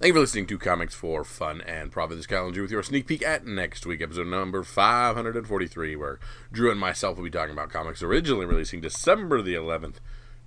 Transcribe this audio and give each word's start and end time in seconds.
Thank 0.00 0.10
you 0.10 0.14
for 0.14 0.20
listening 0.20 0.46
to 0.46 0.58
Comics 0.58 0.94
for 0.94 1.24
Fun 1.24 1.60
and 1.62 1.90
Profit. 1.90 2.18
This 2.18 2.26
Drew 2.26 2.62
with 2.62 2.70
your 2.70 2.84
sneak 2.84 3.08
peek 3.08 3.20
at 3.20 3.44
next 3.44 3.84
week, 3.84 4.00
episode 4.00 4.28
number 4.28 4.62
543, 4.62 5.96
where 5.96 6.20
Drew 6.52 6.70
and 6.70 6.78
myself 6.78 7.16
will 7.16 7.24
be 7.24 7.30
talking 7.30 7.52
about 7.52 7.70
comics 7.70 8.00
originally 8.00 8.46
releasing 8.46 8.80
December 8.80 9.42
the 9.42 9.54
11th, 9.54 9.96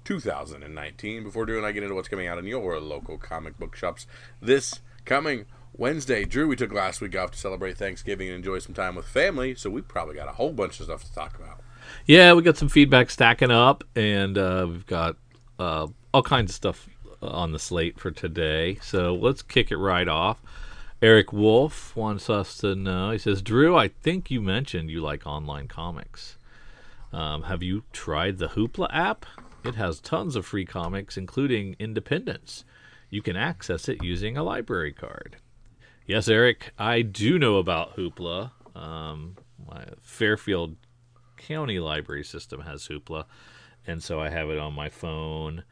2019. 0.06 1.24
Before 1.26 1.46
Drew 1.46 1.58
and 1.58 1.66
I 1.66 1.74
get 1.74 1.84
into 1.84 1.96
what's 1.96 2.08
coming 2.08 2.28
out 2.28 2.38
in 2.38 2.48
your 2.48 2.80
local 2.80 3.18
comic 3.18 3.60
book 3.60 3.76
shops 3.76 4.08
this 4.42 4.80
coming 5.04 5.48
Wednesday. 5.76 6.24
Drew, 6.24 6.48
we 6.48 6.56
took 6.56 6.72
last 6.72 7.02
week 7.02 7.18
off 7.18 7.32
to 7.32 7.38
celebrate 7.38 7.78
Thanksgiving 7.78 8.30
and 8.30 8.38
enjoy 8.38 8.60
some 8.60 8.74
time 8.74 8.96
with 8.96 9.06
family, 9.06 9.54
so 9.56 9.70
we 9.70 9.82
probably 9.82 10.16
got 10.16 10.30
a 10.30 10.34
whole 10.34 10.54
bunch 10.54 10.80
of 10.80 10.86
stuff 10.86 11.04
to 11.04 11.14
talk 11.14 11.38
about. 11.38 11.60
Yeah, 12.06 12.32
we 12.32 12.42
got 12.42 12.56
some 12.56 12.70
feedback 12.70 13.10
stacking 13.10 13.52
up, 13.52 13.84
and 13.98 14.38
uh, 14.38 14.66
we've 14.70 14.88
got 14.88 15.18
uh, 15.60 15.88
all 16.14 16.24
kinds 16.24 16.52
of 16.52 16.56
stuff 16.56 16.88
on 17.22 17.52
the 17.52 17.60
slate 17.60 18.00
for 18.00 18.12
today. 18.12 18.76
So 18.82 19.14
let's 19.14 19.42
kick 19.42 19.72
it 19.72 19.78
right 19.78 20.08
off. 20.08 20.42
Eric 21.02 21.34
Wolf 21.34 21.96
wants 21.96 22.30
us 22.30 22.58
to 22.58 22.76
know. 22.76 23.12
He 23.12 23.18
says, 23.18 23.42
Drew, 23.42 23.76
I 23.76 23.88
think 23.88 24.30
you 24.30 24.40
mentioned 24.40 24.92
you 24.92 25.02
like 25.02 25.26
online 25.26 25.68
comics. 25.68 26.38
Um, 27.12 27.44
have 27.44 27.64
you 27.64 27.84
tried 27.92 28.38
the 28.38 28.50
Hoopla 28.50 28.88
app? 28.94 29.26
It 29.64 29.76
has 29.76 30.00
tons 30.00 30.36
of 30.36 30.46
free 30.46 30.66
comics, 30.66 31.18
including 31.18 31.76
Independents. 31.80 32.66
You 33.10 33.22
can 33.22 33.36
access 33.36 33.90
it 33.90 34.04
using 34.04 34.38
a 34.38 34.44
library 34.44 34.94
card. 34.94 35.38
Yes, 36.06 36.28
Eric, 36.28 36.72
I 36.78 37.02
do 37.02 37.38
know 37.38 37.58
about 37.58 37.96
Hoopla. 37.96 38.52
Um, 38.76 39.38
my 39.68 39.86
Fairfield 40.02 40.76
County 41.38 41.80
Library 41.80 42.24
System 42.24 42.62
has 42.62 42.88
Hoopla, 42.88 43.26
and 43.86 44.02
so 44.02 44.20
I 44.20 44.30
have 44.30 44.50
it 44.50 44.58
on 44.58 44.74
my 44.74 44.90
phone 44.90 45.64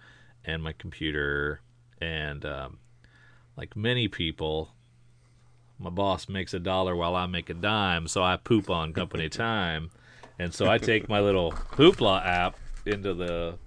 and 0.45 0.63
my 0.63 0.73
computer. 0.73 1.61
And 2.01 2.45
um, 2.45 2.79
like 3.57 3.75
many 3.75 4.07
people, 4.07 4.71
my 5.77 5.89
boss 5.89 6.29
makes 6.29 6.53
a 6.53 6.59
dollar 6.59 6.95
while 6.95 7.15
I 7.15 7.25
make 7.25 7.49
a 7.49 7.53
dime, 7.53 8.07
so 8.07 8.23
I 8.23 8.37
poop 8.37 8.69
on 8.69 8.93
company 8.93 9.29
time. 9.29 9.91
And 10.37 10.53
so 10.53 10.69
I 10.69 10.77
take 10.77 11.09
my 11.09 11.19
little 11.19 11.51
Hoopla 11.51 12.25
app 12.25 12.55
into 12.85 13.13
the 13.13 13.57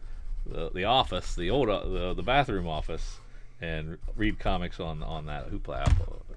the, 0.44 0.70
the 0.74 0.84
office, 0.84 1.36
the 1.36 1.50
old 1.50 1.68
uh, 1.68 1.86
the, 1.86 2.14
the 2.14 2.22
bathroom 2.22 2.66
office, 2.66 3.20
and 3.60 3.98
read 4.16 4.38
comics 4.38 4.80
on 4.80 5.02
on 5.02 5.26
that 5.26 5.50
Hoopla 5.50 5.82
app 5.82 5.92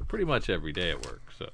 pretty 0.07 0.25
much 0.25 0.49
every 0.49 0.71
day 0.71 0.91
at 0.91 1.05
work. 1.05 1.31
So 1.37 1.49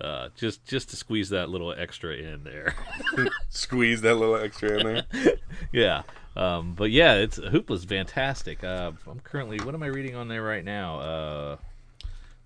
uh, 0.00 0.28
just 0.36 0.64
just 0.64 0.90
to 0.90 0.96
squeeze 0.96 1.28
that 1.30 1.48
little 1.48 1.72
extra 1.72 2.14
in 2.14 2.44
there. 2.44 2.74
Squeeze 3.48 4.00
that 4.02 4.14
little 4.14 4.36
extra 4.36 4.78
in 4.78 4.86
there. 4.86 5.36
yeah. 5.72 6.02
Um, 6.36 6.74
but 6.74 6.90
yeah, 6.90 7.14
it's 7.14 7.36
Hoopla's 7.36 7.84
fantastic. 7.84 8.62
Uh, 8.62 8.92
I'm 9.08 9.20
currently 9.20 9.58
what 9.58 9.74
am 9.74 9.82
I 9.82 9.86
reading 9.86 10.14
on 10.16 10.28
there 10.28 10.42
right 10.42 10.64
now? 10.64 11.00
Uh, 11.00 11.56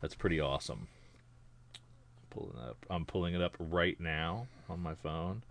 that's 0.01 0.15
pretty 0.15 0.41
awesome. 0.41 0.89
Pulling 2.31 2.59
up, 2.69 2.77
I'm 2.91 3.05
pulling 3.05 3.35
it 3.35 3.43
up 3.43 3.55
right 3.59 3.99
now 4.01 4.47
on 4.69 4.81
my 4.83 4.95
phone. 4.95 5.43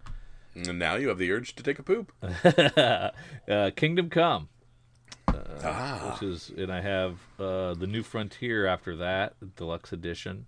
And 0.55 0.77
now 0.77 0.95
you 0.95 1.07
have 1.09 1.17
the 1.17 1.31
urge 1.31 1.55
to 1.55 1.63
take 1.63 1.79
a 1.79 1.83
poop. 1.83 2.11
uh, 2.21 3.71
Kingdom 3.75 4.09
Come, 4.09 4.49
uh, 5.27 5.33
Ah. 5.63 6.11
which 6.13 6.29
is, 6.29 6.51
and 6.55 6.71
I 6.71 6.81
have 6.81 7.17
uh, 7.39 7.73
the 7.73 7.87
New 7.87 8.03
Frontier 8.03 8.67
after 8.67 8.95
that, 8.97 9.33
deluxe 9.55 9.91
edition. 9.93 10.45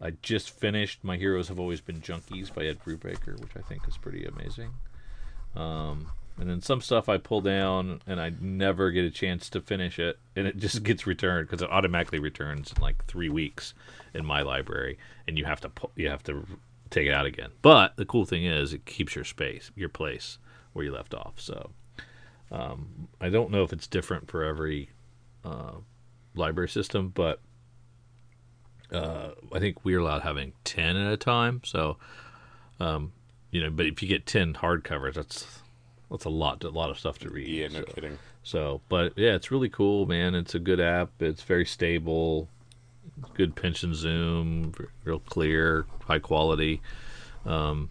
I 0.00 0.12
just 0.22 0.50
finished 0.50 1.02
My 1.02 1.16
Heroes 1.16 1.48
Have 1.48 1.58
Always 1.58 1.80
Been 1.80 2.00
Junkies 2.00 2.54
by 2.54 2.64
Ed 2.66 2.78
Brubaker, 2.84 3.38
which 3.40 3.56
I 3.56 3.60
think 3.60 3.86
is 3.88 3.96
pretty 3.98 4.24
amazing. 4.24 4.70
Um, 5.54 6.08
and 6.38 6.50
then 6.50 6.60
some 6.60 6.80
stuff 6.80 7.08
I 7.08 7.16
pull 7.18 7.40
down 7.40 8.00
and 8.06 8.20
I 8.20 8.32
never 8.40 8.90
get 8.90 9.04
a 9.04 9.10
chance 9.10 9.48
to 9.50 9.60
finish 9.60 9.98
it, 9.98 10.18
and 10.34 10.46
it 10.46 10.56
just 10.56 10.82
gets 10.82 11.06
returned 11.06 11.48
because 11.48 11.62
it 11.62 11.70
automatically 11.70 12.18
returns 12.18 12.72
in 12.72 12.82
like 12.82 13.04
three 13.06 13.28
weeks 13.28 13.74
in 14.14 14.24
my 14.24 14.42
library, 14.42 14.98
and 15.26 15.38
you 15.38 15.44
have 15.44 15.60
to 15.62 15.68
pu- 15.68 15.90
you 15.96 16.08
have 16.08 16.22
to 16.24 16.46
take 16.90 17.06
it 17.06 17.12
out 17.12 17.26
again. 17.26 17.50
But 17.62 17.96
the 17.96 18.04
cool 18.04 18.24
thing 18.26 18.44
is, 18.44 18.72
it 18.72 18.86
keeps 18.86 19.14
your 19.14 19.24
space, 19.24 19.70
your 19.74 19.88
place 19.88 20.38
where 20.72 20.84
you 20.84 20.92
left 20.92 21.14
off. 21.14 21.34
So 21.36 21.70
um, 22.50 23.08
I 23.20 23.28
don't 23.28 23.50
know 23.50 23.62
if 23.62 23.72
it's 23.72 23.86
different 23.86 24.30
for 24.30 24.44
every 24.44 24.90
uh, 25.44 25.76
library 26.34 26.68
system, 26.68 27.12
but 27.14 27.40
uh, 28.92 29.30
I 29.52 29.58
think 29.58 29.84
we're 29.84 30.00
allowed 30.00 30.22
having 30.22 30.52
ten 30.64 30.96
at 30.96 31.12
a 31.12 31.16
time. 31.16 31.62
So, 31.64 31.96
um, 32.78 33.12
you 33.50 33.62
know, 33.62 33.70
but 33.70 33.86
if 33.86 34.02
you 34.02 34.08
get 34.08 34.26
ten 34.26 34.54
hardcovers, 34.54 35.14
that's 35.14 35.60
that's 36.10 36.24
a 36.24 36.30
lot, 36.30 36.62
a 36.64 36.68
lot 36.70 36.90
of 36.90 36.98
stuff 36.98 37.18
to 37.20 37.30
read. 37.30 37.48
Yeah, 37.48 37.68
no 37.68 37.80
so, 37.80 37.92
kidding. 37.92 38.18
so, 38.42 38.80
but 38.88 39.12
yeah, 39.16 39.34
it's 39.34 39.50
really 39.50 39.68
cool, 39.68 40.06
man. 40.06 40.34
It's 40.34 40.54
a 40.54 40.58
good 40.58 40.80
app. 40.80 41.10
It's 41.20 41.42
very 41.42 41.66
stable, 41.66 42.48
good 43.34 43.56
pinch 43.56 43.82
and 43.82 43.94
zoom, 43.94 44.72
real 45.04 45.20
clear, 45.20 45.86
high 46.04 46.18
quality. 46.20 46.80
Um, 47.44 47.90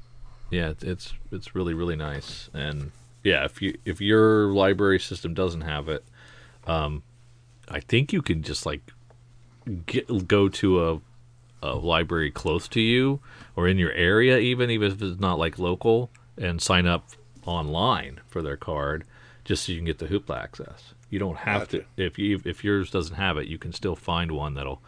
yeah, 0.50 0.70
it's, 0.70 0.84
it's 0.84 1.14
it's 1.32 1.56
really 1.56 1.74
really 1.74 1.96
nice. 1.96 2.50
And 2.54 2.92
yeah, 3.24 3.44
if 3.44 3.62
you 3.62 3.78
if 3.84 4.00
your 4.00 4.48
library 4.54 5.00
system 5.00 5.34
doesn't 5.34 5.62
have 5.62 5.90
it, 5.90 6.04
um, 6.68 7.04
I 7.68 7.80
think 7.80 8.14
you 8.14 8.22
can 8.22 8.44
just 8.44 8.66
like 8.66 8.82
get 9.86 10.28
go 10.28 10.48
to 10.50 10.90
a 10.90 11.02
a 11.64 11.74
library 11.76 12.32
close 12.32 12.68
to 12.70 12.80
you 12.80 13.20
or 13.56 13.68
in 13.68 13.78
your 13.78 13.92
area, 13.92 14.38
even 14.38 14.70
even 14.70 14.92
if 14.92 15.02
it's 15.02 15.20
not 15.20 15.40
like 15.40 15.58
local, 15.60 16.12
and 16.38 16.62
sign 16.62 16.86
up 16.86 17.10
online 17.46 18.22
for 18.28 18.42
their 18.42 18.58
card, 18.58 19.06
just 19.44 19.66
so 19.66 19.72
you 19.72 19.78
can 19.78 19.86
get 19.86 20.00
the 20.00 20.08
Hoopla 20.08 20.38
access. 20.38 20.94
You 21.10 21.20
don't 21.20 21.38
have 21.38 21.70
to 21.70 21.86
if 21.98 22.18
you 22.18 22.42
if 22.46 22.64
yours 22.64 22.90
doesn't 22.92 23.16
have 23.16 23.38
it, 23.38 23.48
you 23.48 23.58
can 23.58 23.74
still 23.74 23.96
find 23.96 24.32
one 24.32 24.56
that'll 24.56 24.82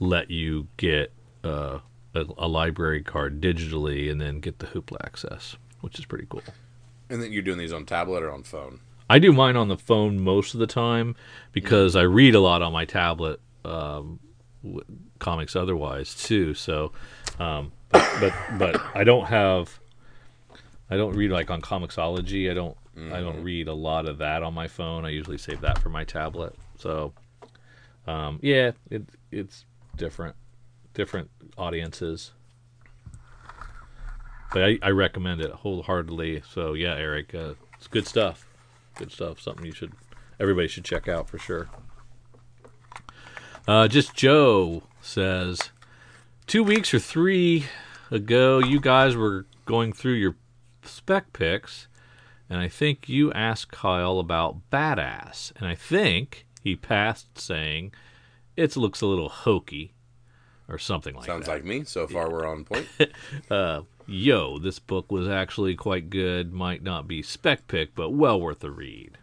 let 0.00 0.30
you 0.30 0.66
get 0.76 1.12
uh, 1.44 1.78
a, 2.14 2.24
a 2.38 2.48
library 2.48 3.02
card 3.02 3.40
digitally 3.40 4.10
and 4.10 4.20
then 4.20 4.40
get 4.40 4.58
the 4.58 4.66
Hoopla 4.66 4.96
access, 5.04 5.56
which 5.80 5.98
is 5.98 6.04
pretty 6.04 6.26
cool. 6.28 6.42
And 7.10 7.22
then 7.22 7.32
you're 7.32 7.42
doing 7.42 7.58
these 7.58 7.72
on 7.72 7.84
tablet 7.84 8.22
or 8.22 8.32
on 8.32 8.42
phone. 8.42 8.80
I 9.08 9.18
do 9.18 9.32
mine 9.32 9.56
on 9.56 9.68
the 9.68 9.76
phone 9.76 10.20
most 10.20 10.54
of 10.54 10.60
the 10.60 10.66
time 10.66 11.14
because 11.52 11.94
I 11.94 12.02
read 12.02 12.34
a 12.34 12.40
lot 12.40 12.62
on 12.62 12.72
my 12.72 12.86
tablet, 12.86 13.38
um, 13.64 14.18
w- 14.62 14.84
comics 15.18 15.54
otherwise 15.54 16.14
too. 16.14 16.54
So, 16.54 16.92
um, 17.38 17.72
but, 17.90 18.08
but 18.18 18.32
but 18.58 18.82
I 18.94 19.04
don't 19.04 19.26
have, 19.26 19.78
I 20.94 20.96
don't 20.96 21.14
read 21.14 21.32
like 21.32 21.50
on 21.50 21.60
Comixology. 21.60 22.48
I 22.48 22.54
don't 22.54 22.76
I 23.12 23.20
don't 23.20 23.42
read 23.42 23.66
a 23.66 23.74
lot 23.74 24.06
of 24.06 24.18
that 24.18 24.44
on 24.44 24.54
my 24.54 24.68
phone. 24.68 25.04
I 25.04 25.08
usually 25.08 25.38
save 25.38 25.60
that 25.62 25.78
for 25.78 25.88
my 25.88 26.04
tablet. 26.04 26.54
So, 26.78 27.12
um, 28.06 28.38
yeah, 28.40 28.70
it 28.88 29.02
it's 29.32 29.64
different, 29.96 30.36
different 30.94 31.28
audiences. 31.58 32.30
But 34.52 34.62
I, 34.62 34.78
I 34.80 34.90
recommend 34.90 35.40
it 35.40 35.50
wholeheartedly. 35.50 36.44
So 36.48 36.74
yeah, 36.74 36.94
Eric, 36.94 37.34
uh, 37.34 37.54
it's 37.76 37.88
good 37.88 38.06
stuff. 38.06 38.46
Good 38.94 39.10
stuff. 39.10 39.40
Something 39.40 39.66
you 39.66 39.72
should, 39.72 39.92
everybody 40.38 40.68
should 40.68 40.84
check 40.84 41.08
out 41.08 41.28
for 41.28 41.38
sure. 41.38 41.68
Uh, 43.66 43.88
just 43.88 44.14
Joe 44.14 44.84
says, 45.00 45.70
two 46.46 46.62
weeks 46.62 46.94
or 46.94 47.00
three 47.00 47.64
ago, 48.12 48.60
you 48.60 48.78
guys 48.78 49.16
were 49.16 49.46
going 49.64 49.92
through 49.92 50.12
your 50.12 50.36
spec 50.84 51.32
picks, 51.32 51.88
and 52.48 52.60
I 52.60 52.68
think 52.68 53.08
you 53.08 53.32
asked 53.32 53.72
Kyle 53.72 54.18
about 54.18 54.70
Badass, 54.70 55.52
and 55.56 55.66
I 55.66 55.74
think 55.74 56.46
he 56.62 56.76
passed 56.76 57.38
saying 57.38 57.92
it 58.56 58.76
looks 58.76 59.00
a 59.00 59.06
little 59.06 59.28
hokey, 59.28 59.94
or 60.68 60.78
something 60.78 61.14
like 61.14 61.26
Sounds 61.26 61.46
that. 61.46 61.52
Sounds 61.52 61.58
like 61.58 61.64
me. 61.64 61.84
So 61.84 62.06
far, 62.06 62.30
we're 62.30 62.46
on 62.46 62.64
point. 62.64 62.88
uh, 63.50 63.82
yo, 64.06 64.58
this 64.58 64.78
book 64.78 65.10
was 65.10 65.28
actually 65.28 65.74
quite 65.74 66.10
good. 66.10 66.52
Might 66.52 66.82
not 66.82 67.06
be 67.08 67.22
spec 67.22 67.66
pick, 67.66 67.94
but 67.94 68.10
well 68.10 68.40
worth 68.40 68.62
a 68.64 68.70
read. 68.70 69.18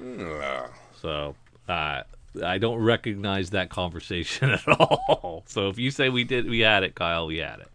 Ugh. 0.00 0.70
So 1.00 1.34
uh, 1.68 2.02
I 2.42 2.58
don't 2.58 2.78
recognize 2.78 3.50
that 3.50 3.70
conversation 3.70 4.50
at 4.52 4.68
all. 4.68 5.44
So 5.46 5.68
if 5.68 5.78
you 5.78 5.90
say 5.90 6.08
we 6.08 6.24
did, 6.24 6.48
we 6.48 6.60
had 6.60 6.82
it, 6.82 6.94
Kyle, 6.94 7.26
we 7.26 7.38
had 7.38 7.60
it. 7.60 7.68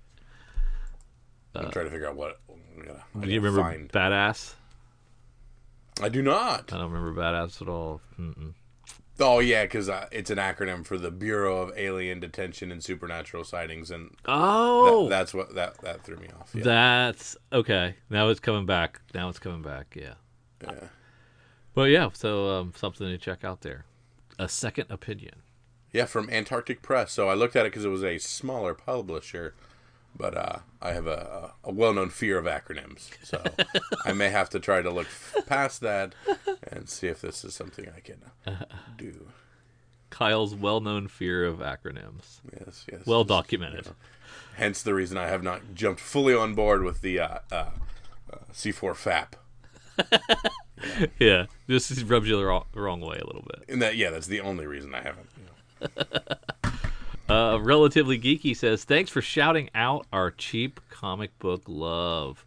I'm 1.56 1.72
trying 1.72 1.86
to 1.86 1.92
figure 1.92 2.08
out 2.08 2.16
what. 2.16 2.40
Yeah, 2.86 3.02
I 3.20 3.26
Do 3.26 3.32
you 3.32 3.42
remember 3.42 3.62
Find. 3.62 3.92
Badass? 3.92 4.54
I 6.02 6.10
do 6.10 6.22
not. 6.22 6.72
I 6.72 6.78
don't 6.78 6.92
remember 6.92 7.20
Badass 7.20 7.62
at 7.62 7.68
all. 7.68 8.02
Mm-mm. 8.20 8.54
Oh 9.20 9.40
yeah, 9.40 9.64
because 9.64 9.90
uh, 9.90 10.08
it's 10.12 10.30
an 10.30 10.38
acronym 10.38 10.86
for 10.86 10.98
the 10.98 11.10
Bureau 11.10 11.58
of 11.62 11.76
Alien 11.76 12.20
Detention 12.20 12.72
and 12.72 12.84
Supernatural 12.84 13.44
Sightings, 13.44 13.90
and 13.90 14.12
that, 14.12 14.26
Oh, 14.28 15.10
that's 15.10 15.34
what 15.34 15.56
that 15.56 15.80
that 15.80 16.04
threw 16.04 16.18
me 16.18 16.28
off. 16.40 16.52
Yeah. 16.54 16.64
that's 16.64 17.36
okay. 17.52 17.96
Now 18.12 18.30
it's 18.30 18.40
coming 18.40 18.68
back. 18.68 19.02
Now 19.16 19.30
it's 19.30 19.40
coming 19.40 19.64
back. 19.64 19.96
Yeah. 20.00 20.14
yeah. 20.64 20.74
Well, 21.74 21.88
yeah. 21.88 22.10
So 22.14 22.60
um, 22.60 22.74
something 22.76 23.08
to 23.08 23.18
check 23.18 23.44
out 23.44 23.62
there. 23.62 23.86
A 24.38 24.48
second 24.48 24.86
opinion. 24.92 25.42
Yeah, 25.92 26.06
from 26.06 26.30
Antarctic 26.30 26.84
Press. 26.84 27.12
So 27.12 27.28
I 27.28 27.34
looked 27.34 27.56
at 27.56 27.66
it 27.66 27.72
because 27.72 27.86
it 27.86 27.90
was 27.90 28.04
a 28.04 28.20
smaller 28.20 28.76
publisher, 28.76 29.56
but 30.18 30.36
uh, 30.38 30.60
I 30.82 30.94
have 30.94 31.08
a, 31.08 31.52
a 31.64 31.72
well-known 31.72 32.10
fear 32.10 32.38
of 32.38 32.46
acronyms, 32.46 33.10
so 33.24 33.44
I 34.06 34.14
may 34.14 34.30
have 34.30 34.50
to 34.52 34.60
try 34.60 34.82
to 34.82 34.90
look 34.90 35.08
f- 35.08 35.36
past 35.46 35.82
that 35.82 36.14
and 36.72 36.90
see 36.90 37.08
if 37.08 37.22
this 37.22 37.46
is 37.46 37.54
something 37.54 37.88
I 37.96 38.00
can 38.00 38.22
do. 38.98 39.28
Kyle's 40.10 40.56
well-known 40.56 41.08
fear 41.08 41.46
of 41.46 41.60
acronyms. 41.60 42.40
Yes, 42.60 42.86
yes. 42.92 43.06
Well 43.06 43.24
documented. 43.24 43.86
you 43.86 43.92
know, 43.92 43.96
hence 44.56 44.82
the 44.82 44.94
reason 44.94 45.18
I 45.18 45.28
have 45.28 45.44
not 45.44 45.74
jumped 45.76 46.00
fully 46.02 46.34
on 46.34 46.56
board 46.56 46.84
with 46.84 47.02
the 47.02 47.20
uh, 47.20 47.38
uh, 47.52 47.70
uh, 48.34 48.38
C4 48.54 48.96
FAP. 48.96 49.36
Yeah, 51.20 51.48
this 51.66 52.04
rubs 52.04 52.28
you 52.30 52.38
the 52.38 52.46
wrong, 52.46 52.66
wrong 52.76 53.02
way 53.02 53.18
a 53.18 53.26
little 53.26 53.42
bit. 53.42 53.64
And 53.68 53.82
that, 53.82 53.96
yeah, 53.98 54.12
that's 54.12 54.28
the 54.28 54.42
only 54.42 54.68
reason 54.68 54.94
I 54.94 55.02
haven't. 55.02 55.28
you 55.36 55.88
know. 56.06 56.36
Uh, 57.30 57.60
relatively 57.62 58.18
geeky 58.18 58.56
says, 58.56 58.86
"Thanks 58.86 59.12
for 59.12 59.22
shouting 59.22 59.70
out 59.76 60.06
our 60.14 60.32
cheap 60.32 60.80
comic 60.90 61.38
book 61.40 61.64
love." 61.68 62.46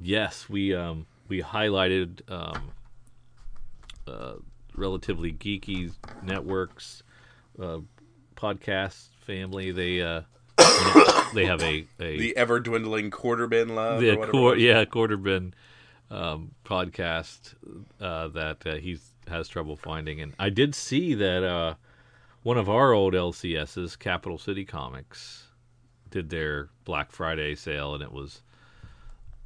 Yes, 0.00 0.48
we 0.48 0.72
um, 0.74 1.06
we 1.26 1.42
highlighted 1.42 2.20
um, 2.30 2.70
uh, 4.06 4.34
relatively 4.76 5.32
geeky 5.32 5.92
networks 6.22 7.02
uh, 7.60 7.78
podcast 8.36 9.08
family. 9.26 9.72
They 9.72 10.00
uh, 10.00 10.22
they 11.34 11.46
have 11.46 11.60
a 11.62 11.84
a 12.00 12.16
The 12.18 12.36
ever 12.36 12.60
dwindling 12.60 13.10
quarter 13.10 13.48
bin 13.48 13.74
love. 13.74 14.00
the 14.00 14.10
or 14.12 14.16
whatever 14.18 14.30
quar- 14.30 14.52
it 14.52 14.56
was. 14.56 14.62
yeah 14.62 14.84
quarter 14.84 15.16
bin 15.16 15.54
um, 16.10 16.52
podcast 16.64 17.54
uh, 18.00 18.28
that 18.28 18.64
uh, 18.64 18.74
he 18.76 18.98
has 19.26 19.48
trouble 19.48 19.74
finding, 19.74 20.20
and 20.20 20.34
I 20.38 20.50
did 20.50 20.74
see 20.76 21.14
that 21.14 21.42
uh, 21.42 21.74
one 22.44 22.58
of 22.58 22.68
our 22.68 22.92
old 22.92 23.14
LCSs, 23.14 23.98
Capital 23.98 24.36
City 24.36 24.66
Comics, 24.66 25.44
did 26.10 26.28
their 26.28 26.68
Black 26.84 27.10
Friday 27.10 27.54
sale, 27.54 27.94
and 27.94 28.02
it 28.02 28.12
was 28.12 28.42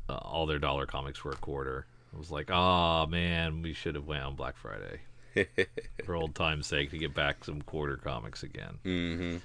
uh, 0.09 0.17
all 0.17 0.47
their 0.47 0.59
dollar 0.59 0.85
comics 0.85 1.25
were 1.25 1.31
a 1.31 1.37
quarter. 1.37 1.87
I 2.13 2.19
was 2.19 2.33
like, 2.33 2.51
oh 2.51 3.07
man, 3.07 3.63
we 3.63 3.73
should 3.73 3.95
have 3.95 4.07
went 4.07 4.25
on 4.25 4.35
Black 4.35 4.57
Friday 4.57 5.01
for 6.05 6.17
old 6.17 6.35
time's 6.35 6.67
sake 6.67 6.91
to 6.91 6.99
get 6.99 7.15
back 7.15 7.45
some 7.45 7.63
quarter 7.63 7.97
comics 7.97 8.43
again. 8.43 8.79
Mm-hmm. 8.85 9.37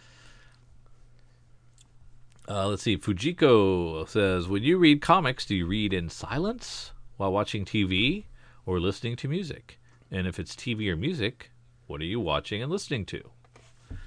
Uh, 2.50 2.68
let's 2.68 2.82
see. 2.82 2.98
Fujiko 2.98 4.10
says, 4.10 4.48
"When 4.48 4.64
you 4.64 4.80
read 4.80 5.00
comics, 5.00 5.46
do 5.46 5.56
you 5.56 5.68
read 5.68 5.94
in 5.94 6.10
silence 6.10 6.92
while 7.18 7.32
watching 7.32 7.66
TV 7.66 8.26
or 8.66 8.80
listening 8.80 9.16
to 9.18 9.28
music? 9.28 9.80
And 10.10 10.26
if 10.26 10.40
it's 10.40 10.56
TV 10.56 10.90
or 10.90 10.96
music, 10.96 11.52
what 11.86 12.02
are 12.02 12.06
you 12.06 12.20
watching 12.20 12.62
and 12.62 12.72
listening 12.72 13.06
to?" 13.08 13.30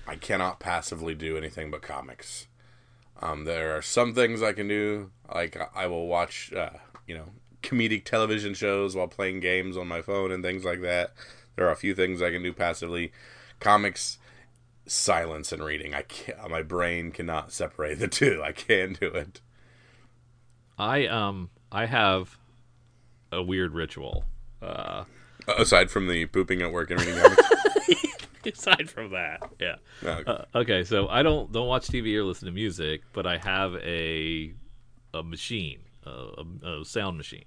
I 0.07 0.17
cannot 0.17 0.61
passively 0.61 1.15
do 1.15 1.37
anything 1.37 1.71
but 1.71 1.83
comics. 1.83 2.47
Um, 3.21 3.45
there 3.45 3.77
are 3.77 3.83
some 3.83 4.15
things 4.15 4.43
I 4.43 4.53
can 4.53 4.69
do, 4.69 5.11
like 5.35 5.57
I 5.75 5.87
will 5.87 6.07
watch, 6.07 6.53
uh, 6.53 6.71
you 7.07 7.17
know, 7.17 7.31
comedic 7.63 8.05
television 8.05 8.55
shows 8.55 8.95
while 8.95 9.09
playing 9.09 9.41
games 9.41 9.77
on 9.77 9.89
my 9.89 10.03
phone 10.03 10.31
and 10.31 10.43
things 10.45 10.65
like 10.65 10.83
that. 10.83 11.13
There 11.57 11.67
are 11.67 11.73
a 11.73 11.77
few 11.77 11.95
things 11.95 12.21
I 12.21 12.31
can 12.31 12.43
do 12.43 12.53
passively. 12.53 13.13
Comics, 13.59 14.19
silence 14.87 15.51
and 15.53 15.65
reading. 15.65 15.95
I 15.95 16.03
can't. 16.03 16.51
My 16.51 16.63
brain 16.63 17.11
cannot 17.11 17.53
separate 17.53 17.99
the 17.99 18.09
two. 18.09 18.43
I 18.45 18.53
can't 18.53 18.99
do 19.01 19.07
it. 19.09 19.41
I 20.79 21.07
um 21.07 21.49
I 21.73 21.87
have 21.87 22.37
a 23.33 23.43
weird 23.43 23.73
ritual. 23.73 24.25
Uh, 24.61 25.05
Aside 25.49 25.91
from 25.91 26.09
the 26.09 26.27
pooping 26.27 26.61
at 26.61 26.73
work 26.73 26.91
and 26.91 27.01
reading 27.01 27.21
comics. 27.21 27.43
aside 28.53 28.89
from 28.91 29.11
that, 29.13 29.43
yeah. 29.61 29.77
No, 30.03 30.23
Uh, 30.27 30.45
okay, 30.55 30.85
so 30.85 31.09
I 31.09 31.23
don't 31.23 31.53
don't 31.53 31.67
watch 31.69 31.89
TV 31.89 32.15
or 32.17 32.25
listen 32.25 32.47
to 32.47 32.53
music, 32.53 33.03
but 33.13 33.27
I 33.27 33.39
have 33.39 33.75
a 33.77 34.55
a 35.15 35.23
machine, 35.23 35.81
a, 36.05 36.11
a, 36.65 36.81
a 36.81 36.85
sound 36.85 37.17
machine, 37.17 37.45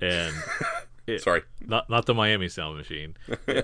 and 0.00 0.34
it, 1.06 1.22
sorry. 1.22 1.42
not 1.60 1.88
not 1.90 2.06
the 2.06 2.14
Miami 2.14 2.48
sound 2.48 2.76
machine. 2.76 3.16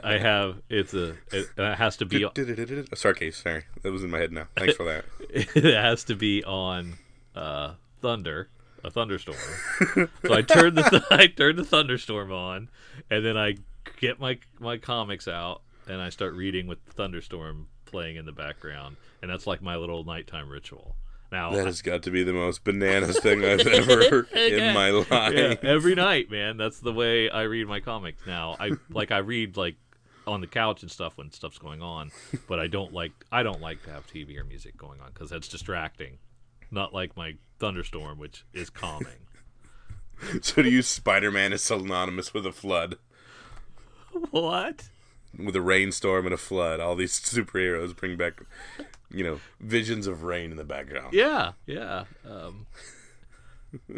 I 0.02 0.18
have 0.18 0.62
it's 0.68 0.94
a 0.94 1.10
it, 1.32 1.48
it 1.56 1.74
has 1.76 1.96
to 1.98 2.06
be 2.06 2.24
Sorry, 2.94 3.14
case. 3.14 3.36
Sorry, 3.36 3.64
that 3.82 3.92
was 3.92 4.02
in 4.04 4.10
my 4.10 4.18
head 4.18 4.32
now. 4.32 4.48
Thanks 4.56 4.74
for 4.76 4.84
that. 4.84 5.04
it 5.30 5.74
has 5.74 6.04
to 6.04 6.14
be 6.16 6.42
on 6.44 6.94
uh, 7.34 7.74
thunder, 8.00 8.48
a 8.84 8.90
thunderstorm. 8.90 9.36
so 9.94 10.32
I 10.34 10.42
turn 10.42 10.74
the 10.74 10.82
th- 10.82 11.02
I 11.10 11.26
turn 11.26 11.56
the 11.56 11.64
thunderstorm 11.64 12.32
on, 12.32 12.68
and 13.10 13.24
then 13.24 13.36
I 13.36 13.56
get 14.00 14.18
my 14.18 14.38
my 14.58 14.78
comics 14.78 15.28
out 15.28 15.62
and 15.86 16.00
I 16.00 16.08
start 16.10 16.34
reading 16.34 16.66
with 16.66 16.84
the 16.84 16.92
thunderstorm 16.92 17.68
playing 17.84 18.16
in 18.16 18.26
the 18.26 18.32
background, 18.32 18.96
and 19.22 19.30
that's 19.30 19.46
like 19.46 19.62
my 19.62 19.76
little 19.76 20.04
nighttime 20.04 20.48
ritual. 20.48 20.96
Now 21.32 21.50
That 21.50 21.66
has 21.66 21.82
got 21.82 22.02
to 22.04 22.10
be 22.12 22.22
the 22.22 22.32
most 22.32 22.62
bananas 22.62 23.18
thing 23.18 23.44
I've 23.44 23.66
ever 23.66 24.08
heard 24.08 24.26
Okay. 24.32 24.68
in 24.68 24.74
my 24.74 24.90
life. 24.90 25.08
yeah, 25.10 25.54
every 25.62 25.94
night, 25.96 26.30
man. 26.30 26.56
That's 26.56 26.78
the 26.78 26.92
way 26.92 27.28
I 27.28 27.42
read 27.42 27.66
my 27.66 27.80
comics 27.80 28.24
now. 28.26 28.56
I 28.60 28.72
like 28.90 29.10
I 29.10 29.18
read 29.18 29.56
like 29.56 29.74
on 30.26 30.40
the 30.40 30.46
couch 30.46 30.82
and 30.82 30.90
stuff 30.90 31.16
when 31.18 31.30
stuff's 31.32 31.58
going 31.58 31.82
on, 31.82 32.10
but 32.48 32.58
I 32.60 32.66
don't 32.68 32.92
like 32.92 33.12
I 33.32 33.42
don't 33.42 33.60
like 33.60 33.82
to 33.84 33.90
have 33.90 34.06
TV 34.06 34.38
or 34.38 34.44
music 34.44 34.76
going 34.76 35.00
on 35.00 35.10
because 35.12 35.30
that's 35.30 35.48
distracting. 35.48 36.18
Not 36.70 36.92
like 36.94 37.16
my 37.16 37.34
thunderstorm, 37.58 38.18
which 38.18 38.44
is 38.52 38.70
calming. 38.70 39.26
So 40.42 40.62
to 40.62 40.68
use 40.70 40.86
Spider-Man 40.88 41.52
is 41.52 41.62
synonymous 41.62 42.32
with 42.32 42.46
a 42.46 42.52
flood, 42.52 42.96
what? 44.30 44.88
With 45.38 45.56
a 45.56 45.60
rainstorm 45.60 46.26
and 46.26 46.34
a 46.34 46.38
flood. 46.38 46.80
All 46.80 46.96
these 46.96 47.12
superheroes 47.20 47.94
bring 47.94 48.16
back, 48.16 48.40
you 49.10 49.24
know, 49.24 49.40
visions 49.60 50.06
of 50.06 50.22
rain 50.22 50.50
in 50.50 50.56
the 50.56 50.64
background. 50.64 51.12
Yeah, 51.12 51.52
yeah. 51.66 52.04
Um, 52.28 52.66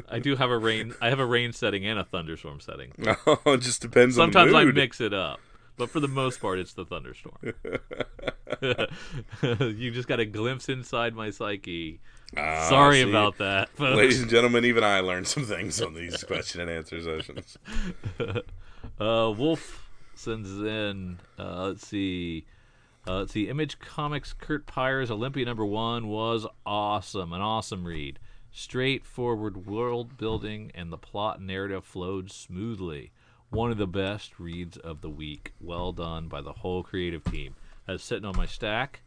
I 0.08 0.18
do 0.18 0.36
have 0.36 0.50
a 0.50 0.58
rain. 0.58 0.94
I 1.00 1.08
have 1.08 1.20
a 1.20 1.26
rain 1.26 1.52
setting 1.52 1.86
and 1.86 1.98
a 1.98 2.04
thunderstorm 2.04 2.60
setting. 2.60 2.92
Oh, 3.26 3.54
it 3.54 3.60
just 3.60 3.82
depends 3.82 4.16
Sometimes 4.16 4.52
on 4.52 4.64
the 4.64 4.70
I 4.70 4.72
mix 4.72 5.00
it 5.00 5.12
up, 5.12 5.40
but 5.76 5.90
for 5.90 6.00
the 6.00 6.08
most 6.08 6.40
part, 6.40 6.58
it's 6.58 6.72
the 6.72 6.84
thunderstorm. 6.84 7.36
you 9.76 9.90
just 9.90 10.08
got 10.08 10.20
a 10.20 10.24
glimpse 10.24 10.68
inside 10.68 11.14
my 11.14 11.30
psyche. 11.30 12.00
Ah, 12.36 12.66
Sorry 12.68 13.02
see? 13.02 13.08
about 13.08 13.38
that, 13.38 13.68
folks. 13.70 13.96
Ladies 13.96 14.20
and 14.20 14.30
gentlemen, 14.30 14.64
even 14.64 14.84
I 14.84 15.00
learned 15.00 15.28
some 15.28 15.44
things 15.44 15.80
on 15.80 15.94
these 15.94 16.22
question 16.24 16.60
and 16.60 16.70
answer 16.70 17.02
sessions. 17.02 17.56
Uh, 19.00 19.32
Wolf 19.36 19.87
sends 20.18 20.50
in. 20.60 21.18
Uh, 21.38 21.66
let's 21.68 21.86
see. 21.86 22.44
Uh, 23.06 23.20
let's 23.20 23.32
see. 23.32 23.48
Image 23.48 23.78
Comics 23.78 24.32
Curt 24.32 24.66
Pires' 24.66 25.10
Olympia 25.10 25.44
number 25.44 25.64
one 25.64 26.08
was 26.08 26.46
awesome. 26.66 27.32
An 27.32 27.40
awesome 27.40 27.86
read. 27.86 28.18
Straightforward 28.50 29.66
world 29.66 30.16
building 30.16 30.72
and 30.74 30.92
the 30.92 30.98
plot 30.98 31.40
narrative 31.40 31.84
flowed 31.84 32.30
smoothly. 32.30 33.12
One 33.50 33.70
of 33.70 33.78
the 33.78 33.86
best 33.86 34.38
reads 34.38 34.76
of 34.76 35.00
the 35.00 35.10
week. 35.10 35.52
Well 35.60 35.92
done 35.92 36.28
by 36.28 36.42
the 36.42 36.52
whole 36.52 36.82
creative 36.82 37.24
team. 37.24 37.54
That's 37.86 38.04
sitting 38.04 38.26
on 38.26 38.36
my 38.36 38.46
stack. 38.46 39.00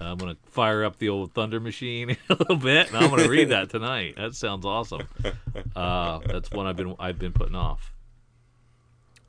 I'm 0.00 0.18
gonna 0.18 0.36
fire 0.44 0.84
up 0.84 0.98
the 0.98 1.08
old 1.08 1.32
Thunder 1.32 1.60
machine 1.60 2.10
a 2.28 2.34
little 2.34 2.56
bit, 2.56 2.88
and 2.88 2.96
I'm 2.96 3.10
gonna 3.10 3.28
read 3.28 3.50
that 3.50 3.70
tonight. 3.70 4.16
That 4.16 4.34
sounds 4.34 4.64
awesome. 4.64 5.06
Uh, 5.76 6.18
that's 6.26 6.50
one 6.50 6.66
I've 6.66 6.76
been 6.76 6.94
I've 6.98 7.18
been 7.18 7.32
putting 7.32 7.54
off. 7.54 7.93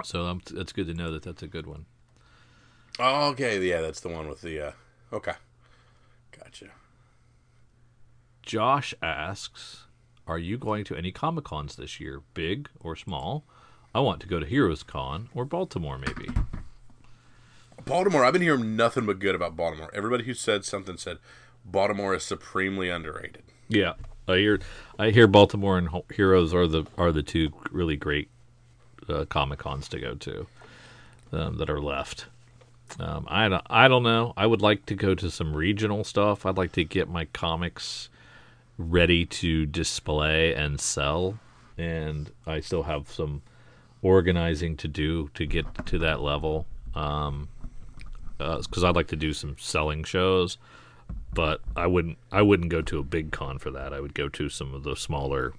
So 0.03 0.25
um, 0.25 0.41
it's 0.53 0.73
good 0.73 0.87
to 0.87 0.93
know 0.93 1.11
that 1.11 1.23
that's 1.23 1.43
a 1.43 1.47
good 1.47 1.67
one. 1.67 1.85
Oh, 2.99 3.29
okay, 3.29 3.61
yeah, 3.61 3.81
that's 3.81 3.99
the 3.99 4.09
one 4.09 4.27
with 4.27 4.41
the. 4.41 4.67
Uh, 4.67 4.71
okay, 5.11 5.33
gotcha. 6.37 6.67
Josh 8.41 8.93
asks, 9.01 9.85
"Are 10.27 10.39
you 10.39 10.57
going 10.57 10.83
to 10.85 10.95
any 10.95 11.11
Comic 11.11 11.45
Cons 11.45 11.75
this 11.75 11.99
year, 11.99 12.21
big 12.33 12.69
or 12.79 12.95
small? 12.95 13.45
I 13.93 13.99
want 13.99 14.21
to 14.21 14.27
go 14.27 14.39
to 14.39 14.45
Heroes 14.45 14.83
Con 14.83 15.29
or 15.33 15.45
Baltimore, 15.45 15.97
maybe." 15.97 16.29
Baltimore. 17.83 18.25
I've 18.25 18.33
been 18.33 18.41
hearing 18.41 18.75
nothing 18.75 19.05
but 19.05 19.19
good 19.19 19.35
about 19.35 19.55
Baltimore. 19.55 19.89
Everybody 19.93 20.23
who 20.23 20.33
said 20.33 20.65
something 20.65 20.97
said 20.97 21.17
Baltimore 21.65 22.15
is 22.15 22.23
supremely 22.23 22.89
underrated. 22.89 23.43
Yeah, 23.67 23.93
I 24.27 24.37
hear 24.37 24.59
I 24.97 25.09
hear 25.09 25.27
Baltimore 25.27 25.77
and 25.77 25.89
Heroes 26.13 26.53
are 26.53 26.67
the 26.67 26.85
are 26.97 27.11
the 27.11 27.23
two 27.23 27.51
really 27.71 27.95
great 27.95 28.29
uh, 29.09 29.25
Comic 29.25 29.59
Cons 29.59 29.87
to 29.89 29.99
go 29.99 30.15
to 30.15 30.47
um, 31.31 31.57
that 31.57 31.69
are 31.69 31.81
left. 31.81 32.25
Um, 32.99 33.25
I 33.29 33.49
don't 33.49 33.65
I 33.69 33.87
don't 33.87 34.03
know. 34.03 34.33
I 34.37 34.45
would 34.45 34.61
like 34.61 34.85
to 34.87 34.95
go 34.95 35.15
to 35.15 35.31
some 35.31 35.55
regional 35.55 36.03
stuff. 36.03 36.45
I'd 36.45 36.57
like 36.57 36.71
to 36.73 36.83
get 36.83 37.09
my 37.09 37.25
comics 37.25 38.09
ready 38.77 39.25
to 39.25 39.65
display 39.65 40.53
and 40.53 40.79
sell, 40.79 41.39
and 41.77 42.31
I 42.45 42.59
still 42.59 42.83
have 42.83 43.09
some 43.09 43.41
organizing 44.01 44.77
to 44.77 44.87
do 44.87 45.29
to 45.33 45.45
get 45.45 45.85
to 45.87 45.97
that 45.99 46.21
level. 46.21 46.65
Um, 46.93 47.49
because 48.37 48.83
I'd 48.83 48.95
like 48.95 49.07
to 49.07 49.15
do 49.15 49.31
some 49.31 49.55
selling 49.57 50.03
shows 50.03 50.57
but 51.35 51.61
I 51.75 51.85
wouldn't 51.85 52.17
I 52.31 52.41
wouldn't 52.41 52.69
go 52.69 52.81
to 52.81 52.99
a 52.99 53.03
big 53.03 53.31
con 53.31 53.59
for 53.59 53.69
that. 53.71 53.93
I 53.93 53.99
would 53.99 54.13
go 54.15 54.29
to 54.29 54.49
some 54.49 54.73
of 54.73 54.83
the 54.83 54.95
smaller. 54.95 55.53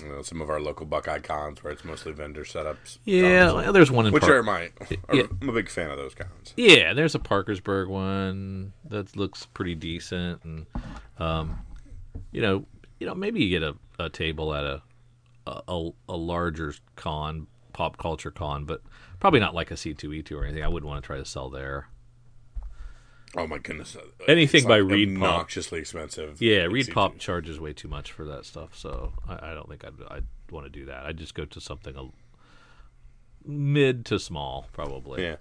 You 0.00 0.08
know, 0.08 0.22
some 0.22 0.40
of 0.40 0.48
our 0.48 0.60
local 0.60 0.86
Buckeye 0.86 1.18
cons 1.18 1.62
where 1.62 1.72
it's 1.72 1.84
mostly 1.84 2.12
vendor 2.12 2.44
setups. 2.44 2.98
Yeah, 3.04 3.50
cons, 3.50 3.72
there's 3.72 3.90
one 3.90 4.06
in 4.06 4.12
which 4.12 4.24
are 4.24 4.42
my. 4.42 4.70
Are, 5.08 5.14
Yeah. 5.14 5.24
I'm 5.40 5.48
a 5.48 5.52
big 5.52 5.68
fan 5.68 5.90
of 5.90 5.96
those 5.98 6.14
cons. 6.14 6.54
yeah, 6.56 6.94
there's 6.94 7.14
a 7.14 7.18
Parkersburg 7.18 7.88
one 7.88 8.72
that 8.88 9.14
looks 9.16 9.46
pretty 9.46 9.74
decent, 9.74 10.42
and 10.44 10.66
um, 11.18 11.58
you 12.30 12.40
know, 12.40 12.64
you 13.00 13.06
know, 13.06 13.14
maybe 13.14 13.42
you 13.42 13.50
get 13.50 13.62
a, 13.62 13.74
a 13.98 14.08
table 14.08 14.54
at 14.54 14.64
a, 14.64 14.82
a 15.46 15.90
a 16.08 16.16
larger 16.16 16.72
con, 16.96 17.46
pop 17.72 17.96
culture 17.98 18.30
con, 18.30 18.64
but 18.64 18.80
probably 19.20 19.40
not 19.40 19.54
like 19.54 19.70
a 19.70 19.76
C 19.76 19.92
two 19.94 20.12
E 20.12 20.22
two 20.22 20.38
or 20.38 20.44
anything. 20.44 20.64
I 20.64 20.68
wouldn't 20.68 20.88
want 20.88 21.02
to 21.02 21.06
try 21.06 21.18
to 21.18 21.24
sell 21.24 21.50
there. 21.50 21.88
Oh 23.36 23.46
my 23.46 23.58
goodness! 23.58 23.96
uh, 23.96 24.00
Anything 24.28 24.58
it's 24.58 24.66
by 24.66 24.80
like 24.80 24.92
Reed 24.92 25.18
Pop. 25.18 25.48
expensive. 25.56 26.40
Yeah, 26.42 26.64
Reed 26.64 26.86
C2. 26.88 26.92
Pop 26.92 27.18
charges 27.18 27.58
way 27.58 27.72
too 27.72 27.88
much 27.88 28.12
for 28.12 28.24
that 28.26 28.44
stuff, 28.44 28.76
so 28.76 29.12
I, 29.28 29.50
I 29.50 29.54
don't 29.54 29.68
think 29.68 29.84
I'd, 29.84 29.94
I'd 30.10 30.26
want 30.50 30.66
to 30.66 30.70
do 30.70 30.84
that. 30.86 31.04
I'd 31.04 31.16
just 31.16 31.34
go 31.34 31.44
to 31.46 31.60
something 31.60 31.96
a 31.96 32.08
mid 33.48 34.04
to 34.06 34.18
small, 34.18 34.66
probably. 34.72 35.22
Yeah. 35.22 35.36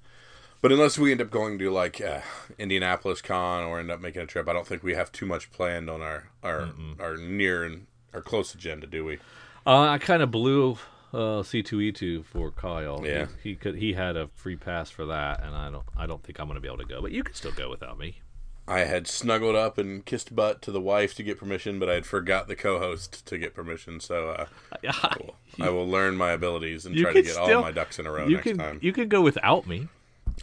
But 0.61 0.71
unless 0.71 0.97
we 0.99 1.11
end 1.11 1.21
up 1.21 1.31
going 1.31 1.57
to 1.59 1.71
like 1.71 1.99
uh, 1.99 2.21
Indianapolis 2.59 3.21
Con 3.21 3.63
or 3.63 3.79
end 3.79 3.89
up 3.89 3.99
making 3.99 4.21
a 4.21 4.25
trip, 4.27 4.47
I 4.47 4.53
don't 4.53 4.67
think 4.67 4.83
we 4.83 4.93
have 4.93 5.11
too 5.11 5.25
much 5.25 5.51
planned 5.51 5.89
on 5.89 6.01
our 6.01 6.29
our, 6.43 6.69
our 6.99 7.17
near 7.17 7.63
and 7.63 7.87
our 8.13 8.21
close 8.21 8.53
agenda, 8.53 8.87
do 8.87 9.03
we? 9.03 9.17
Uh, 9.65 9.81
I 9.89 9.97
kind 9.97 10.21
of 10.21 10.31
blew 10.31 10.77
uh, 11.13 11.43
C 11.43 11.61
two 11.63 11.81
E 11.81 11.91
two 11.91 12.23
for 12.23 12.51
Kyle. 12.51 13.01
Yeah. 13.05 13.27
he, 13.43 13.49
he 13.51 13.55
could 13.55 13.75
he 13.75 13.93
had 13.93 14.15
a 14.15 14.29
free 14.35 14.55
pass 14.55 14.89
for 14.89 15.05
that, 15.05 15.43
and 15.43 15.55
I 15.55 15.69
don't 15.69 15.83
I 15.97 16.05
don't 16.05 16.23
think 16.23 16.39
I'm 16.39 16.47
going 16.47 16.55
to 16.55 16.61
be 16.61 16.67
able 16.67 16.77
to 16.79 16.85
go. 16.85 17.01
But 17.01 17.11
you 17.11 17.23
can 17.23 17.33
still 17.35 17.51
go 17.51 17.69
without 17.69 17.97
me. 17.97 18.19
I 18.67 18.81
had 18.81 19.07
snuggled 19.07 19.55
up 19.55 19.77
and 19.77 20.05
kissed 20.05 20.33
butt 20.35 20.61
to 20.61 20.71
the 20.71 20.79
wife 20.79 21.13
to 21.15 21.23
get 21.23 21.37
permission, 21.39 21.79
but 21.79 21.89
I 21.89 21.95
had 21.95 22.05
forgot 22.05 22.47
the 22.47 22.55
co-host 22.55 23.25
to 23.25 23.37
get 23.37 23.53
permission. 23.53 23.99
So 23.99 24.29
uh, 24.29 24.45
well, 25.19 25.35
I 25.59 25.69
will 25.69 25.87
learn 25.87 26.15
my 26.15 26.31
abilities 26.31 26.85
and 26.85 26.95
try 26.95 27.11
to 27.11 27.21
get 27.21 27.33
still- 27.33 27.57
all 27.57 27.61
my 27.61 27.71
ducks 27.71 27.99
in 27.99 28.05
a 28.05 28.11
row 28.11 28.27
you 28.27 28.35
next 28.35 28.43
can 28.43 28.57
time. 28.57 28.79
you 28.81 28.93
can 28.93 29.09
go 29.09 29.21
without 29.21 29.67
me. 29.67 29.87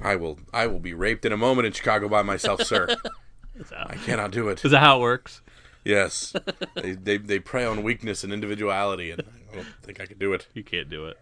I 0.03 0.17
will 0.17 0.39
I 0.53 0.67
will 0.67 0.81
be 0.81 0.93
raped 0.95 1.25
in 1.25 1.33
a 1.33 1.37
moment 1.37 1.67
in 1.67 1.73
Chicago 1.73 2.09
by 2.09 2.23
myself, 2.23 2.63
sir. 2.63 2.89
I 3.77 3.95
cannot 3.97 4.31
do 4.31 4.49
it. 4.49 4.65
Is 4.65 4.71
that 4.71 4.81
how 4.81 4.99
it 4.99 5.01
works? 5.01 5.41
Yes, 5.85 6.35
they, 6.75 6.93
they 6.93 7.17
they 7.17 7.39
prey 7.39 7.65
on 7.65 7.83
weakness 7.83 8.25
and 8.25 8.33
individuality, 8.33 9.11
and 9.11 9.23
I 9.23 9.55
don't 9.55 9.67
think 9.83 10.01
I 10.01 10.07
could 10.07 10.19
do 10.19 10.33
it. 10.33 10.47
You 10.55 10.63
can't 10.63 10.91
do 10.91 11.07
it. 11.07 11.19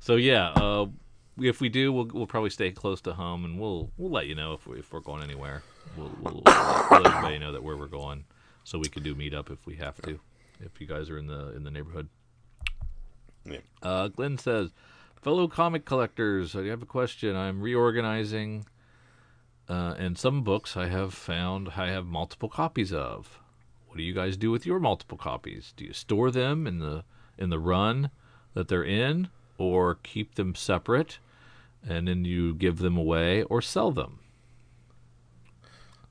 So 0.00 0.16
yeah, 0.16 0.48
uh, 0.50 0.86
if 1.38 1.60
we 1.60 1.68
do, 1.68 1.92
we'll 1.92 2.10
we'll 2.12 2.26
probably 2.26 2.50
stay 2.50 2.70
close 2.70 3.00
to 3.02 3.14
home, 3.14 3.44
and 3.44 3.58
we'll 3.58 3.90
we'll 3.96 4.10
let 4.10 4.26
you 4.26 4.34
know 4.34 4.52
if 4.52 4.66
we, 4.66 4.78
if 4.78 4.92
we're 4.92 5.00
going 5.00 5.22
anywhere. 5.22 5.62
We'll, 5.96 6.10
we'll, 6.20 6.42
let 6.44 7.06
everybody 7.06 7.38
know 7.38 7.52
that 7.52 7.62
where 7.62 7.76
we're 7.76 7.86
going, 7.86 8.24
so 8.64 8.78
we 8.78 8.88
can 8.88 9.02
do 9.02 9.14
meet 9.14 9.34
up 9.34 9.50
if 9.50 9.66
we 9.66 9.76
have 9.76 10.00
to. 10.02 10.20
If 10.60 10.80
you 10.80 10.86
guys 10.86 11.10
are 11.10 11.18
in 11.18 11.26
the 11.26 11.54
in 11.54 11.64
the 11.64 11.70
neighborhood. 11.70 12.08
Yeah. 13.44 13.58
Uh, 13.82 14.08
Glenn 14.08 14.38
says, 14.38 14.70
fellow 15.20 15.48
comic 15.48 15.84
collectors, 15.84 16.54
I 16.54 16.64
have 16.66 16.82
a 16.82 16.86
question. 16.86 17.34
I'm 17.34 17.60
reorganizing, 17.60 18.66
uh, 19.68 19.94
and 19.98 20.18
some 20.18 20.42
books 20.42 20.76
I 20.76 20.88
have 20.88 21.14
found 21.14 21.70
I 21.76 21.88
have 21.88 22.06
multiple 22.06 22.48
copies 22.48 22.92
of. 22.92 23.38
What 23.86 23.96
do 23.96 24.02
you 24.02 24.14
guys 24.14 24.36
do 24.36 24.50
with 24.50 24.64
your 24.64 24.80
multiple 24.80 25.18
copies? 25.18 25.72
Do 25.76 25.84
you 25.84 25.92
store 25.92 26.30
them 26.30 26.66
in 26.66 26.78
the 26.78 27.04
in 27.38 27.50
the 27.50 27.58
run 27.58 28.10
that 28.54 28.68
they're 28.68 28.84
in, 28.84 29.28
or 29.58 29.96
keep 30.02 30.34
them 30.34 30.54
separate, 30.54 31.18
and 31.86 32.08
then 32.08 32.24
you 32.24 32.54
give 32.54 32.78
them 32.78 32.96
away 32.96 33.42
or 33.44 33.60
sell 33.62 33.90
them? 33.90 34.18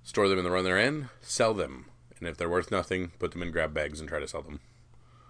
Store 0.04 0.28
them 0.28 0.40
in 0.40 0.44
the 0.44 0.52
run 0.52 0.64
they're 0.64 0.78
in, 0.78 1.10
sell 1.22 1.54
them, 1.54 1.86
and 2.20 2.28
if 2.28 2.38
they're 2.38 2.50
worth 2.50 2.72
nothing, 2.72 3.12
put 3.20 3.32
them 3.32 3.44
in 3.44 3.52
grab 3.52 3.74
bags 3.74 4.00
and 4.00 4.10
try 4.10 4.20
to 4.20 4.28
sell 4.28 4.42
them. 4.42 4.60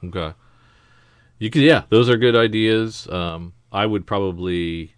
Okay. 0.03 0.33
You 1.39 1.49
could, 1.49 1.61
yeah, 1.61 1.83
those 1.89 2.09
are 2.09 2.17
good 2.17 2.35
ideas. 2.35 3.07
Um, 3.09 3.53
I 3.71 3.85
would 3.85 4.05
probably, 4.05 4.93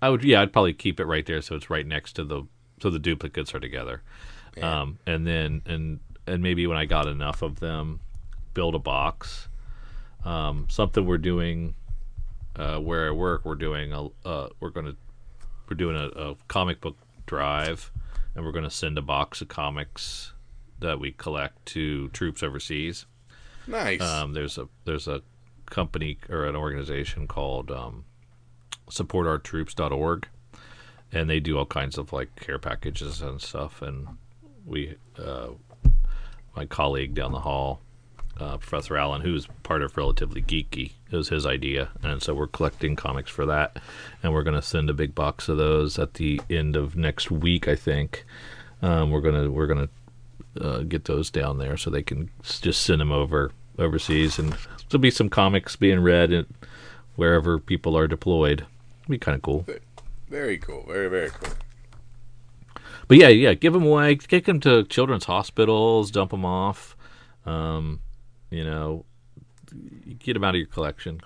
I 0.00 0.08
would, 0.10 0.24
yeah, 0.24 0.42
I'd 0.42 0.52
probably 0.52 0.74
keep 0.74 1.00
it 1.00 1.04
right 1.04 1.26
there 1.26 1.42
so 1.42 1.56
it's 1.56 1.70
right 1.70 1.86
next 1.86 2.14
to 2.14 2.24
the, 2.24 2.42
so 2.80 2.90
the 2.90 2.98
duplicates 2.98 3.54
are 3.54 3.60
together. 3.60 4.02
Um, 4.62 4.98
and 5.06 5.26
then, 5.26 5.62
and, 5.66 6.00
and 6.26 6.42
maybe 6.42 6.66
when 6.66 6.76
I 6.76 6.84
got 6.84 7.06
enough 7.06 7.42
of 7.42 7.60
them, 7.60 8.00
build 8.54 8.74
a 8.74 8.80
box. 8.80 9.48
Um, 10.24 10.66
something 10.68 11.06
we're 11.06 11.18
doing, 11.18 11.74
uh, 12.56 12.78
where 12.78 13.08
I 13.08 13.10
work, 13.12 13.44
we're 13.44 13.54
doing 13.54 13.92
a, 13.92 14.06
uh, 14.26 14.48
we're 14.58 14.70
going 14.70 14.86
to, 14.86 14.96
we're 15.68 15.76
doing 15.76 15.96
a, 15.96 16.08
a 16.18 16.36
comic 16.48 16.80
book 16.80 16.96
drive 17.26 17.92
and 18.34 18.44
we're 18.44 18.52
going 18.52 18.64
to 18.64 18.70
send 18.70 18.96
a 18.98 19.02
box 19.02 19.40
of 19.40 19.48
comics 19.48 20.32
that 20.78 21.00
we 21.00 21.12
collect 21.12 21.66
to 21.66 22.08
troops 22.10 22.42
overseas. 22.42 23.06
Nice. 23.66 24.00
Um, 24.00 24.32
there's 24.32 24.58
a 24.58 24.68
there's 24.84 25.08
a 25.08 25.22
company 25.66 26.18
or 26.30 26.46
an 26.46 26.56
organization 26.56 27.26
called 27.26 27.70
um, 27.70 28.04
supportourtroops.org, 28.90 30.28
and 31.12 31.30
they 31.30 31.40
do 31.40 31.58
all 31.58 31.66
kinds 31.66 31.98
of 31.98 32.12
like 32.12 32.34
care 32.36 32.58
packages 32.58 33.22
and 33.22 33.40
stuff. 33.40 33.82
And 33.82 34.08
we, 34.66 34.96
uh, 35.18 35.48
my 36.56 36.66
colleague 36.66 37.14
down 37.14 37.32
the 37.32 37.40
hall, 37.40 37.80
uh, 38.38 38.56
Professor 38.58 38.96
Allen, 38.96 39.22
who's 39.22 39.46
part 39.62 39.82
of 39.82 39.96
Relatively 39.96 40.42
Geeky, 40.42 40.92
it 41.10 41.16
was 41.16 41.28
his 41.28 41.46
idea, 41.46 41.90
and 42.02 42.22
so 42.22 42.34
we're 42.34 42.46
collecting 42.46 42.94
comics 42.94 43.30
for 43.30 43.46
that, 43.46 43.78
and 44.22 44.32
we're 44.32 44.42
going 44.42 44.54
to 44.54 44.62
send 44.62 44.88
a 44.90 44.94
big 44.94 45.14
box 45.14 45.48
of 45.48 45.56
those 45.56 45.98
at 45.98 46.14
the 46.14 46.40
end 46.48 46.76
of 46.76 46.96
next 46.96 47.30
week, 47.30 47.66
I 47.66 47.74
think. 47.74 48.24
Um, 48.80 49.10
we're 49.10 49.22
gonna 49.22 49.50
we're 49.50 49.66
gonna 49.66 49.88
uh, 50.60 50.78
get 50.80 51.06
those 51.06 51.30
down 51.30 51.58
there 51.58 51.76
so 51.76 51.90
they 51.90 52.02
can 52.02 52.30
just 52.42 52.82
send 52.82 53.00
them 53.00 53.10
over 53.10 53.50
overseas, 53.78 54.38
and 54.38 54.54
there'll 54.88 55.00
be 55.00 55.10
some 55.10 55.28
comics 55.28 55.76
being 55.76 56.00
read 56.00 56.46
wherever 57.16 57.58
people 57.58 57.96
are 57.96 58.06
deployed. 58.06 58.66
It'd 59.08 59.20
be 59.20 59.24
kind 59.24 59.36
of 59.36 59.42
cool. 59.42 59.66
very 60.28 60.58
cool. 60.58 60.84
Very 60.86 61.08
very 61.08 61.30
cool. 61.30 61.54
But 63.08 63.16
yeah, 63.16 63.28
yeah, 63.28 63.54
give 63.54 63.72
them 63.72 63.84
away, 63.84 64.16
take 64.16 64.44
them 64.44 64.60
to 64.60 64.84
children's 64.84 65.24
hospitals, 65.24 66.10
dump 66.10 66.30
them 66.30 66.44
off. 66.44 66.94
Um, 67.46 68.00
you 68.50 68.62
know, 68.64 69.06
get 70.18 70.34
them 70.34 70.44
out 70.44 70.54
of 70.54 70.58
your 70.58 70.66
collection. 70.66 71.22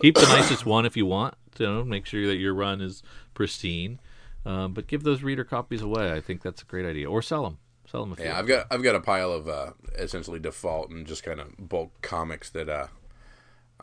Keep 0.00 0.16
the 0.16 0.22
nicest 0.22 0.66
one 0.66 0.84
if 0.84 0.96
you 0.96 1.06
want. 1.06 1.34
You 1.58 1.66
know, 1.66 1.84
make 1.84 2.06
sure 2.06 2.26
that 2.26 2.36
your 2.36 2.54
run 2.54 2.80
is 2.80 3.04
pristine. 3.34 4.00
Um, 4.44 4.72
but 4.74 4.88
give 4.88 5.04
those 5.04 5.22
reader 5.22 5.44
copies 5.44 5.82
away. 5.82 6.12
I 6.12 6.20
think 6.20 6.42
that's 6.42 6.62
a 6.62 6.64
great 6.64 6.84
idea. 6.84 7.08
Or 7.08 7.22
sell 7.22 7.44
them. 7.44 7.58
Sell 7.88 8.04
them 8.04 8.16
Yeah, 8.18 8.36
I've 8.36 8.48
got 8.48 8.66
I've 8.70 8.82
got 8.82 8.96
a 8.96 9.00
pile 9.00 9.32
of 9.32 9.48
uh, 9.48 9.72
essentially 9.96 10.40
default 10.40 10.90
and 10.90 11.06
just 11.06 11.22
kind 11.22 11.38
of 11.38 11.68
bulk 11.68 11.92
comics 12.02 12.50
that 12.50 12.68
uh, 12.68 12.88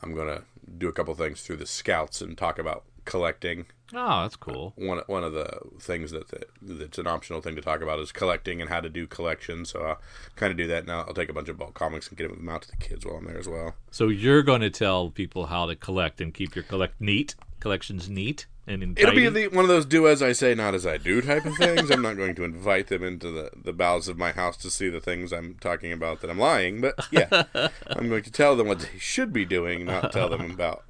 I'm 0.03 0.13
gonna 0.13 0.41
do 0.77 0.89
a 0.89 0.91
couple 0.91 1.13
things 1.15 1.41
through 1.41 1.57
the 1.57 1.65
scouts 1.65 2.19
and 2.19 2.37
talk 2.37 2.59
about 2.59 2.83
collecting. 3.09 3.65
Oh, 3.91 4.21
that's 4.21 4.35
cool. 4.35 4.73
One 4.75 4.99
one 5.07 5.23
of 5.23 5.33
the 5.33 5.61
things 5.79 6.11
that, 6.11 6.27
that 6.29 6.49
that's 6.61 6.99
an 6.99 7.07
optional 7.07 7.41
thing 7.41 7.55
to 7.55 7.61
talk 7.61 7.81
about 7.81 7.97
is 7.99 8.11
collecting 8.11 8.61
and 8.61 8.69
how 8.69 8.81
to 8.81 8.89
do 8.89 9.07
collections. 9.07 9.71
So 9.71 9.81
I'll 9.81 10.01
kind 10.35 10.51
of 10.51 10.57
do 10.57 10.67
that 10.67 10.85
now. 10.85 10.99
I'll 11.07 11.15
take 11.15 11.29
a 11.29 11.33
bunch 11.33 11.49
of 11.49 11.57
bulk 11.57 11.73
comics 11.73 12.07
and 12.07 12.17
get 12.17 12.29
them 12.29 12.47
out 12.47 12.61
to 12.61 12.71
the 12.71 12.77
kids 12.77 13.05
while 13.05 13.15
I'm 13.15 13.25
there 13.25 13.39
as 13.39 13.49
well. 13.49 13.73
So 13.89 14.09
you're 14.09 14.43
going 14.43 14.61
to 14.61 14.69
tell 14.69 15.09
people 15.09 15.47
how 15.47 15.65
to 15.65 15.75
collect 15.75 16.21
and 16.21 16.33
keep 16.33 16.55
your 16.55 16.63
collect 16.63 17.01
neat 17.01 17.35
collections 17.59 18.09
neat 18.09 18.45
and 18.67 18.83
in 18.83 18.93
It'll 18.95 19.15
be 19.15 19.27
the, 19.27 19.47
one 19.47 19.65
of 19.65 19.69
those 19.69 19.85
do 19.85 20.07
as 20.07 20.21
I 20.21 20.31
say, 20.31 20.53
not 20.53 20.75
as 20.75 20.85
I 20.85 20.97
do 20.97 21.21
type 21.21 21.45
of 21.45 21.55
things. 21.57 21.89
I'm 21.89 22.03
not 22.03 22.15
going 22.15 22.35
to 22.35 22.43
invite 22.43 22.87
them 22.87 23.03
into 23.03 23.31
the, 23.31 23.49
the 23.55 23.73
bowels 23.73 24.07
of 24.07 24.17
my 24.17 24.31
house 24.31 24.57
to 24.57 24.69
see 24.69 24.89
the 24.89 25.01
things 25.01 25.33
I'm 25.33 25.55
talking 25.59 25.91
about 25.91 26.21
that 26.21 26.29
I'm 26.29 26.37
lying. 26.37 26.79
But 26.79 27.07
yeah, 27.11 27.45
I'm 27.87 28.07
going 28.07 28.23
to 28.23 28.31
tell 28.31 28.55
them 28.55 28.67
what 28.67 28.79
they 28.79 28.99
should 28.99 29.33
be 29.33 29.45
doing, 29.45 29.85
not 29.85 30.11
tell 30.11 30.29
them 30.29 30.51
about 30.51 30.83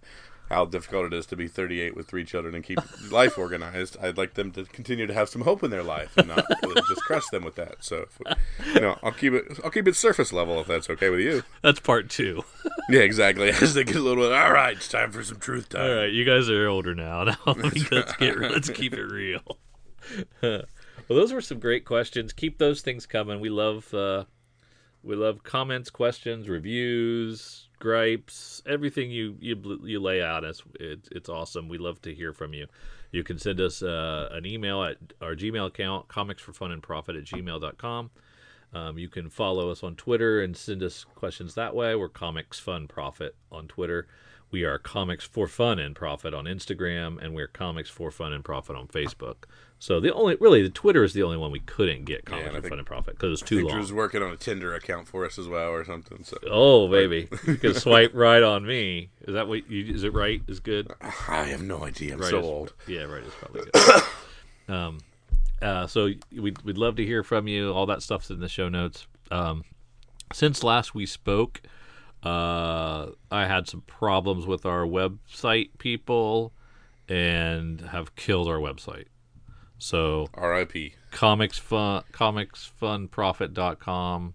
how 0.50 0.65
difficult 0.65 1.06
it 1.06 1.13
is 1.13 1.25
to 1.27 1.36
be 1.36 1.48
38 1.48 1.96
with 1.96 2.08
three 2.08 2.25
children 2.25 2.56
and 2.56 2.63
keep 2.63 2.79
life 3.12 3.38
organized. 3.38 3.98
I'd 4.01 4.18
like 4.18 4.34
them 4.34 4.51
to 4.51 4.65
continue 4.65 5.06
to 5.06 5.13
have 5.13 5.29
some 5.29 5.41
hope 5.41 5.63
in 5.63 5.70
their 5.70 5.84
life 5.84 6.18
and 6.18 6.27
not 6.27 6.46
just 6.88 7.01
crush 7.01 7.27
them 7.32 7.44
with 7.44 7.56
that. 7.56 7.84
So, 7.84 8.08
if, 8.08 8.20
you 8.74 8.82
know, 8.82 8.98
I'll 9.03 9.12
keep 9.12 9.34
it. 9.34 9.60
I'll 9.63 9.70
keep 9.70 9.88
it 9.88 9.96
surface 9.96 10.34
level 10.34 10.60
if 10.60 10.68
that's 10.68 10.89
okay 10.89 11.10
with 11.10 11.20
you. 11.20 11.44
That's 11.62 11.79
part 11.79 12.10
two. 12.10 12.44
Yeah, 12.91 13.01
exactly. 13.01 13.50
As 13.50 13.75
they 13.75 13.84
get 13.84 13.98
a 13.98 14.00
little. 14.00 14.24
Bit, 14.24 14.34
all 14.34 14.51
right, 14.51 14.75
it's 14.75 14.88
time 14.88 15.12
for 15.12 15.22
some 15.22 15.38
truth 15.38 15.70
time. 15.70 15.84
All 15.84 15.96
right, 15.96 16.12
you 16.12 16.25
guys 16.25 16.50
are 16.50 16.68
older 16.68 16.96
now. 16.96 17.24
Now 17.24 17.38
let's 17.46 17.84
get 17.84 18.39
let's 18.39 18.70
keep 18.72 18.96
it 18.96 19.03
real. 19.03 19.60
well, 20.41 20.63
those 21.08 21.32
were 21.32 21.41
some 21.41 21.60
great 21.60 21.86
questions. 21.86 22.34
Keep 22.34 22.58
those 22.58 22.82
things 22.82 23.06
coming. 23.06 23.39
We 23.39 23.50
love 23.50 23.94
uh, 23.94 24.24
we 25.03 25.15
love 25.15 25.44
comments, 25.44 25.91
questions, 25.91 26.50
reviews, 26.50 27.69
gripes, 27.79 28.62
everything 28.65 29.12
you 29.12 29.36
you 29.39 29.79
you 29.83 30.00
lay 30.00 30.21
out. 30.21 30.43
It's 30.43 30.63
it's, 30.79 31.09
it's 31.12 31.29
awesome. 31.29 31.67
We 31.67 31.77
love 31.77 32.01
to 32.03 32.13
hear 32.13 32.33
from 32.33 32.53
you. 32.53 32.67
You 33.12 33.24
can 33.24 33.39
send 33.39 33.59
us 33.59 33.81
uh, 33.81 34.29
an 34.31 34.45
email 34.45 34.83
at 34.83 34.98
our 35.21 35.36
Gmail 35.36 35.67
account, 35.67 36.07
comics 36.07 36.41
for 36.41 36.53
fun 36.53 36.71
and 36.71 36.83
profit 36.83 37.15
at 37.15 37.24
gmail.com. 37.24 38.12
Um, 38.71 39.00
you 39.00 39.09
can 39.09 39.29
follow 39.29 39.71
us 39.71 39.81
on 39.81 39.95
Twitter 39.95 40.41
and 40.41 40.55
send 40.55 40.83
us 40.83 41.03
questions 41.03 41.55
that 41.55 41.75
way. 41.75 41.95
We're 41.95 42.09
Comics 42.09 42.59
Fun 42.59 42.88
Profit 42.88 43.36
on 43.51 43.67
Twitter. 43.67 44.07
We 44.51 44.63
are 44.63 44.77
Comics 44.77 45.25
for 45.25 45.48
Fun 45.48 45.79
and 45.79 45.95
Profit 45.95 46.33
on 46.33 46.45
Instagram, 46.45 47.24
and 47.24 47.33
we're 47.33 47.48
Comics 47.48 47.89
for 47.89 48.12
Fun 48.12 48.33
and 48.33 48.43
Profit 48.43 48.75
on 48.75 48.88
Facebook. 48.88 49.45
So 49.81 50.01
the 50.01 50.13
only, 50.13 50.36
really, 50.41 50.62
the 50.62 50.69
Twitter 50.69 51.05
is 51.05 51.13
the 51.13 51.24
only 51.24 51.38
one 51.38 51.51
we 51.51 51.62
couldn't 51.62 52.03
get 52.03 52.25
Comics 52.25 52.50
and 52.50 52.57
I 52.57 52.62
for 52.62 52.67
Fun 52.67 52.79
and 52.79 52.86
Profit 52.86 53.15
because 53.15 53.33
it's 53.33 53.43
I 53.43 53.45
too 53.45 53.55
think 53.57 53.69
long. 53.69 53.77
Drew's 53.77 53.93
working 53.93 54.21
on 54.21 54.31
a 54.31 54.36
Tinder 54.36 54.75
account 54.75 55.07
for 55.07 55.25
us 55.25 55.39
as 55.39 55.48
well, 55.48 55.69
or 55.69 55.86
something. 55.86 56.24
So 56.25 56.38
Oh 56.51 56.89
baby, 56.89 57.29
you 57.48 57.55
can 57.55 57.74
swipe 57.74 58.12
right 58.13 58.43
on 58.43 58.65
me. 58.65 59.09
Is 59.21 59.33
that 59.36 59.48
what? 59.48 59.69
You, 59.71 59.93
is 59.93 60.03
it 60.03 60.13
right? 60.13 60.41
Is 60.48 60.59
good. 60.59 60.91
I 61.01 61.45
have 61.45 61.62
no 61.62 61.86
idea. 61.86 62.13
I'm 62.13 62.19
Right 62.19 62.29
so 62.29 62.39
is- 62.39 62.45
old. 62.45 62.74
Yeah, 62.88 63.03
right 63.03 63.24
is 63.24 63.33
probably 63.36 63.62
good. 63.71 64.03
um, 64.75 64.98
uh, 65.62 65.88
so 65.88 66.09
we'd, 66.36 66.62
we'd 66.63 66.77
love 66.77 66.98
to 66.98 67.05
hear 67.05 67.24
from 67.24 67.48
you. 67.48 67.71
All 67.71 67.86
that 67.86 68.01
stuff's 68.01 68.29
in 68.29 68.39
the 68.41 68.50
show 68.50 68.67
notes. 68.69 69.07
Um, 69.31 69.63
since 70.33 70.63
last 70.63 70.93
we 70.93 71.05
spoke, 71.05 71.62
uh, 72.24 73.07
I 73.31 73.45
had 73.45 73.67
some 73.67 73.81
problems 73.81 74.45
with 74.45 74.65
our 74.65 74.83
website 74.86 75.69
people 75.77 76.53
and 77.07 77.81
have 77.81 78.15
killed 78.15 78.48
our 78.48 78.57
website. 78.59 79.05
So 79.79 80.27
R.I.P. 80.36 80.93
comics 81.12 81.57
fun 81.57 82.03
comicsfunprofit.com 82.13 84.33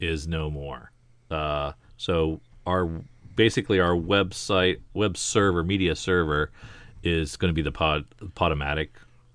is 0.00 0.26
no 0.26 0.50
more. 0.50 0.90
Uh, 1.30 1.72
so 1.96 2.40
our 2.66 2.90
basically 3.34 3.80
our 3.80 3.94
website 3.94 4.80
web 4.94 5.16
server 5.16 5.62
media 5.62 5.94
server 5.96 6.50
is 7.02 7.36
going 7.36 7.50
to 7.50 7.54
be 7.54 7.62
the 7.62 7.72
pod 7.72 8.04
Podomatic 8.34 8.88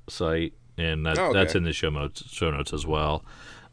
site, 0.09 0.53
and 0.77 1.05
that, 1.05 1.17
Oh, 1.17 1.29
okay. 1.29 1.39
that's 1.39 1.55
in 1.55 1.63
the 1.63 1.73
show 1.73 1.89
notes 1.89 2.23
show 2.31 2.51
notes 2.51 2.73
as 2.73 2.85
well. 2.85 3.23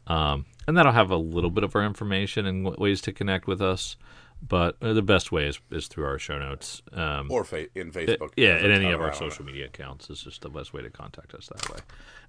Um, 0.07 0.45
and 0.67 0.77
that'll 0.77 0.91
have 0.93 1.11
a 1.11 1.17
little 1.17 1.49
bit 1.49 1.63
of 1.63 1.75
our 1.75 1.83
information 1.85 2.45
and 2.45 2.63
w- 2.65 2.81
ways 2.81 3.01
to 3.01 3.11
connect 3.11 3.47
with 3.47 3.61
us. 3.61 3.95
But 4.41 4.77
uh, 4.81 4.93
the 4.93 5.01
best 5.01 5.31
way 5.31 5.47
is, 5.47 5.59
is 5.69 5.87
through 5.87 6.05
our 6.05 6.17
show 6.17 6.39
notes. 6.39 6.81
Um, 6.93 7.29
Or 7.29 7.43
fa- 7.43 7.67
in 7.77 7.91
Facebook. 7.91 8.31
yeah, 8.37 8.57
in 8.57 8.71
any 8.71 8.89
of 8.91 9.01
our 9.01 9.13
social 9.13 9.43
media 9.45 9.65
accounts 9.65 10.09
is 10.09 10.21
just 10.21 10.41
the 10.41 10.49
best 10.49 10.73
way 10.73 10.81
to 10.81 10.89
contact 10.89 11.33
us 11.33 11.47
that 11.53 11.69
way. 11.69 11.79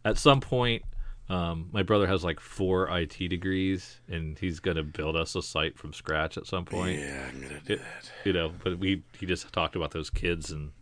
At 0.05 0.19
some 0.19 0.41
point, 0.41 0.83
um, 1.29 1.69
my 1.71 1.85
brother 1.85 2.09
has 2.09 2.25
like 2.25 2.41
four 2.41 2.89
IT 2.91 3.17
degrees, 3.29 4.01
and 4.09 4.37
he's 4.37 4.59
going 4.59 4.77
to 4.77 4.83
build 4.83 5.15
us 5.15 5.37
a 5.37 5.43
site 5.43 5.79
from 5.79 5.93
scratch 5.93 6.37
at 6.37 6.47
some 6.47 6.65
point. 6.65 6.99
Yeah, 6.99 7.29
I'm 7.33 7.41
gonna 7.41 7.61
do 7.65 7.75
It- 7.75 7.79
that. 7.79 8.11
you 8.25 8.33
know, 8.33 8.53
but 8.65 8.79
we 8.81 9.03
he 9.19 9.27
just 9.27 9.53
talked 9.53 9.77
about 9.77 9.93
those 9.93 10.11
kids 10.11 10.51
and 10.51 10.73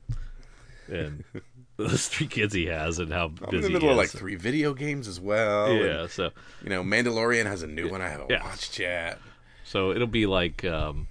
and 0.90 1.24
those 1.76 2.08
three 2.08 2.26
kids 2.26 2.54
he 2.54 2.64
has 2.66 2.98
and 2.98 3.12
how 3.12 3.26
I'm 3.46 3.54
in 3.54 3.60
the 3.60 3.68
middle 3.68 3.90
of 3.90 3.98
like 3.98 4.08
three 4.08 4.36
video 4.36 4.72
games 4.72 5.06
as 5.06 5.20
well. 5.20 5.70
yeah, 5.74 6.00
and, 6.02 6.10
so 6.10 6.30
you 6.62 6.70
know, 6.70 6.82
Mandalorian 6.82 7.44
has 7.44 7.62
a 7.62 7.66
new 7.66 7.90
one. 7.90 8.00
I 8.00 8.08
have 8.08 8.20
a 8.22 8.26
Yeah. 8.30 8.42
watch 8.44 8.70
chat. 8.72 9.18
so 9.64 9.90
it'll 9.90 10.06
be 10.06 10.24
like 10.24 10.64
um, 10.64 11.06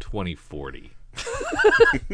2040 0.00 0.92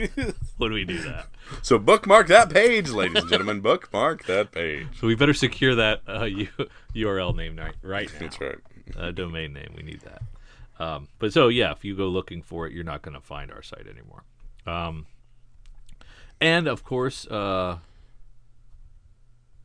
when 0.57 0.73
we 0.73 0.85
do 0.85 0.99
that. 1.03 1.27
So 1.63 1.79
bookmark 1.79 2.29
that 2.29 2.51
page, 2.51 2.89
ladies 2.91 3.17
and 3.23 3.29
gentlemen. 3.29 3.61
bookmark 3.63 4.25
that 4.27 4.53
page. 4.53 4.87
So 4.99 5.07
we 5.07 5.15
better 5.15 5.35
secure 5.35 5.75
that 5.75 6.01
uh, 6.09 6.25
U- 6.25 6.49
URL 6.95 7.37
name 7.37 7.57
right, 7.57 7.75
right 7.83 8.11
now. 8.15 8.19
That's 8.21 8.41
right. 8.41 8.57
uh, 8.97 9.11
domain 9.11 9.53
name. 9.53 9.75
We 9.77 9.83
need 9.83 10.01
that. 10.03 10.23
Um, 10.83 11.09
but 11.19 11.33
so 11.33 11.49
yeah, 11.49 11.73
if 11.73 11.85
you 11.85 11.95
go 11.97 12.09
looking 12.09 12.43
for 12.43 12.67
it, 12.67 12.73
you're 12.73 12.85
not 12.85 13.03
going 13.03 13.15
to 13.15 13.21
find 13.21 13.53
our 13.53 13.63
site 13.63 13.87
anymore. 13.87 14.25
Um, 14.67 15.07
and 16.41 16.67
of 16.67 16.85
course, 16.85 17.27
uh, 17.27 17.79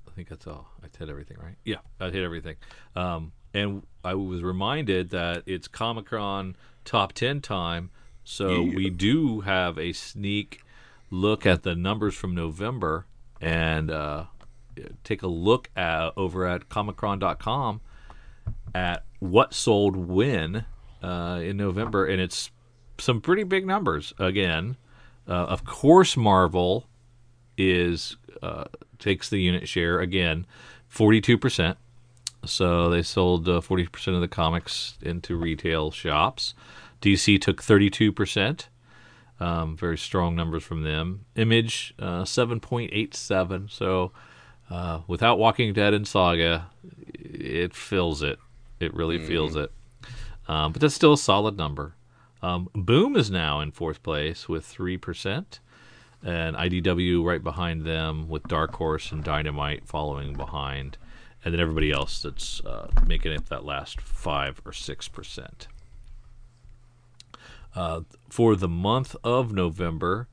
I 0.07 0.11
think 0.15 0.29
that's 0.29 0.47
all. 0.47 0.69
I 0.83 0.87
hit 0.97 1.09
everything 1.09 1.37
right. 1.41 1.55
Yeah, 1.63 1.77
I 1.99 2.09
hit 2.09 2.23
everything. 2.23 2.55
Um, 2.95 3.31
and 3.53 3.83
I 4.03 4.13
was 4.13 4.43
reminded 4.43 5.09
that 5.11 5.43
it's 5.45 5.67
Comic 5.67 6.07
Con 6.07 6.55
top 6.85 7.13
ten 7.13 7.41
time, 7.41 7.89
so 8.29 8.61
Yeah. 8.61 8.75
we 8.75 8.89
do 8.91 9.41
have 9.41 9.79
a 9.79 9.91
sneak 9.91 10.61
look 11.09 11.45
at 11.47 11.63
the 11.63 11.73
numbers 11.75 12.13
from 12.13 12.35
November 12.35 13.07
and 13.41 13.89
uh, 13.89 14.25
take 15.03 15.23
a 15.23 15.27
look 15.27 15.71
at 15.75 16.11
over 16.15 16.45
at 16.45 16.69
comiccon.com 16.69 17.81
at 18.75 19.03
what 19.17 19.53
sold 19.55 19.95
when 19.95 20.65
uh, 21.01 21.39
in 21.43 21.57
November, 21.57 22.05
and 22.05 22.21
it's 22.21 22.51
some 22.99 23.19
pretty 23.19 23.43
big 23.43 23.65
numbers 23.65 24.13
again. 24.19 24.77
Uh, 25.27 25.31
of 25.45 25.65
course, 25.65 26.15
Marvel 26.15 26.87
is 27.57 28.15
uh, 28.43 28.65
takes 28.99 29.27
the 29.29 29.39
unit 29.39 29.67
share 29.67 29.99
again, 29.99 30.45
forty 30.87 31.19
two 31.19 31.37
percent. 31.37 31.77
So 32.51 32.89
they 32.89 33.01
sold 33.01 33.47
uh, 33.47 33.61
forty 33.61 33.87
percent 33.87 34.15
of 34.15 34.21
the 34.21 34.27
comics 34.27 34.97
into 35.01 35.35
retail 35.35 35.91
shops. 35.91 36.53
DC 37.01 37.39
took 37.41 37.61
thirty 37.63 37.89
two 37.89 38.11
percent. 38.11 38.69
Um, 39.39 39.77
very 39.77 39.97
strong 39.97 40.35
numbers 40.35 40.63
from 40.63 40.83
them. 40.83 41.25
Image 41.35 41.93
uh, 41.99 42.25
seven 42.25 42.59
point 42.59 42.91
eight 42.93 43.15
seven. 43.15 43.67
So 43.69 44.11
uh, 44.69 45.01
without 45.07 45.39
Walking 45.39 45.73
Dead 45.73 45.93
and 45.93 46.07
Saga, 46.07 46.67
it 47.13 47.73
fills 47.73 48.21
it. 48.21 48.39
It 48.79 48.93
really 48.93 49.19
feels 49.19 49.55
it. 49.55 49.71
Um, 50.47 50.71
but 50.71 50.81
that's 50.81 50.95
still 50.95 51.13
a 51.13 51.17
solid 51.17 51.57
number. 51.57 51.95
Um, 52.41 52.69
Boom 52.73 53.15
is 53.15 53.29
now 53.29 53.59
in 53.59 53.71
fourth 53.71 54.01
place 54.03 54.47
with 54.47 54.65
three 54.65 54.97
percent, 54.97 55.59
and 56.23 56.55
IDW 56.55 57.23
right 57.23 57.43
behind 57.43 57.85
them 57.85 58.29
with 58.29 58.43
Dark 58.43 58.73
Horse 58.75 59.11
and 59.11 59.23
Dynamite 59.23 59.85
following 59.85 60.33
behind, 60.33 60.97
and 61.43 61.53
then 61.53 61.61
everybody 61.61 61.91
else 61.91 62.21
that's 62.21 62.61
uh, 62.65 62.89
making 63.05 63.31
it 63.31 63.47
that 63.47 63.65
last 63.65 64.01
five 64.01 64.61
or 64.65 64.73
six 64.73 65.07
percent. 65.07 65.67
Uh, 67.75 68.01
for 68.29 68.55
the 68.55 68.67
month 68.67 69.15
of 69.23 69.53
November, 69.53 70.27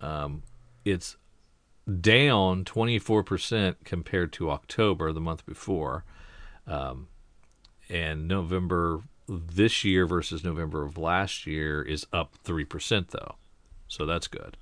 um, 0.00 0.42
it's 0.84 1.16
down 2.00 2.64
24% 2.64 3.76
compared 3.84 4.32
to 4.32 4.50
October, 4.50 5.12
the 5.12 5.20
month 5.20 5.44
before. 5.44 6.04
Um, 6.66 7.08
and 7.88 8.26
November 8.26 9.02
this 9.28 9.84
year 9.84 10.06
versus 10.06 10.42
November 10.42 10.84
of 10.84 10.96
last 10.96 11.46
year 11.46 11.82
is 11.82 12.06
up 12.12 12.36
3%, 12.44 13.08
though. 13.08 13.36
So 13.88 14.06
that's 14.06 14.26
good. 14.26 14.56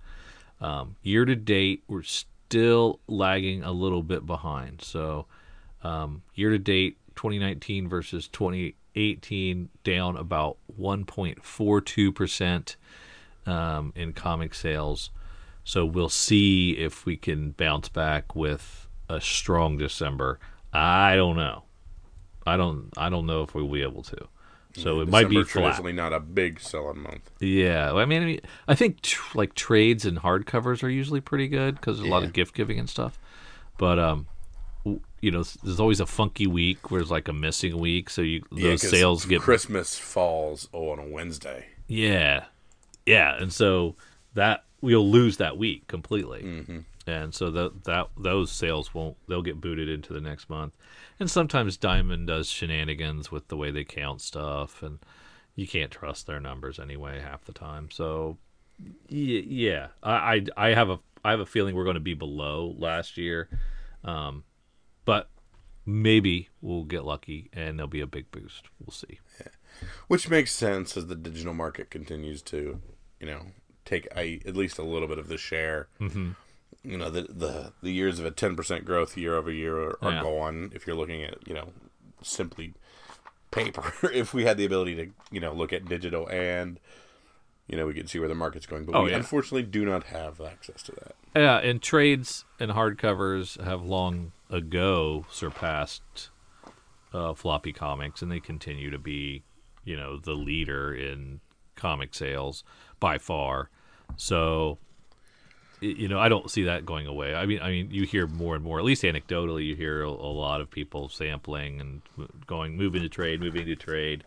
Um, 0.61 0.97
year 1.03 1.25
to 1.25 1.37
date, 1.37 1.85
we're 1.89 2.03
still 2.03 3.01
lagging 3.07 3.63
a 3.63 3.73
little 3.73 4.03
bit 4.03 4.27
behind. 4.27 4.83
So 4.83 5.27
um, 5.83 6.23
year 6.35 6.51
to 6.51 6.59
date, 6.59 6.99
2019 7.17 7.89
versus 7.89 8.29
2018, 8.29 9.69
down 9.85 10.17
about 10.17 10.57
1.42% 10.81 12.77
um, 13.47 13.93
in 13.97 14.13
comic 14.13 14.55
sales. 14.55 15.11
So 15.65 15.85
we'll 15.85 16.09
see 16.09 16.73
if 16.73 17.07
we 17.07 17.17
can 17.17 17.51
bounce 17.53 17.89
back 17.89 18.35
with 18.35 18.89
a 19.09 19.21
strong 19.21 19.77
December. 19.79 20.39
I 20.73 21.17
don't 21.17 21.37
know. 21.37 21.65
I 22.45 22.57
don't. 22.57 22.91
I 22.97 23.09
don't 23.09 23.27
know 23.27 23.43
if 23.43 23.55
we'll 23.55 23.69
be 23.69 23.83
able 23.83 24.03
to. 24.05 24.29
So 24.75 25.01
it 25.01 25.09
might 25.09 25.29
be 25.29 25.37
December 25.37 25.45
flat. 25.45 25.63
traditionally 25.63 25.93
not 25.93 26.13
a 26.13 26.21
big 26.21 26.59
selling 26.59 27.03
month. 27.03 27.31
Yeah, 27.41 27.93
I 27.93 28.07
mean, 28.07 28.23
I 28.23 28.25
mean, 28.25 28.41
I 28.67 28.75
think 28.75 29.03
tr- 29.03 29.39
like 29.39 29.55
trades 29.55 30.07
and 30.07 30.19
hardcovers 30.19 30.83
are 30.83 30.89
usually 30.89 31.21
pretty 31.21 31.47
good 31.47 31.77
because 31.77 31.99
there's 31.99 32.09
a 32.09 32.11
lot 32.11 32.25
of 32.25 32.33
gift 32.33 32.55
giving 32.55 32.79
and 32.79 32.89
stuff. 32.89 33.19
But 33.77 33.99
um, 33.99 34.27
you 34.85 35.31
know, 35.31 35.43
there's 35.63 35.81
always 35.81 36.01
a 36.01 36.07
funky 36.07 36.47
week 36.47 36.91
where 36.91 37.01
there's 37.01 37.11
like 37.11 37.29
a 37.29 37.33
missing 37.33 37.79
week, 37.79 38.11
so 38.11 38.23
you 38.23 38.43
Yeah, 38.51 38.77
sales 38.77 39.25
get 39.25 39.41
Christmas 39.41 39.99
falls 39.99 40.69
oh, 40.75 40.91
on 40.91 40.99
a 40.99 41.07
Wednesday. 41.07 41.67
yeah, 41.87 42.45
yeah, 43.07 43.37
and 43.41 43.53
so 43.53 43.95
that 44.35 44.65
we'll 44.81 45.09
lose 45.09 45.37
that 45.37 45.57
week 45.57 45.87
completely, 45.87 46.43
Mm-hmm. 46.43 46.79
and 47.07 47.35
so 47.35 47.51
that 47.51 47.85
that 47.85 48.09
those 48.17 48.51
sales 48.51 48.93
won't 48.95 49.17
they'll 49.29 49.43
get 49.43 49.61
booted 49.61 49.89
into 49.89 50.13
the 50.13 50.21
next 50.21 50.51
month, 50.51 50.77
and 51.21 51.31
sometimes 51.31 51.77
Diamond 51.77 52.27
does 52.27 52.49
shenanigans 52.49 53.31
with 53.31 53.49
the 53.49 53.57
way 53.57 53.71
they 53.71 53.85
count 53.85 54.21
stuff, 54.21 54.83
and 54.83 54.99
you 55.55 55.69
can't 55.69 55.91
trust 55.93 56.27
their 56.27 56.41
numbers 56.41 56.79
anyway 56.81 57.21
half 57.21 57.45
the 57.45 57.53
time. 57.53 57.91
So 57.91 58.39
yeah, 59.09 59.89
I, 60.03 60.45
I 60.57 60.69
I 60.69 60.75
have 60.75 60.91
a 60.91 60.99
I 61.25 61.31
have 61.31 61.41
a 61.41 61.47
feeling 61.47 61.77
we're 61.77 61.85
going 61.85 61.95
to 61.95 62.01
be 62.01 62.15
below 62.15 62.75
last 62.79 63.17
year, 63.17 63.49
um, 64.05 64.43
but 65.05 65.29
maybe 65.85 66.49
we'll 66.61 66.85
get 66.85 67.05
lucky 67.05 67.51
and 67.53 67.79
there'll 67.79 67.89
be 67.89 68.01
a 68.01 68.07
big 68.07 68.31
boost. 68.31 68.65
We'll 68.79 68.93
see. 68.93 69.19
Yeah. 69.41 69.49
Which 70.07 70.29
makes 70.29 70.53
sense 70.53 70.97
as 70.97 71.07
the 71.07 71.15
digital 71.15 71.55
market 71.55 71.91
continues 71.91 72.43
to, 72.43 72.81
you 73.19 73.27
know, 73.27 73.47
take 73.85 74.07
at 74.15 74.55
least 74.57 74.79
a 74.79 74.83
little 74.85 75.09
bit 75.09 75.19
of 75.19 75.29
the 75.29 75.39
share. 75.39 75.89
Mm-hmm. 76.01 76.31
You 76.85 76.99
know, 76.99 77.11
the, 77.11 77.23
the 77.23 77.73
the 77.83 77.93
years 77.93 78.19
of 78.19 78.27
a 78.27 78.31
ten 78.31 78.55
percent 78.57 78.85
growth 78.85 79.17
year 79.17 79.35
over 79.37 79.51
year 79.51 79.77
are, 79.79 79.99
are 80.03 80.13
Yeah. 80.13 80.23
gone. 80.23 80.73
If 80.75 80.87
you're 80.87 80.97
looking 80.97 81.23
at, 81.23 81.47
you 81.47 81.55
know, 81.55 81.73
simply 82.23 82.75
paper, 83.51 83.93
if 84.13 84.35
we 84.35 84.45
had 84.45 84.57
the 84.57 84.65
ability 84.65 84.97
to, 84.97 85.09
you 85.31 85.41
know, 85.41 85.53
look 85.53 85.73
at 85.73 85.85
digital 85.87 86.29
and, 86.29 86.79
you 87.69 87.77
know, 87.77 87.87
we 87.87 87.95
could 87.95 88.09
see 88.11 88.19
where 88.19 88.29
the 88.29 88.35
market's 88.35 88.67
going. 88.67 88.85
But 88.85 88.95
Oh, 88.97 89.05
we 89.05 89.11
yeah. 89.11 89.17
unfortunately 89.17 89.63
do 89.65 89.85
not 89.85 90.05
have 90.05 90.41
access 90.41 90.83
to 90.85 90.93
that. 90.93 91.15
Yeah, 91.35 91.59
and 91.59 91.81
trades 91.81 92.45
and 92.61 92.73
hardcovers 92.73 93.63
have 93.63 93.83
long 93.83 94.33
ago 94.53 95.27
surpassed 95.31 96.31
uh, 97.13 97.35
floppy 97.35 97.73
comics, 97.73 98.23
and 98.23 98.31
they 98.31 98.41
continue 98.41 98.91
to 98.91 98.99
be, 98.99 99.43
you 99.85 99.97
know, 99.97 100.19
the 100.19 100.35
leader 100.35 100.95
in 100.95 101.41
comic 101.75 102.15
sales 102.15 102.63
by 103.01 103.19
far. 103.19 103.71
So, 104.17 104.79
you 105.81 106.07
know, 106.07 106.21
I 106.21 106.29
don't 106.29 106.49
see 106.51 106.65
that 106.65 106.87
going 106.87 107.07
away. 107.07 107.35
I 107.35 107.45
mean, 107.45 107.61
I 107.61 107.71
mean, 107.71 107.91
you 107.91 108.05
hear 108.05 108.27
more 108.29 108.55
and 108.55 108.63
more, 108.63 108.79
at 108.79 108.85
least 108.85 109.03
anecdotally, 109.03 109.67
you 109.67 109.75
hear 109.75 110.03
a, 110.03 110.09
a 110.09 110.11
lot 110.11 110.61
of 110.61 110.71
people 110.71 111.09
sampling 111.09 111.81
and 111.81 112.03
going, 112.47 112.77
moving 112.77 113.03
to 113.03 113.09
trade, 113.09 113.41
moving 113.41 113.67
to 113.67 113.75
trade, 113.75 114.23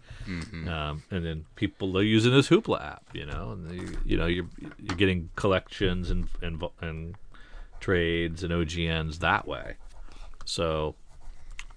um, 0.68 1.04
and 1.12 1.26
then 1.26 1.46
people 1.56 1.98
are 1.98 2.04
using 2.04 2.34
this 2.34 2.50
Hoopla 2.50 2.84
app, 2.84 3.04
you 3.14 3.26
know, 3.26 3.52
and 3.52 3.70
they, 3.70 3.98
you 4.06 4.18
know, 4.18 4.26
you're 4.26 4.48
you're 4.60 4.98
getting 4.98 5.30
collections 5.36 6.10
and 6.10 6.28
and 6.42 6.62
and 6.82 7.16
trades 7.80 8.44
and 8.44 8.52
OGNs 8.52 9.20
that 9.20 9.48
way. 9.48 9.76
So, 10.46 10.96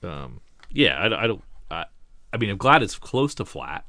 um, 0.02 0.40
yeah, 0.70 1.02
I, 1.04 1.08
don't- 1.08 1.18
I 1.18 1.26
don't. 1.26 1.42
I, 1.70 1.84
I 2.32 2.36
mean, 2.36 2.50
I'm 2.50 2.56
glad 2.58 2.82
it's 2.82 2.98
close 2.98 3.34
to 3.36 3.44
flat. 3.44 3.84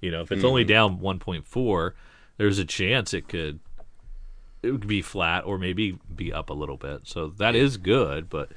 You 0.00 0.10
know, 0.10 0.22
if 0.22 0.32
it's 0.32 0.42
only 0.48 0.64
down 0.64 0.98
1.4, 0.98 1.92
there's 2.38 2.58
a 2.58 2.64
chance 2.64 3.12
it 3.14 3.28
could 3.28 3.60
it 4.62 4.70
would 4.72 4.86
be 4.86 5.00
flat 5.02 5.44
or 5.44 5.56
maybe 5.58 5.98
be 6.14 6.32
up 6.32 6.50
a 6.50 6.54
little 6.54 6.76
bit. 6.76 7.02
So 7.04 7.28
that 7.38 7.54
is 7.54 7.76
good, 7.78 8.28
but 8.28 8.50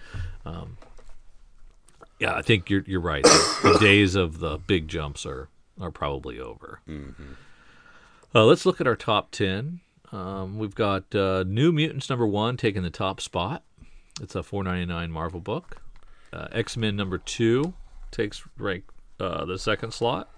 um, 0.46 0.78
yeah, 2.20 2.34
I 2.36 2.42
think 2.42 2.70
you're 2.70 2.84
you're 2.88 3.00
right. 3.02 3.24
The, 3.24 3.72
the 3.74 3.80
days 3.82 4.16
of 4.16 4.40
the 4.40 4.58
big 4.58 4.88
jumps 4.88 5.26
are 5.26 5.50
are 5.82 5.92
probably 5.92 6.40
over. 6.40 6.80
Uh, 8.36 8.46
let's 8.46 8.66
look 8.66 8.80
at 8.82 8.88
our 8.88 8.96
top 8.96 9.32
ten. 9.32 9.80
Um, 10.12 10.58
we've 10.60 10.76
got 10.76 11.14
uh, 11.16 11.44
New 11.48 11.72
Mutants 11.72 12.10
number 12.10 12.28
one 12.28 12.56
taking 12.58 12.84
the 12.84 12.90
top 12.90 13.20
spot. 13.20 13.64
It's 14.21 14.36
a 14.36 14.39
4.99 14.39 15.10
Marvel 15.10 15.39
book. 15.39 15.82
Uh, 16.32 16.47
X 16.52 16.78
Men 16.78 16.95
number 16.95 17.17
two 17.17 17.73
takes 18.12 18.43
rank 18.58 18.86
uh, 19.19 19.45
the 19.45 19.58
second 19.58 19.91
slot. 19.93 20.30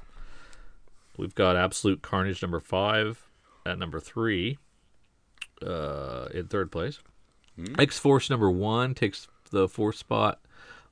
We've 1.17 1.35
got 1.35 1.55
Absolute 1.55 2.01
Carnage 2.01 2.41
number 2.41 2.59
five 2.59 3.29
at 3.65 3.79
number 3.79 3.99
three 3.99 4.57
uh, 5.65 6.27
in 6.33 6.47
third 6.47 6.71
place. 6.71 6.99
X 7.79 7.97
Force 7.97 8.29
number 8.29 8.51
one 8.51 8.93
takes 8.93 9.27
the 9.51 9.69
fourth 9.69 9.95
spot. 9.95 10.41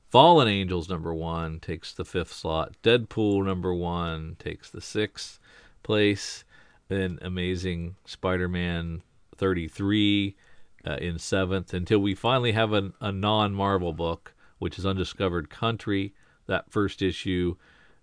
Fallen 0.09 0.47
Angels 0.47 0.87
number 0.87 1.13
one 1.13 1.59
takes 1.59 1.93
the 1.93 2.05
fifth 2.05 2.31
slot. 2.31 2.75
Deadpool 2.83 3.43
number 3.45 3.73
one 3.73 4.37
takes 4.39 4.69
the 4.69 4.79
sixth 4.79 5.39
place. 5.81 6.45
Then 6.87 7.19
Amazing 7.21 7.95
Spider 8.05 8.47
Man 8.47 9.01
33 9.35 10.35
uh, 10.85 10.95
in 10.95 11.17
seventh 11.17 11.73
until 11.73 11.99
we 11.99 12.15
finally 12.15 12.51
have 12.51 12.73
a, 12.73 12.91
a 12.99 13.11
non 13.11 13.53
Marvel 13.53 13.93
book, 13.93 14.33
which 14.59 14.77
is 14.77 14.85
Undiscovered 14.85 15.49
Country. 15.49 16.13
That 16.47 16.71
first 16.71 17.01
issue 17.01 17.55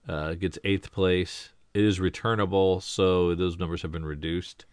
uh, 0.09 0.35
gets 0.35 0.59
eighth 0.65 0.93
place. 0.93 1.51
It 1.75 1.85
is 1.85 2.01
returnable, 2.01 2.81
so 2.81 3.35
those 3.35 3.59
numbers 3.59 3.83
have 3.83 3.93
been 3.93 4.05
reduced. 4.05 4.65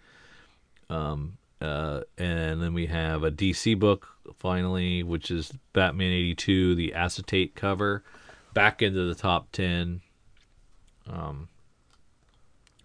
Um, 0.89 1.37
uh, 1.59 2.01
and 2.17 2.61
then 2.61 2.73
we 2.73 2.85
have 2.85 3.23
a 3.23 3.31
DC 3.31 3.77
book 3.77 4.07
finally, 4.37 5.03
which 5.03 5.31
is 5.31 5.51
Batman 5.73 6.11
82, 6.11 6.75
the 6.75 6.93
acetate 6.93 7.55
cover, 7.55 8.03
back 8.53 8.81
into 8.81 9.05
the 9.05 9.15
top 9.15 9.51
10 9.51 10.01
um, 11.11 11.49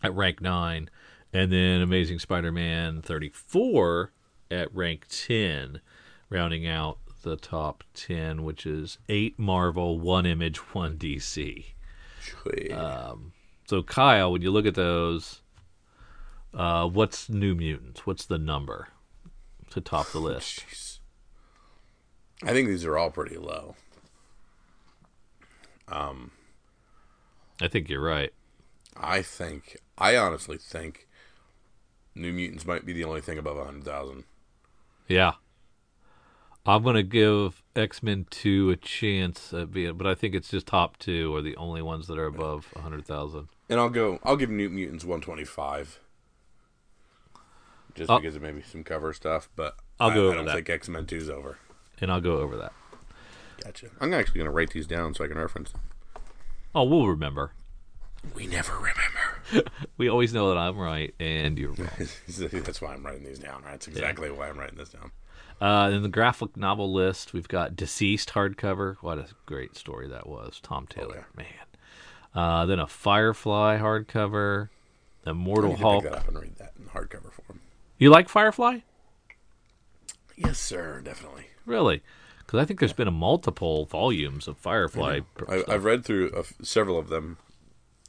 at 0.02 0.14
rank 0.14 0.40
9. 0.40 0.90
And 1.35 1.52
then 1.52 1.80
Amazing 1.80 2.18
Spider 2.18 2.52
Man 2.52 3.02
34 3.02 4.12
at 4.53 4.75
rank 4.75 5.07
10, 5.09 5.81
rounding 6.31 6.67
out 6.67 6.99
the 7.23 7.37
top 7.37 7.85
10, 7.95 8.43
which 8.43 8.67
is 8.67 8.99
8 9.09 9.38
Marvel, 9.38 9.99
1 9.99 10.27
Image, 10.27 10.59
1 10.75 10.99
DC. 10.99 11.65
Sweet. 12.21 12.73
So, 13.67 13.83
Kyle, 13.83 14.33
when 14.33 14.43
you 14.43 14.51
look 14.51 14.67
at 14.67 14.75
those, 14.75 15.41
uh, 16.55 16.87
what's 16.88 17.29
New 17.29 17.55
Mutants? 17.55 18.07
What's 18.07 18.27
the 18.27 18.38
number 18.38 18.88
to 19.71 19.81
top 19.81 20.11
the 20.11 20.21
list? 20.21 20.65
Jeez. 20.69 20.99
I 22.45 22.53
think 22.53 22.69
these 22.69 22.85
are 22.85 22.99
all 22.99 23.11
pretty 23.11 23.37
low. 23.37 23.77
I 27.61 27.69
think 27.69 27.88
you're 27.88 28.03
right. 28.03 28.33
I 28.97 29.23
think, 29.23 29.79
I 29.97 30.17
honestly 30.17 30.59
think, 30.59 31.07
New 32.15 32.33
Mutants 32.33 32.67
might 32.67 32.85
be 32.85 32.93
the 32.93 33.05
only 33.05 33.21
thing 33.21 33.38
above 33.38 33.65
hundred 33.65 33.85
thousand. 33.85 34.25
Yeah. 35.12 35.33
I'm 36.64 36.83
going 36.83 36.94
to 36.96 37.03
give 37.03 37.62
X 37.77 38.03
Men 38.03 38.27
2 38.31 38.70
a 38.70 38.77
chance 38.77 39.53
at 39.53 39.72
being, 39.72 39.96
but 39.98 40.07
I 40.07 40.14
think 40.14 40.35
it's 40.35 40.48
just 40.48 40.66
top 40.66 40.96
two 40.96 41.35
are 41.37 41.42
the 41.42 41.55
only 41.57 41.83
ones 41.83 42.07
that 42.07 42.18
are 42.18 42.25
above 42.27 42.68
100,000. 42.75 43.48
And 43.68 43.79
I'll 43.81 43.90
go. 43.90 44.20
I'll 44.22 44.37
give 44.37 44.48
New 44.48 44.70
Mutants 44.70 45.05
one 45.05 45.20
twenty 45.20 45.44
five. 45.44 45.98
Just 47.94 48.11
I'll- 48.11 48.20
because 48.20 48.37
of 48.37 48.42
maybe 48.42 48.62
some 48.62 48.85
cover 48.85 49.12
stuff, 49.12 49.48
but 49.57 49.77
I'll 50.01 50.11
I, 50.11 50.14
go 50.14 50.25
I 50.25 50.27
over 50.29 50.37
don't 50.37 50.44
that. 50.46 50.55
think 50.55 50.70
X 50.70 50.88
Men 50.88 51.05
Two 51.07 51.16
is 51.16 51.29
over. 51.31 51.59
And 52.01 52.11
I'll 52.12 52.20
go 52.20 52.38
over 52.38 52.57
that. 52.57 52.72
Gotcha. 53.64 53.88
I'm 54.01 54.12
actually 54.14 54.38
going 54.38 54.46
to 54.46 54.51
write 54.53 54.70
these 54.70 54.87
down 54.87 55.14
so 55.14 55.25
I 55.25 55.29
can 55.29 55.38
reference 55.38 55.72
them. 55.72 55.81
Oh, 56.75 56.85
we'll 56.85 57.07
remember. 57.07 57.53
We 58.35 58.46
never 58.46 58.72
remember. 58.74 59.70
We 59.98 60.08
always 60.08 60.32
know 60.32 60.48
that 60.48 60.56
I'm 60.58 60.78
right 60.78 61.14
and 61.20 61.58
you're 61.58 61.72
wrong. 61.72 61.88
That's 62.28 62.80
why 62.80 62.94
I'm 62.94 63.04
writing 63.04 63.24
these 63.24 63.38
down. 63.38 63.62
Right? 63.62 63.72
That's 63.72 63.87
exactly 63.87 64.30
why 64.30 64.48
I'm 64.48 64.58
writing 64.58 64.78
this 64.78 64.88
down. 64.88 65.12
Uh, 65.61 65.90
in 65.90 66.02
the 66.02 66.08
graphic 66.08 66.56
novel 66.56 66.90
list, 66.92 67.32
we've 67.35 67.46
got 67.46 67.76
DCeased 67.76 68.30
hardcover. 68.30 68.96
What 69.02 69.18
a 69.18 69.26
great 69.46 69.76
story 69.76 70.08
that 70.08 70.26
was. 70.26 70.58
Tom 70.62 70.87
Taylor, 70.88 71.26
man. 71.37 71.46
Uh, 72.35 72.64
then 72.66 72.78
a 72.80 72.87
Firefly 72.87 73.78
hardcover. 73.78 74.70
I 75.26 75.30
Immortal 75.30 75.70
need 75.70 75.76
to 75.76 75.82
Hulk. 75.82 76.02
pick 76.04 76.12
that 76.12 76.18
up 76.18 76.28
and 76.28 76.40
read 76.40 76.56
that 76.56 76.72
in 76.78 76.87
hardcover 76.87 77.30
form. 77.30 77.61
You 77.98 78.11
like 78.11 78.28
Firefly? 78.28 78.78
Yes, 80.37 80.58
sir. 80.58 81.00
Definitely. 81.04 81.48
Really? 81.66 82.02
Because 82.38 82.58
I 82.58 82.64
think 82.64 82.80
there's 82.80 82.92
been 82.92 83.06
a 83.08 83.12
multiple 83.12 83.85
volumes 83.85 84.48
of 84.48 84.56
Firefly. 84.56 85.20
I. 85.48 85.64
I've 85.68 85.85
read 85.85 86.04
through 86.04 86.30
a 86.35 86.40
f 86.40 86.54
several 86.62 86.98
of 86.98 87.08
them. 87.08 87.37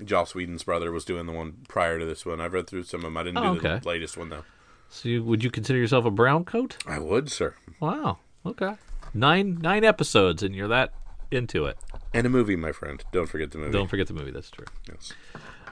Joss 0.03 0.33
Whedon's 0.33 0.63
brother 0.63 0.91
was 0.91 1.05
doing 1.05 1.25
the 1.25 1.31
one 1.33 1.57
prior 1.67 1.99
to 1.99 2.05
this 2.05 2.25
one. 2.25 2.39
I've 2.41 2.53
read 2.53 2.67
through 2.67 2.83
some 2.83 2.99
of 3.01 3.03
them. 3.05 3.17
I 3.17 3.23
didn't 3.23 3.37
Oh, 3.39 3.53
do 3.55 3.59
okay. 3.59 3.79
the 3.79 3.87
latest 3.87 4.17
one 4.17 4.29
though. 4.29 4.43
So 4.89 5.09
you, 5.09 5.23
would 5.23 5.43
you 5.43 5.49
consider 5.51 5.79
yourself 5.79 6.05
a 6.05 6.11
brown 6.11 6.45
coat? 6.45 6.77
I 6.87 6.99
would, 6.99 7.31
sir. 7.31 7.55
Wow. 7.79 8.19
Okay. 8.45 8.75
Nine 9.13 9.57
nine 9.61 9.83
episodes, 9.83 10.41
and 10.43 10.55
you're 10.55 10.67
that 10.67 10.93
into 11.31 11.65
it. 11.65 11.77
And 12.13 12.25
a 12.27 12.29
movie, 12.29 12.55
my 12.55 12.71
friend. 12.71 13.03
Don't 13.11 13.27
forget 13.27 13.51
the 13.51 13.57
movie. 13.57 13.71
Don't 13.71 13.87
forget 13.89 14.07
the 14.07 14.13
movie. 14.13 14.31
That's 14.31 14.51
true. 14.51 14.65
Yes. 14.89 15.13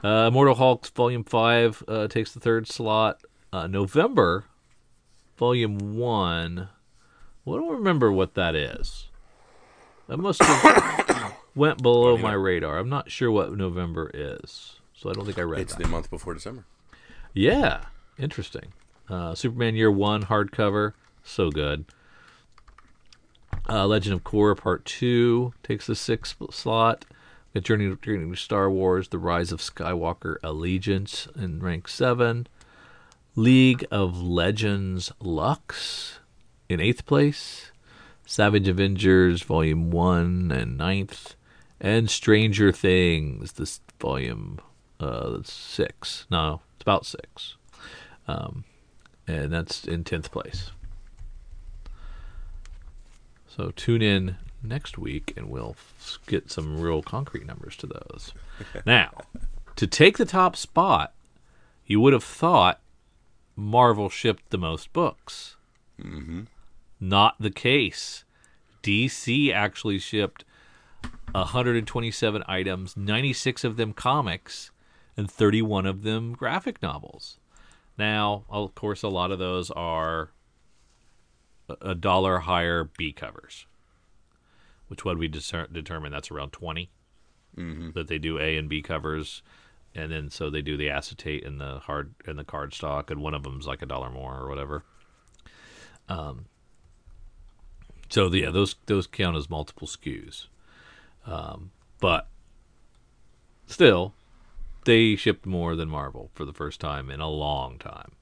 Uh, 0.02 0.26
Immortal 0.28 0.56
Hulk 0.56 0.86
Volume 0.88 1.22
Five 1.24 1.82
uh, 1.88 2.08
takes 2.08 2.32
the 2.32 2.40
third 2.40 2.66
slot. 2.68 3.22
Uh, 3.52 3.66
November, 3.66 4.44
Volume 5.36 5.96
One. 5.96 6.68
Well, 7.44 7.56
I 7.56 7.60
don't 7.60 7.76
remember 7.76 8.10
what 8.12 8.34
that 8.34 8.54
is. 8.54 9.08
That 10.08 10.16
must 10.18 10.42
have 10.42 11.36
went 11.54 11.82
below 11.82 12.16
my 12.16 12.32
radar. 12.32 12.78
I'm 12.78 12.88
not 12.88 13.10
sure 13.10 13.30
what 13.30 13.52
November 13.56 14.10
is, 14.12 14.76
so 14.94 15.10
I 15.10 15.12
don't 15.12 15.24
think 15.26 15.38
I 15.38 15.42
read 15.42 15.60
It's 15.60 15.74
that. 15.74 15.82
the 15.82 15.88
month 15.88 16.10
before 16.10 16.34
December. 16.34 16.64
Yeah, 17.34 17.84
interesting. 18.18 18.72
Uh, 19.08 19.34
Superman 19.34 19.74
Year 19.74 19.90
One 19.90 20.24
hardcover, 20.24 20.92
so 21.22 21.50
good. 21.50 21.84
Uh, 23.68 23.86
Legend 23.86 24.14
of 24.14 24.24
Korra 24.24 24.56
Part 24.56 24.84
Two 24.84 25.52
takes 25.62 25.86
the 25.86 25.94
sixth 25.94 26.36
slot. 26.50 27.04
The 27.52 27.60
Journey, 27.60 27.94
Journey 28.00 28.30
to 28.30 28.36
Star 28.36 28.70
Wars: 28.70 29.08
The 29.08 29.18
Rise 29.18 29.52
of 29.52 29.60
Skywalker 29.60 30.36
Allegiance 30.42 31.28
in 31.36 31.60
rank 31.60 31.88
seven. 31.88 32.46
League 33.34 33.84
of 33.90 34.20
Legends 34.20 35.12
Lux 35.20 36.18
in 36.68 36.80
eighth 36.80 37.06
place. 37.06 37.70
Savage 38.26 38.68
Avengers 38.68 39.42
Volume 39.42 39.90
One 39.90 40.50
and 40.52 40.76
ninth, 40.78 41.34
and 41.82 42.08
Stranger 42.08 42.72
Things 42.72 43.52
this 43.54 43.80
volume 44.00 44.60
uh, 45.00 45.40
six. 45.42 46.26
No, 46.30 46.62
it's 46.76 46.82
about 46.82 47.04
six, 47.04 47.56
um, 48.26 48.64
and 49.26 49.52
that's 49.52 49.84
in 49.84 50.04
tenth 50.04 50.30
place. 50.30 50.70
So 53.46 53.72
tune 53.72 54.00
in 54.00 54.36
next 54.62 54.96
week, 54.96 55.34
and 55.36 55.50
we'll 55.50 55.76
get 56.26 56.50
some 56.50 56.80
real 56.80 57.02
concrete 57.02 57.44
numbers 57.44 57.76
to 57.78 57.86
those. 57.86 58.32
now, 58.86 59.12
to 59.76 59.86
take 59.86 60.16
the 60.16 60.24
top 60.24 60.56
spot, 60.56 61.12
you 61.84 62.00
would 62.00 62.12
have 62.12 62.24
thought 62.24 62.80
Marvel 63.56 64.08
shipped 64.08 64.50
the 64.50 64.56
most 64.56 64.92
books. 64.92 65.56
Not 67.00 67.34
the 67.40 67.50
case. 67.50 68.24
DC 68.82 69.52
actually 69.52 69.98
shipped 69.98 70.44
127 71.32 72.42
items, 72.46 72.96
96 72.96 73.64
of 73.64 73.76
them 73.76 73.92
comics, 73.92 74.70
and 75.16 75.30
31 75.30 75.86
of 75.86 76.02
them 76.02 76.32
graphic 76.32 76.82
novels. 76.82 77.38
Now, 77.98 78.44
of 78.48 78.74
course, 78.74 79.02
a 79.02 79.08
lot 79.08 79.30
of 79.30 79.38
those 79.38 79.70
are 79.70 80.30
a- 81.80 81.94
dollar 81.94 82.40
higher 82.40 82.84
B 82.84 83.12
covers, 83.12 83.66
which 84.88 85.04
what 85.04 85.18
we 85.18 85.28
discer- 85.28 85.72
determine 85.72 86.12
that's 86.12 86.30
around 86.30 86.52
20 86.52 86.90
that 87.92 88.08
they 88.08 88.18
do 88.18 88.38
A 88.38 88.56
and 88.56 88.68
B 88.68 88.80
covers, 88.80 89.42
and 89.94 90.10
then 90.10 90.30
so 90.30 90.48
they 90.48 90.62
do 90.62 90.76
the 90.78 90.88
acetate 90.88 91.44
and 91.44 91.60
the 91.60 91.80
hard 91.80 92.14
and 92.26 92.38
the 92.38 92.44
card 92.44 92.72
stock, 92.72 93.10
and 93.10 93.20
one 93.20 93.34
of 93.34 93.42
them's 93.42 93.66
like 93.66 93.82
a 93.82 93.86
dollar 93.86 94.08
more 94.08 94.38
or 94.38 94.48
whatever. 94.48 94.84
Um, 96.08 96.46
so 98.08 98.32
yeah, 98.32 98.50
those 98.50 98.76
those 98.86 99.06
count 99.06 99.36
as 99.36 99.50
multiple 99.50 99.86
SKUs, 99.86 100.46
um, 101.26 101.70
but 102.00 102.28
still, 103.66 104.14
they 104.84 105.16
shipped 105.16 105.46
more 105.46 105.76
than 105.76 105.88
Marvel 105.88 106.30
for 106.34 106.44
the 106.44 106.52
first 106.52 106.80
time 106.80 107.10
in 107.10 107.20
a 107.20 107.28
long 107.28 107.78
time. 107.78 108.12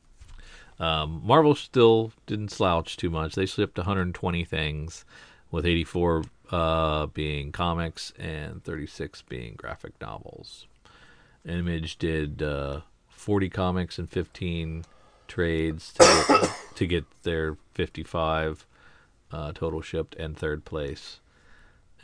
Um, 0.78 1.20
Marvel 1.24 1.54
still 1.54 2.12
didn't 2.26 2.50
slouch 2.50 2.96
too 2.96 3.10
much. 3.10 3.34
They 3.34 3.46
shipped 3.46 3.76
120 3.76 4.44
things, 4.44 5.04
with 5.50 5.66
84 5.66 6.24
uh, 6.50 7.06
being 7.06 7.52
comics 7.52 8.12
and 8.18 8.62
36 8.64 9.22
being 9.22 9.54
graphic 9.56 9.92
novels. 10.00 10.66
Image 11.46 11.96
did 11.98 12.42
uh, 12.42 12.80
40 13.08 13.48
comics 13.48 13.98
and 13.98 14.08
15 14.08 14.84
trades 15.28 15.92
to 15.94 16.24
get, 16.28 16.50
to 16.74 16.86
get 16.86 17.04
their 17.22 17.56
55 17.74 18.66
uh, 19.32 19.52
total 19.52 19.80
shipped 19.80 20.14
and 20.16 20.36
third 20.36 20.64
place. 20.64 21.20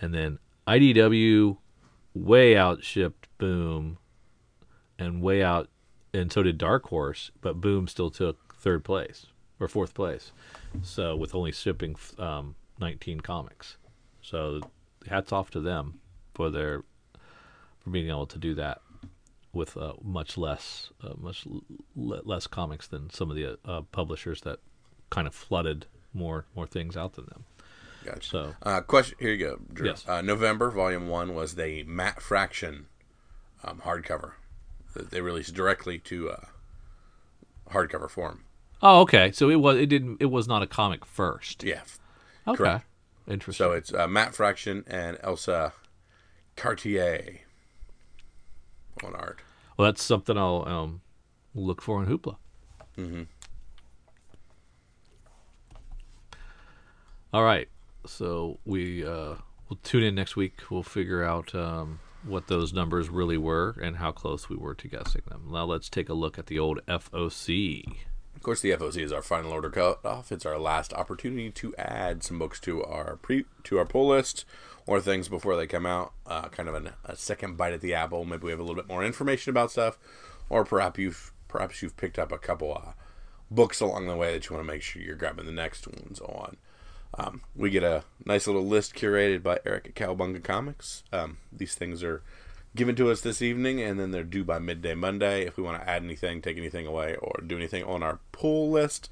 And 0.01 0.15
then 0.15 0.39
IDW 0.67 1.57
way 2.15 2.55
outshipped 2.55 3.29
Boom 3.39 3.99
and 4.99 5.21
way 5.21 5.43
out, 5.43 5.69
and 6.15 6.33
so 6.33 6.43
did 6.43 6.57
Dark 6.57 6.89
Horse, 6.89 7.31
but 7.41 7.61
Boom 7.61 7.87
still 7.87 8.11
took 8.11 8.55
third 8.55 8.83
place 8.85 9.27
or 9.61 9.69
fourth 9.69 9.95
place. 9.95 10.33
So 10.83 11.15
with 11.17 11.35
only 11.35 11.53
shipping 11.53 11.97
um, 12.19 12.55
19 12.81 13.21
comics. 13.21 13.77
So 14.23 14.61
hats 15.09 15.33
off 15.33 15.51
to 15.51 15.61
them 15.61 16.01
for 16.35 16.51
their 16.51 16.83
for 17.81 17.91
being 17.91 18.09
able 18.09 18.27
to 18.27 18.39
do 18.39 18.55
that 18.55 18.81
with 19.53 19.77
uh, 19.77 19.95
much 20.03 20.37
less 20.37 20.91
uh, 21.03 21.15
much 21.17 21.47
l- 21.47 21.63
less 22.25 22.47
comics 22.47 22.87
than 22.89 23.11
some 23.11 23.31
of 23.31 23.37
the 23.37 23.59
uh, 23.65 23.83
publishers 23.93 24.41
that 24.43 24.59
kind 25.11 25.27
of 25.27 25.35
flooded 25.35 25.87
more 26.13 26.47
more 26.55 26.67
things 26.67 26.97
out 26.97 27.15
than 27.15 27.27
them. 27.27 27.45
Gotcha. 28.07 28.29
So 28.29 28.55
Uh, 28.63 28.81
question. 28.81 29.17
Here 29.21 29.33
you 29.33 29.39
go. 29.39 29.59
Drew. 29.73 29.89
Yes. 29.89 30.05
Uh, 30.09 30.23
November, 30.23 30.71
Volume 30.71 31.09
One 31.09 31.35
was 31.35 31.57
the 31.57 31.83
Matt 31.85 32.23
Fraction 32.23 32.87
um, 33.65 33.83
hardcover 33.85 34.33
that 34.95 35.11
they 35.11 35.21
released 35.21 35.55
directly 35.55 35.99
to 35.99 36.31
uh, 36.31 36.41
hardcover 37.71 38.09
form. 38.09 38.45
oh 38.83 39.01
okay, 39.03 39.33
so 39.33 39.51
it 39.51 39.57
was 39.57 39.77
it 39.77 39.87
didn't 39.87 40.19
it 40.21 40.27
was 40.27 40.47
not 40.49 40.63
a 40.63 40.67
comic 40.67 41.05
first. 41.05 41.65
Yeah. 41.65 41.83
Okay, 42.47 42.57
correct. 42.59 42.87
interesting. 43.27 43.65
So 43.67 43.73
it's 43.73 43.93
uh, 43.93 44.07
Matt 44.07 44.35
Fraction 44.35 44.85
and 44.87 45.19
Elsa 45.23 45.73
Charretier 46.57 47.41
on 49.05 49.15
art. 49.17 49.41
well, 49.77 49.87
that's 49.87 50.03
something 50.03 50.39
I'll 50.39 50.65
um, 50.67 51.01
look 51.55 51.83
for 51.83 52.03
in 52.03 52.09
Hoopla. 52.09 52.37
Mm-hmm. 52.97 53.23
All 57.33 57.45
right. 57.45 57.69
So 58.07 58.59
we 58.65 59.05
uh, 59.05 59.35
will 59.69 59.79
tune 59.83 60.03
in 60.03 60.15
next 60.15 60.37
week. 60.37 60.61
We'll 60.71 60.83
figure 60.83 61.25
out 61.25 61.55
um, 61.55 62.01
what 62.25 62.49
those 62.49 62.73
numbers 62.73 63.09
really 63.09 63.39
were 63.39 63.77
and 63.83 63.97
how 63.97 64.13
close 64.13 64.49
we 64.49 64.57
were 64.57 64.75
to 64.75 64.89
guessing 64.89 65.23
them. 65.29 65.49
Now 65.51 65.65
let's 65.65 65.89
take 65.89 66.09
a 66.09 66.15
look 66.15 66.39
at 66.39 66.47
the 66.47 66.59
old 66.59 66.81
FOC. 66.87 67.85
Of 68.35 68.43
course, 68.43 68.61
the 68.61 68.71
FOC 68.73 69.03
is 69.03 69.13
our 69.13 69.23
final 69.23 69.53
order 69.53 69.71
cutoff. 69.71 70.31
It's 70.31 70.47
our 70.47 70.59
last 70.59 70.93
opportunity 70.93 71.51
to 71.51 71.75
add 71.77 72.23
some 72.23 72.39
books 72.39 72.61
to 72.61 72.85
our 72.85 73.17
pre 73.17 73.45
to 73.65 73.79
our 73.79 73.87
pull 73.87 74.09
list 74.09 74.45
or 74.87 75.01
things 75.01 75.29
before 75.29 75.57
they 75.57 75.67
come 75.67 75.87
out. 75.87 76.13
Uh, 76.27 76.49
kind 76.49 76.69
of 76.69 76.75
an, 76.75 76.91
a 77.05 77.17
second 77.17 77.57
bite 77.57 77.73
at 77.73 77.81
the 77.81 77.95
apple. 77.95 78.25
Maybe 78.25 78.45
we 78.45 78.51
have 78.51 78.61
a 78.61 78.63
little 78.63 78.77
bit 78.77 78.89
more 78.89 79.05
information 79.05 79.51
about 79.51 79.71
stuff, 79.71 79.99
or 80.49 80.65
perhaps 80.65 80.99
you've 80.99 81.33
perhaps 81.49 81.83
you've 81.83 81.97
picked 81.97 82.19
up 82.19 82.31
a 82.31 82.39
couple 82.39 82.75
uh, 82.75 82.93
books 83.51 83.81
along 83.81 84.07
the 84.07 84.17
way 84.17 84.33
that 84.33 84.49
you 84.49 84.55
want 84.55 84.67
to 84.67 84.73
make 84.73 84.83
sure 84.83 85.03
you're 85.03 85.17
grabbing 85.17 85.47
the 85.47 85.53
next 85.53 85.87
ones 85.87 86.21
on. 86.21 86.57
Um, 87.19 87.43
we 87.55 87.71
get 87.71 87.83
a 87.83 88.05
nice 88.25 88.47
little 88.47 88.67
list 88.67 88.95
curated 88.95 89.43
by 89.43 89.59
Eric 89.65 89.87
at 89.89 89.95
Cowabunga 89.95 90.43
Comics. 90.43 91.03
Um, 91.13 91.39
these 91.51 91.75
things 91.75 92.03
are 92.03 92.23
given 92.75 92.95
to 92.97 93.11
us 93.11 93.23
this 93.23 93.41
evening, 93.41 93.81
and 93.81 93.99
then 93.99 94.11
they're 94.11 94.23
due 94.23 94.45
by 94.45 94.59
midday 94.59 94.95
Monday. 94.95 95.47
If 95.47 95.57
we 95.57 95.63
want 95.63 95.81
to 95.81 95.89
add 95.89 96.03
anything, 96.03 96.43
take 96.43 96.59
anything 96.59 96.87
away, 96.87 97.17
or 97.17 97.41
do 97.47 97.57
anything 97.57 97.85
on 97.85 98.03
our 98.03 98.21
pull 98.33 98.71
list, 98.71 99.09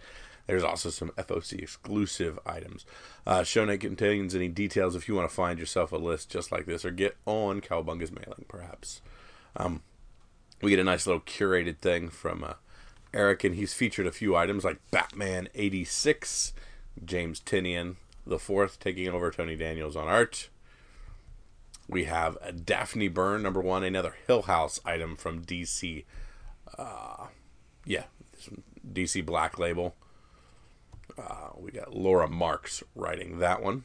there's 0.47 0.63
also 0.63 0.91
some 0.91 1.11
FOC 1.17 1.63
exclusive 1.63 2.39
items. 2.45 2.85
Uh, 3.27 3.43
show 3.43 3.65
note 3.65 3.81
contains 3.81 4.35
any 4.35 4.49
details 4.49 4.95
if 4.95 5.09
you 5.09 5.15
want 5.15 5.29
to 5.29 5.35
find 5.35 5.59
yourself 5.59 5.91
a 5.91 5.97
list 5.97 6.31
just 6.31 6.53
like 6.53 6.67
this, 6.67 6.85
or 6.85 6.91
get 6.91 7.17
on 7.25 7.63
Cowabunga's 7.63 8.13
mailing, 8.13 8.45
perhaps. 8.49 9.01
Um, 9.57 9.83
we 10.61 10.71
get 10.71 10.79
a 10.79 10.85
nice 10.85 11.07
little 11.07 11.23
curated 11.23 11.79
thing 11.79 12.11
from 12.11 12.45
uh, 12.45 12.55
Eric, 13.15 13.45
and 13.45 13.55
he's 13.55 13.73
featured 13.73 14.07
a 14.07 14.13
few 14.13 14.37
items 14.37 14.65
like 14.65 14.79
Batman 14.91 15.49
86, 15.55 16.53
James 17.03 17.41
Tynion 17.41 17.97
the 18.27 18.39
fourth 18.39 18.81
taking 18.81 19.09
over 19.09 19.31
Tony 19.31 19.57
Daniels 19.57 19.97
on 19.97 20.09
art. 20.09 20.49
We 21.89 22.05
have 22.05 22.65
Daphne 22.65 23.09
Byrne, 23.09 23.43
number 23.43 23.61
one, 23.61 23.85
another 23.85 24.17
Hill 24.27 24.43
House 24.43 24.81
item 24.85 25.17
from 25.17 25.45
DC. 25.45 26.05
Uh, 26.79 27.27
yeah, 27.85 28.05
DC 28.91 29.25
Black 29.25 29.59
Label. 29.59 29.95
Uh, 31.19 31.51
we 31.57 31.71
got 31.71 31.95
Laura 31.95 32.29
Marks 32.29 32.83
writing 32.95 33.39
that 33.39 33.63
one. 33.63 33.85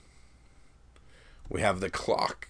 We 1.49 1.61
have 1.61 1.81
The 1.81 1.89
Clock 1.89 2.47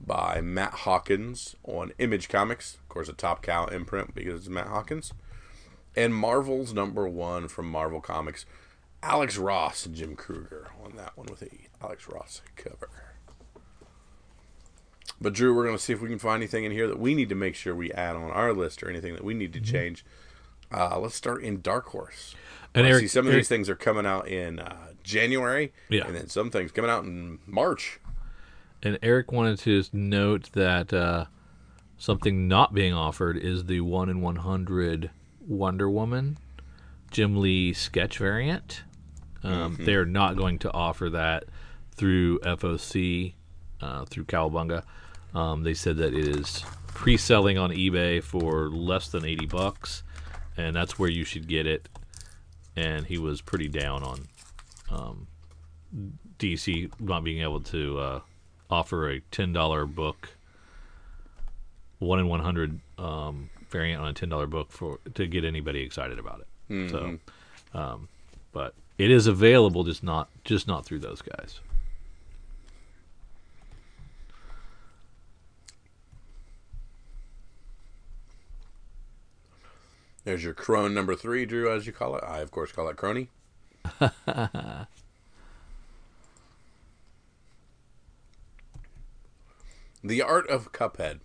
by 0.00 0.40
Matt 0.40 0.72
Hawkins 0.72 1.54
on 1.62 1.92
Image 1.98 2.28
Comics. 2.28 2.74
Of 2.74 2.88
course, 2.88 3.08
a 3.08 3.12
Top 3.12 3.42
Cow 3.42 3.66
imprint 3.66 4.14
because 4.14 4.40
it's 4.40 4.48
Matt 4.48 4.66
Hawkins. 4.66 5.12
And 5.94 6.14
Marvel's 6.14 6.74
number 6.74 7.08
one 7.08 7.48
from 7.48 7.70
Marvel 7.70 8.00
Comics, 8.00 8.44
Alex 9.02 9.36
Ross 9.36 9.86
and 9.86 9.94
Jim 9.94 10.16
Krueger 10.16 10.68
on 10.84 10.96
that 10.96 11.16
one 11.16 11.26
with 11.30 11.42
a 11.42 11.50
Alex 11.82 12.08
Ross 12.08 12.42
cover. 12.56 12.90
But 15.20 15.32
Drew, 15.32 15.54
we're 15.54 15.64
going 15.64 15.76
to 15.76 15.82
see 15.82 15.92
if 15.92 16.00
we 16.00 16.08
can 16.08 16.18
find 16.18 16.42
anything 16.42 16.64
in 16.64 16.72
here 16.72 16.86
that 16.86 16.98
we 16.98 17.14
need 17.14 17.28
to 17.28 17.34
make 17.34 17.54
sure 17.54 17.74
we 17.74 17.90
add 17.92 18.14
on 18.14 18.30
our 18.30 18.52
list 18.52 18.82
or 18.82 18.88
anything 18.90 19.14
that 19.14 19.24
we 19.24 19.34
need 19.34 19.52
to 19.54 19.60
change. 19.60 20.04
Uh, 20.72 20.98
let's 20.98 21.14
start 21.14 21.42
in 21.42 21.60
Dark 21.60 21.86
Horse. 21.86 22.34
And 22.74 22.86
Eric- 22.86 23.00
see 23.02 23.08
some 23.08 23.26
of 23.26 23.32
Eric- 23.32 23.40
these 23.42 23.48
things 23.48 23.68
are 23.68 23.74
coming 23.74 24.06
out 24.06 24.28
in 24.28 24.60
uh, 24.60 24.88
January, 25.02 25.72
Yeah. 25.88 26.06
and 26.06 26.14
then 26.14 26.28
some 26.28 26.50
things 26.50 26.70
coming 26.70 26.90
out 26.90 27.04
in 27.04 27.38
March. 27.46 27.98
And 28.82 28.98
Eric 29.02 29.32
wanted 29.32 29.58
to 29.60 29.82
note 29.92 30.50
that 30.52 30.92
uh, 30.92 31.24
something 31.96 32.46
not 32.46 32.72
being 32.74 32.92
offered 32.94 33.36
is 33.36 33.64
the 33.64 33.80
1 33.80 34.08
in 34.08 34.20
100 34.20 35.10
Wonder 35.48 35.90
Woman 35.90 36.36
Jim 37.10 37.40
Lee 37.40 37.72
sketch 37.72 38.18
variant. 38.18 38.82
Um, 39.44 39.76
They're 39.80 40.04
not 40.04 40.36
going 40.36 40.58
to 40.60 40.72
offer 40.72 41.10
that 41.10 41.44
through 41.96 42.40
FOC, 42.40 43.34
uh, 43.80 44.04
through 44.06 44.24
Cowabunga. 44.24 44.82
Um, 45.34 45.62
they 45.62 45.74
said 45.74 45.96
that 45.98 46.14
it 46.14 46.26
is 46.28 46.64
pre 46.88 47.16
selling 47.16 47.58
on 47.58 47.70
eBay 47.70 48.22
for 48.22 48.68
less 48.68 49.08
than 49.08 49.24
80 49.24 49.46
bucks, 49.46 50.02
and 50.56 50.74
that's 50.74 50.98
where 50.98 51.10
you 51.10 51.24
should 51.24 51.46
get 51.46 51.66
it. 51.66 51.88
And 52.76 53.06
he 53.06 53.18
was 53.18 53.40
pretty 53.40 53.68
down 53.68 54.02
on 54.04 54.28
um, 54.90 55.26
DC 56.38 56.90
not 57.00 57.24
being 57.24 57.42
able 57.42 57.60
to 57.60 57.98
uh, 57.98 58.20
offer 58.70 59.10
a 59.10 59.20
ten 59.32 59.52
dollar 59.52 59.84
book, 59.86 60.28
one 61.98 62.18
in 62.20 62.28
one 62.28 62.40
hundred 62.40 62.78
um, 62.98 63.50
variant 63.68 64.00
on 64.00 64.08
a 64.08 64.12
ten 64.12 64.28
dollar 64.28 64.46
book 64.46 64.70
for 64.70 64.98
to 65.14 65.26
get 65.26 65.44
anybody 65.44 65.80
excited 65.82 66.18
about 66.18 66.40
it. 66.40 66.46
So, 66.90 67.18
um, 67.74 68.08
but 68.52 68.74
it 68.98 69.10
is 69.10 69.26
available, 69.26 69.84
just 69.84 70.02
not 70.02 70.28
just 70.44 70.66
not 70.66 70.84
through 70.84 70.98
those 70.98 71.22
guys. 71.22 71.60
There's 80.24 80.44
your 80.44 80.52
crone 80.52 80.92
number 80.92 81.14
three, 81.14 81.46
Drew, 81.46 81.72
as 81.72 81.86
you 81.86 81.92
call 81.92 82.14
it. 82.16 82.22
I, 82.22 82.40
of 82.40 82.50
course, 82.50 82.70
call 82.70 82.88
it 82.88 82.98
crony. 82.98 83.30
the 90.04 90.20
Art 90.22 90.50
of 90.50 90.72
Cuphead. 90.72 91.20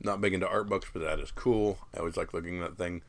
Not 0.00 0.22
big 0.22 0.32
into 0.32 0.48
art 0.48 0.68
books, 0.68 0.88
but 0.90 1.02
that 1.02 1.20
is 1.20 1.30
cool. 1.30 1.78
I 1.94 1.98
always 1.98 2.16
like 2.16 2.32
looking 2.32 2.62
at 2.62 2.70
that 2.70 2.82
thing. 2.82 3.02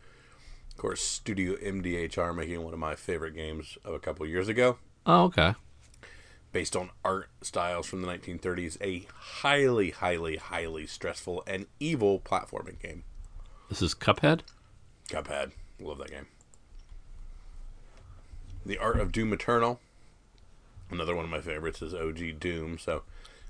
Of 0.78 0.82
course, 0.82 1.02
Studio 1.02 1.56
MDHR 1.56 2.36
making 2.36 2.64
one 2.64 2.72
of 2.72 2.78
my 2.78 2.94
favorite 2.94 3.34
games 3.34 3.80
of 3.84 3.96
a 3.96 4.00
couple 4.00 4.28
years 4.28 4.48
ago, 4.48 4.78
Oh, 5.08 5.24
okay. 5.24 5.56
based 6.52 6.76
on 6.76 6.92
art 7.04 7.30
styles 7.42 7.88
from 7.88 8.04
the 8.04 8.08
1930s. 8.08 8.78
A 8.80 9.08
highly, 9.42 9.90
highly, 9.90 10.36
highly 10.36 10.86
stressful 10.86 11.44
and 11.48 11.66
evil 11.80 12.20
platforming 12.20 12.80
game. 12.80 13.06
This 13.70 13.82
is 13.82 13.96
Cuphead. 13.96 14.42
Cuphead. 15.10 15.54
Love 15.80 15.98
that 15.98 16.12
game. 16.12 16.28
The 18.64 18.78
Art 18.78 19.00
of 19.00 19.12
Doom 19.12 19.34
Eternal. 19.34 19.80
Another 20.92 21.16
one 21.16 21.26
of 21.26 21.32
my 21.32 21.42
favorites 21.42 21.82
is 21.82 21.96
OG 21.96 22.40
Doom, 22.40 22.78
so 22.78 23.02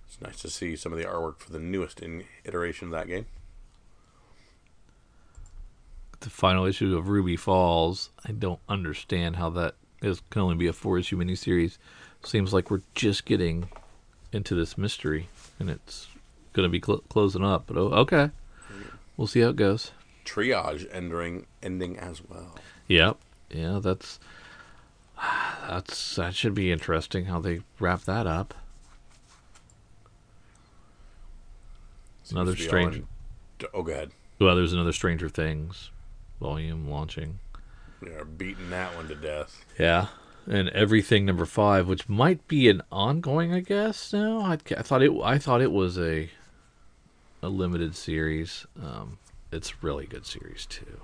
it's 0.07 0.21
nice 0.21 0.39
to 0.43 0.49
see 0.49 0.77
some 0.77 0.93
of 0.93 0.97
the 0.97 1.03
artwork 1.03 1.39
for 1.39 1.51
the 1.51 1.59
newest 1.59 1.99
in 1.99 2.23
iteration 2.45 2.87
of 2.87 2.91
that 2.93 3.07
game. 3.07 3.25
The 6.21 6.29
final 6.29 6.65
issue 6.65 6.97
of 6.97 7.09
Ruby 7.09 7.35
Falls. 7.35 8.09
I 8.25 8.31
don't 8.31 8.59
understand 8.67 9.35
how 9.35 9.49
that 9.51 9.75
is 10.01 10.21
can 10.29 10.41
only 10.41 10.55
be 10.55 10.67
a 10.67 10.73
four 10.73 10.97
issue 10.97 11.17
miniseries. 11.17 11.77
Seems 12.23 12.53
like 12.53 12.71
we're 12.71 12.81
just 12.95 13.25
getting 13.25 13.69
into 14.31 14.55
this 14.55 14.77
mystery, 14.77 15.29
and 15.59 15.69
it's 15.69 16.07
going 16.53 16.65
to 16.65 16.69
be 16.71 16.81
cl- 16.83 17.03
closing 17.09 17.43
up. 17.43 17.65
But 17.67 17.77
oh, 17.77 17.89
okay, 17.89 18.31
we'll 19.15 19.27
see 19.27 19.41
how 19.41 19.49
it 19.49 19.55
goes. 19.55 19.91
Triage 20.25 20.87
ending 20.91 21.45
ending 21.61 21.97
as 21.99 22.21
well. 22.27 22.55
Yep. 22.87 23.17
Yeah, 23.51 23.79
that's 23.81 24.19
that's 25.67 26.15
that 26.15 26.33
should 26.35 26.53
be 26.55 26.71
interesting 26.71 27.25
how 27.25 27.39
they 27.39 27.61
wrap 27.79 28.01
that 28.01 28.25
up. 28.27 28.53
Seems 32.23 32.31
Another 32.33 32.55
strange- 32.55 32.97
on- 32.97 33.07
Oh, 33.73 33.81
go 33.83 33.91
ahead. 33.91 34.11
Well, 34.39 34.55
there's 34.55 34.73
another 34.73 34.93
Stranger 34.93 35.29
Things 35.29 35.89
volume 36.39 36.89
launching. 36.89 37.39
They're 38.01 38.25
beating 38.25 38.69
that 38.69 38.95
one 38.95 39.07
to 39.07 39.15
death. 39.15 39.65
Yeah, 39.79 40.07
and 40.45 40.69
everything 40.69 41.25
number 41.25 41.45
five, 41.45 41.87
which 41.87 42.07
might 42.07 42.47
be 42.47 42.69
an 42.69 42.81
ongoing, 42.91 43.53
I 43.53 43.59
guess. 43.61 44.13
No, 44.13 44.41
I, 44.41 44.57
I 44.77 44.81
thought 44.83 45.01
it. 45.01 45.11
I 45.23 45.37
thought 45.39 45.61
it 45.61 45.71
was 45.71 45.97
a 45.97 46.29
a 47.41 47.49
limited 47.49 47.95
series. 47.95 48.65
Um, 48.81 49.17
it's 49.51 49.81
really 49.83 50.05
good 50.05 50.25
series 50.25 50.65
too. 50.65 51.01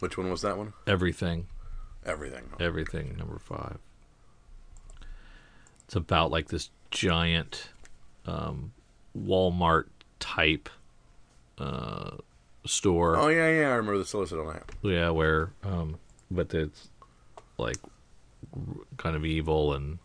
Which 0.00 0.18
one 0.18 0.30
was 0.30 0.42
that 0.42 0.58
one? 0.58 0.72
Everything, 0.86 1.46
Everything. 2.04 2.44
everything 2.60 3.16
number 3.16 3.38
five. 3.38 3.78
It's 5.84 5.94
about 5.96 6.30
like 6.30 6.48
this 6.48 6.70
giant 6.90 7.70
um, 8.26 8.72
Walmart 9.16 9.84
type 10.18 10.68
uh, 11.58 12.16
store. 12.66 13.16
Oh 13.16 13.28
yeah, 13.28 13.48
yeah. 13.48 13.68
I 13.68 13.74
remember 13.74 13.98
the 13.98 14.04
solicit 14.04 14.38
on 14.38 14.46
that. 14.48 14.64
Yeah, 14.82 15.10
where 15.10 15.50
um, 15.64 15.98
but 16.30 16.52
it's 16.54 16.88
like 17.58 17.76
kind 18.96 19.16
of 19.16 19.24
evil 19.24 19.74
and 19.74 19.98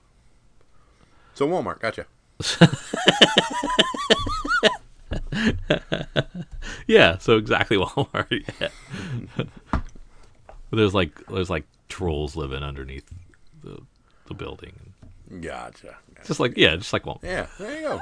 So 1.33 1.47
Walmart, 1.47 1.79
gotcha. 1.79 2.05
yeah, 6.87 7.17
so 7.17 7.37
exactly 7.37 7.77
Walmart. 7.77 8.45
Yeah. 8.59 8.69
But 9.35 9.47
there's 10.71 10.93
like 10.93 11.25
there's 11.27 11.49
like 11.49 11.65
trolls 11.89 12.35
living 12.35 12.63
underneath 12.63 13.09
the 13.63 13.79
the 14.27 14.33
building. 14.33 14.73
Gotcha. 15.41 15.97
Just 16.25 16.39
like 16.39 16.57
yeah, 16.57 16.75
just 16.75 16.93
like 16.93 17.03
Walmart. 17.03 17.23
Yeah, 17.23 17.47
there 17.59 17.81
you 17.81 17.99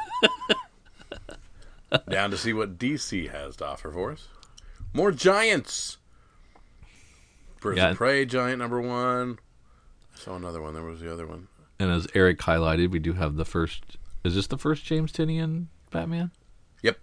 go. 1.92 1.98
Down 2.10 2.32
to 2.32 2.38
see 2.38 2.54
what 2.54 2.78
DC 2.78 3.30
has 3.32 3.56
to 3.58 3.66
offer 3.66 3.92
for 3.92 4.12
us. 4.12 4.28
More 4.94 5.12
giants. 5.12 5.98
Birds 7.62 7.78
Yeah. 7.78 7.92
of 7.92 7.98
Prey 7.98 8.26
giant 8.26 8.60
number 8.60 8.80
one. 8.82 9.40
I 10.16 10.18
saw 10.20 10.36
another 10.36 10.62
one. 10.62 10.74
There 10.74 10.84
was 10.84 11.00
the 11.02 11.12
other 11.12 11.28
one. 11.28 11.48
And 11.80 11.92
as 11.92 12.08
Eric 12.14 12.40
highlighted, 12.40 12.90
we 12.92 13.00
do 13.00 13.14
have 13.14 13.36
the 13.36 13.46
first. 13.46 13.98
Is 14.24 14.36
this 14.36 14.48
the 14.48 14.58
first 14.58 14.84
James 14.84 15.12
Tynion 15.12 15.68
Batman? 15.92 16.32
Yep. 16.82 16.98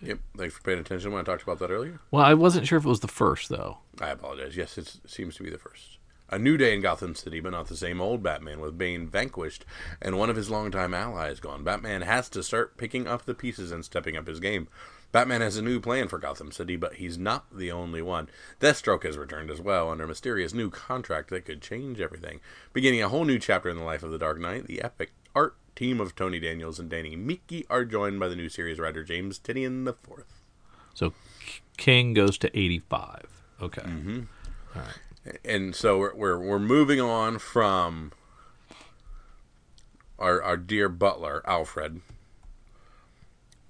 Yep. 0.00 0.18
Thanks 0.36 0.54
for 0.54 0.62
paying 0.62 0.78
attention 0.78 1.12
when 1.12 1.20
I 1.20 1.24
talked 1.24 1.42
about 1.42 1.58
that 1.60 1.70
earlier. 1.70 2.00
Well, 2.10 2.24
I 2.24 2.34
wasn't 2.34 2.66
sure 2.66 2.78
if 2.78 2.84
it 2.84 2.88
was 2.88 3.00
the 3.00 3.08
first 3.08 3.48
though. 3.48 3.78
I 4.00 4.10
apologize. 4.10 4.56
Yes, 4.56 4.78
it 4.78 4.96
seems 5.06 5.36
to 5.36 5.42
be 5.42 5.50
the 5.50 5.58
first. 5.58 5.98
A 6.28 6.38
new 6.38 6.56
day 6.56 6.72
in 6.74 6.80
Gotham 6.80 7.14
City, 7.14 7.40
but 7.40 7.50
not 7.50 7.66
the 7.68 7.76
same 7.76 8.00
old 8.00 8.22
Batman, 8.22 8.60
with 8.60 8.78
Bane 8.78 9.06
vanquished 9.06 9.66
and 10.00 10.16
one 10.18 10.30
of 10.30 10.36
his 10.36 10.48
longtime 10.48 10.94
allies 10.94 11.40
gone. 11.40 11.62
Batman 11.62 12.02
has 12.02 12.28
to 12.30 12.42
start 12.42 12.78
picking 12.78 13.06
up 13.06 13.26
the 13.26 13.34
pieces 13.34 13.70
and 13.70 13.84
stepping 13.84 14.16
up 14.16 14.26
his 14.26 14.40
game. 14.40 14.66
Batman 15.12 15.42
has 15.42 15.58
a 15.58 15.62
new 15.62 15.78
plan 15.78 16.08
for 16.08 16.18
Gotham 16.18 16.50
City, 16.50 16.74
but 16.76 16.94
he's 16.94 17.18
not 17.18 17.44
the 17.54 17.70
only 17.70 18.00
one. 18.00 18.30
Deathstroke 18.60 19.04
has 19.04 19.18
returned 19.18 19.50
as 19.50 19.60
well 19.60 19.90
under 19.90 20.04
a 20.04 20.08
mysterious 20.08 20.54
new 20.54 20.70
contract 20.70 21.28
that 21.28 21.44
could 21.44 21.60
change 21.60 22.00
everything. 22.00 22.40
Beginning 22.72 23.02
a 23.02 23.10
whole 23.10 23.26
new 23.26 23.38
chapter 23.38 23.68
in 23.68 23.76
the 23.76 23.84
life 23.84 24.02
of 24.02 24.10
the 24.10 24.18
Dark 24.18 24.40
Knight, 24.40 24.66
the 24.66 24.82
epic 24.82 25.12
art 25.34 25.54
team 25.76 26.00
of 26.00 26.14
Tony 26.16 26.40
Daniels 26.40 26.78
and 26.78 26.88
Danny 26.88 27.14
Miki 27.14 27.66
are 27.68 27.84
joined 27.84 28.20
by 28.20 28.28
the 28.28 28.36
new 28.36 28.48
series 28.48 28.78
writer 28.78 29.04
James 29.04 29.38
Tynion 29.38 29.86
IV. 29.86 30.24
So 30.94 31.12
King 31.76 32.14
goes 32.14 32.38
to 32.38 32.58
eighty 32.58 32.78
five. 32.78 33.26
Okay. 33.60 33.82
Mm-hmm. 33.82 34.22
and 35.44 35.74
so 35.74 35.98
we're 35.98 36.14
we're, 36.14 36.38
we're 36.38 36.58
moving 36.58 37.00
on 37.00 37.38
from 37.38 38.12
our 40.18 40.42
our 40.42 40.56
dear 40.56 40.88
butler 40.88 41.42
Alfred. 41.46 42.00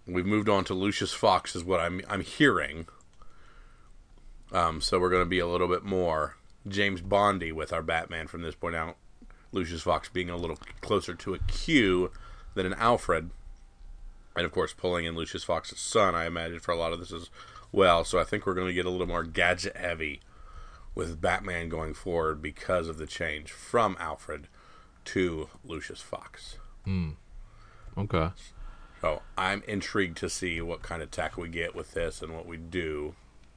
We've 0.06 0.26
moved 0.26 0.48
on 0.48 0.64
to 0.64 0.74
Lucius 0.74 1.12
Fox, 1.12 1.54
is 1.54 1.64
what 1.64 1.80
I'm 1.80 2.00
I'm 2.08 2.22
hearing. 2.22 2.86
Um, 4.52 4.80
so 4.80 4.98
we're 4.98 5.10
going 5.10 5.22
to 5.22 5.28
be 5.28 5.38
a 5.38 5.46
little 5.46 5.68
bit 5.68 5.82
more 5.82 6.36
James 6.68 7.00
Bondy 7.00 7.52
with 7.52 7.72
our 7.72 7.82
Batman 7.82 8.26
from 8.26 8.42
this 8.42 8.54
point 8.54 8.76
out. 8.76 8.96
Lucius 9.52 9.82
Fox 9.82 10.08
being 10.08 10.30
a 10.30 10.36
little 10.36 10.58
closer 10.80 11.14
to 11.14 11.34
a 11.34 11.38
Q 11.38 12.10
than 12.54 12.66
an 12.66 12.74
Alfred, 12.74 13.30
and 14.34 14.44
of 14.44 14.52
course 14.52 14.72
pulling 14.72 15.04
in 15.04 15.14
Lucius 15.14 15.44
Fox's 15.44 15.78
son. 15.78 16.14
I 16.14 16.26
imagine 16.26 16.60
for 16.60 16.72
a 16.72 16.76
lot 16.76 16.92
of 16.92 16.98
this 16.98 17.12
as 17.12 17.30
well. 17.70 18.04
So 18.04 18.18
I 18.18 18.24
think 18.24 18.46
we're 18.46 18.54
going 18.54 18.68
to 18.68 18.74
get 18.74 18.86
a 18.86 18.90
little 18.90 19.06
more 19.06 19.24
gadget 19.24 19.76
heavy 19.76 20.20
with 20.94 21.20
Batman 21.20 21.68
going 21.68 21.94
forward 21.94 22.42
because 22.42 22.88
of 22.88 22.98
the 22.98 23.06
change 23.06 23.50
from 23.50 23.96
Alfred 23.98 24.48
to 25.06 25.48
Lucius 25.64 26.00
Fox. 26.00 26.58
Okay. 27.96 28.28
So 29.02 29.20
I'm 29.36 29.64
intrigued 29.66 30.16
to 30.18 30.30
see 30.30 30.60
what 30.60 30.82
kind 30.82 31.02
of 31.02 31.10
tech 31.10 31.36
we 31.36 31.48
get 31.48 31.74
with 31.74 31.92
this 31.92 32.22
and 32.22 32.32
what 32.32 32.46
we 32.46 32.56
do 32.56 33.16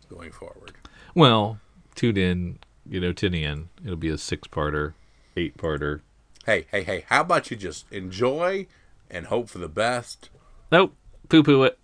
going 0.09 0.31
forward. 0.31 0.73
Well, 1.13 1.59
tune 1.93 2.17
in. 2.17 2.59
You 2.87 2.99
know, 2.99 3.13
Tynion. 3.13 3.67
It'll 3.83 3.95
be 3.95 4.09
a 4.09 4.17
six 4.17 4.47
parter, 4.47 4.93
eight 5.37 5.57
parter. 5.57 6.01
Hey, 6.45 6.65
hey, 6.71 6.83
hey, 6.83 7.05
how 7.09 7.21
about 7.21 7.49
you 7.49 7.57
just 7.57 7.91
enjoy 7.91 8.67
and 9.09 9.27
hope 9.27 9.49
for 9.49 9.59
the 9.59 9.67
best? 9.67 10.29
Nope. 10.71 10.95
Poo 11.29 11.41
poo 11.41 11.63
it. 11.63 11.79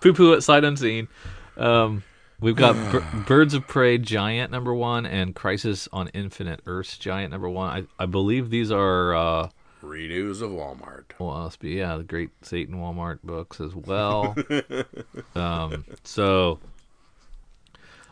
poo 0.00 0.12
poo 0.12 0.32
it 0.32 0.42
sight 0.42 0.64
unseen. 0.64 1.06
Um, 1.56 2.02
we've 2.40 2.56
got 2.56 2.74
Bir- 2.92 3.24
Birds 3.26 3.54
of 3.54 3.66
Prey 3.68 3.98
Giant 3.98 4.50
number 4.50 4.74
one 4.74 5.06
and 5.06 5.34
Crisis 5.34 5.88
on 5.92 6.08
Infinite 6.08 6.60
Earths 6.66 6.98
Giant 6.98 7.30
number 7.30 7.48
one. 7.48 7.86
I, 7.98 8.02
I 8.02 8.06
believe 8.06 8.50
these 8.50 8.72
are, 8.72 9.14
uh, 9.14 9.48
Redos 9.82 10.40
of 10.42 10.50
Walmart. 10.50 11.12
well, 11.18 11.52
be, 11.60 11.70
yeah, 11.70 11.96
the 11.96 12.04
Great 12.04 12.30
Satan 12.42 12.76
Walmart 12.76 13.20
books 13.22 13.60
as 13.60 13.74
well. 13.74 14.34
um, 15.34 15.84
so, 16.04 16.58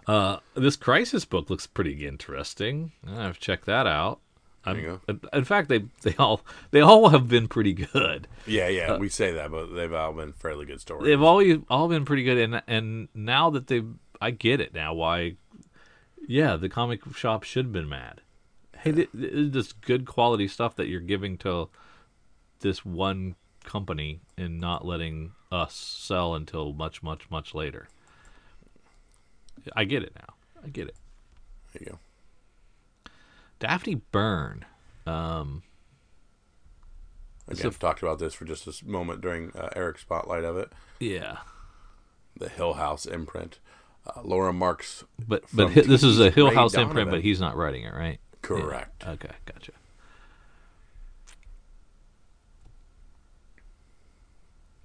uh, 0.06 0.38
this 0.54 0.76
Crisis 0.76 1.24
book 1.24 1.50
looks 1.50 1.66
pretty 1.66 2.06
interesting. 2.06 2.92
I've 3.06 3.38
checked 3.38 3.66
that 3.66 3.87
out. 3.87 4.20
In- 4.66 5.44
fact, 5.44 5.68
they 5.68 5.85
they 6.02 6.14
all 6.18 6.42
they 6.70 6.80
all 6.80 7.09
have 7.09 7.28
been 7.28 7.48
pretty 7.48 7.72
good. 7.72 8.28
Yeah, 8.46 8.68
yeah, 8.68 8.98
we 8.98 9.09
say 9.09 9.33
that, 9.33 9.50
but 9.50 9.74
they've 9.74 9.92
all 9.92 10.12
been 10.12 10.33
fairly 10.33 10.66
good 10.66 10.80
stories. 10.80 11.06
They've 11.06 11.22
always 11.22 11.59
all 11.70 11.88
been 11.88 12.04
pretty 12.04 12.24
good, 12.24 12.38
and 12.38 12.62
and 12.66 13.09
now 13.14 13.50
that 13.50 13.68
they, 13.68 13.83
I 14.20 14.33
get 14.33 14.61
it 14.61 14.74
now. 14.74 14.92
Why? 14.94 15.37
Yeah, 16.28 16.56
the 16.56 16.68
comic 16.68 17.00
shop 17.14 17.44
should 17.44 17.66
have 17.66 17.72
been 17.72 17.88
mad. 17.88 18.20
Hey, 18.83 18.93
th- 18.93 19.12
th- 19.12 19.53
this 19.53 19.73
good 19.73 20.07
quality 20.07 20.49
stuff 20.49 20.77
that 20.77 20.88
you're 20.88 21.01
giving 21.01 21.37
to 21.38 21.69
this 22.61 22.85
one 22.85 23.37
company 23.64 24.21
and 24.38 24.59
not 24.61 24.87
letting 24.87 25.33
us 25.53 25.75
sell 25.75 26.35
until 26.35 26.73
much, 26.73 27.03
much, 27.03 27.31
much 27.31 27.55
later. 27.55 27.88
I 29.77 29.85
get 29.85 30.03
it 30.03 30.12
now. 30.16 30.35
I 30.64 30.69
get 30.69 30.88
it. 30.88 30.97
There 31.73 31.83
you 31.83 31.93
go. 31.93 31.99
Daphne 33.59 33.97
Byrne. 34.11 34.64
Um, 35.07 35.62
Again, 37.49 37.66
I've 37.66 37.79
talked 37.79 38.03
about 38.03 38.19
this 38.19 38.33
for 38.33 38.45
just 38.45 38.66
a 38.66 38.87
moment 38.87 39.21
during 39.21 39.51
uh, 39.57 39.71
Eric's 39.75 40.03
spotlight 40.03 40.45
of 40.45 40.57
it. 40.57 40.73
yeah, 41.01 41.38
The 42.38 42.49
Hill 42.49 42.75
House 42.75 43.07
imprint. 43.07 43.59
Uh, 44.07 44.21
Laura 44.23 44.53
Marks. 44.53 45.05
but 45.29 45.45
but 45.53 45.75
this 45.75 46.03
is 46.03 46.19
a 46.21 46.31
Hill 46.31 46.55
House 46.55 46.75
imprint, 46.75 47.11
but 47.11 47.21
he's 47.23 47.40
not 47.40 47.57
writing 47.57 47.83
it, 47.85 47.93
right? 47.93 48.19
Correct. 48.58 49.04
Okay, 49.06 49.30
gotcha. 49.46 49.72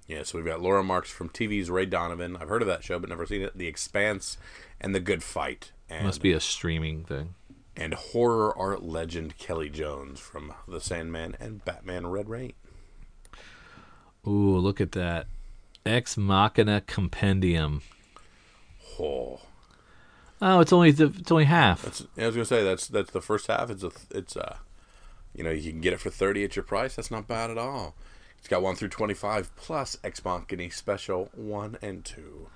Yeah, 0.06 0.22
so 0.22 0.38
we've 0.38 0.46
got 0.46 0.62
Laura 0.62 0.84
Marks 0.84 1.10
from 1.10 1.28
TV's 1.28 1.68
Ray 1.68 1.86
Donovan. 1.86 2.36
I've 2.36 2.48
heard 2.48 2.62
of 2.62 2.68
that 2.68 2.84
show, 2.84 2.98
but 2.98 3.08
never 3.10 3.26
seen 3.26 3.42
it. 3.42 3.58
The 3.58 3.66
Expanse 3.66 4.38
and 4.80 4.94
The 4.94 5.00
Good 5.00 5.22
Fight. 5.24 5.72
And, 5.90 6.04
Must 6.06 6.22
be 6.22 6.32
a 6.32 6.40
streaming 6.40 7.04
thing. 7.04 7.34
and 7.76 7.92
horror 7.94 8.56
art 8.56 8.82
legend 8.84 9.36
Kelley 9.36 9.68
Jones 9.68 10.20
from 10.20 10.52
The 10.68 10.80
Sandman 10.80 11.36
and 11.40 11.64
Batman 11.64 12.06
Red 12.06 12.28
Rain. 12.28 12.52
Ooh, 14.26 14.56
look 14.58 14.80
at 14.80 14.92
that. 14.92 15.26
Ex 15.84 16.16
Machina 16.16 16.82
Compendium. 16.86 17.82
Oh, 18.98 19.40
Oh, 20.40 20.60
it's 20.60 20.72
only 20.72 20.90
the, 20.90 21.06
it's 21.06 21.30
only 21.30 21.44
half. 21.44 21.82
that's, 21.82 22.06
I 22.18 22.26
was 22.26 22.34
gonna 22.34 22.44
say 22.44 22.62
that's 22.62 22.86
that's 22.88 23.10
the 23.10 23.20
first 23.20 23.46
half. 23.46 23.70
It's 23.70 23.82
a 23.82 23.90
it's 24.10 24.36
a, 24.36 24.58
you 25.34 25.42
know, 25.42 25.50
you 25.50 25.70
can 25.70 25.80
get 25.80 25.92
it 25.92 26.00
for 26.00 26.10
thirty 26.10 26.44
at 26.44 26.56
your 26.56 26.62
price. 26.62 26.96
That's 26.96 27.10
not 27.10 27.26
bad 27.26 27.50
at 27.50 27.58
all. 27.58 27.94
It's 28.38 28.48
got 28.48 28.62
one 28.62 28.76
through 28.76 28.88
twenty 28.88 29.14
five 29.14 29.54
plus 29.56 29.96
Ex 30.04 30.24
Machina 30.24 30.70
Special 30.70 31.30
one 31.34 31.78
and 31.80 32.04
two. 32.04 32.48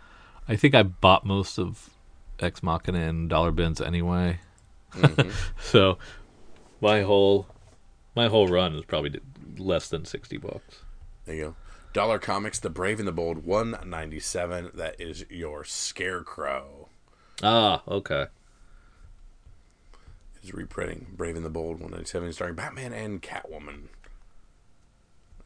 I 0.46 0.56
think 0.56 0.74
I 0.74 0.82
bought 0.82 1.24
most 1.24 1.58
of 1.58 1.90
Ex 2.38 2.62
Machina 2.62 2.98
in 2.98 3.28
dollar 3.28 3.50
bins 3.50 3.80
anyway. 3.80 4.40
Mm-hmm. 4.92 5.30
so 5.60 5.98
my 6.80 7.02
whole 7.02 7.46
my 8.14 8.28
whole 8.28 8.48
run 8.48 8.74
is 8.74 8.84
probably 8.84 9.18
less 9.56 9.88
than 9.88 10.04
60 10.04 10.36
bucks. 10.38 10.82
There 11.24 11.34
you 11.34 11.42
go. 11.42 11.56
Dollar 11.92 12.18
Comics, 12.18 12.58
The 12.60 12.70
Brave 12.70 12.98
and 12.98 13.08
the 13.08 13.12
Bold, 13.12 13.44
one 13.44 13.76
ninety 13.84 14.20
seven. 14.20 14.70
That 14.74 15.00
is 15.00 15.24
your 15.28 15.64
Scarecrow. 15.64 16.89
Ah, 17.42 17.82
okay. 17.88 18.26
is 20.42 20.52
reprinting 20.54 21.06
Brave 21.16 21.36
and 21.36 21.44
the 21.44 21.50
Bold 21.50 21.74
197 21.80 22.32
starring 22.32 22.54
Batman 22.54 22.92
and 22.92 23.22
Catwoman. 23.22 23.88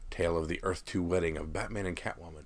Tale 0.09 0.37
of 0.37 0.47
the 0.47 0.59
Earth 0.63 0.85
2 0.85 1.03
wedding 1.03 1.35
of 1.37 1.51
Batman 1.51 1.85
and 1.85 1.97
Catwoman. 1.97 2.43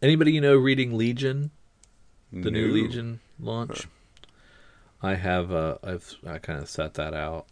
Anybody 0.00 0.32
you 0.32 0.40
know 0.40 0.56
reading 0.56 0.96
Legion, 0.98 1.50
the 2.32 2.50
new 2.50 2.68
No. 2.68 2.74
Legion 2.74 3.20
launch? 3.38 3.86
I 5.00 5.14
have. 5.14 5.52
Uh, 5.52 5.78
I've 5.82 6.14
I 6.26 6.38
kind 6.38 6.60
of 6.60 6.68
set 6.68 6.94
that 6.94 7.14
out. 7.14 7.46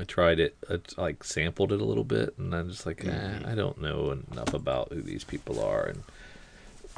I 0.00 0.04
tried 0.04 0.40
it. 0.40 0.56
I 0.68 0.80
like 1.00 1.22
sampled 1.22 1.72
it 1.72 1.80
a 1.80 1.84
little 1.84 2.04
bit, 2.04 2.34
and 2.38 2.54
I'm 2.54 2.68
just 2.70 2.86
like, 2.86 3.04
eh, 3.04 3.38
I 3.44 3.54
don't 3.54 3.80
know 3.80 4.10
enough 4.32 4.52
about 4.54 4.92
who 4.92 5.00
these 5.02 5.24
people 5.24 5.62
are, 5.62 5.84
and 5.84 6.02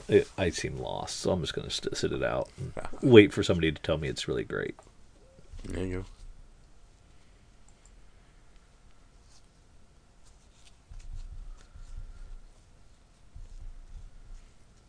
it, 0.09 0.29
I 0.39 0.51
seem 0.51 0.79
lost. 0.79 1.19
So 1.21 1.33
I'm 1.33 1.41
just 1.41 1.55
going 1.55 1.69
to 1.69 1.75
st- 1.75 1.97
sit 1.97 2.13
it 2.13 2.23
out 2.23 2.49
and 2.57 2.73
wait 3.03 3.33
for 3.33 3.43
somebody 3.43 3.73
to 3.73 3.83
tell 3.83 3.99
me 3.99 4.09
it's 4.09 4.29
really 4.29 4.45
great. 4.45 4.75
There 5.65 5.85
you 5.85 5.99
go. 5.99 6.05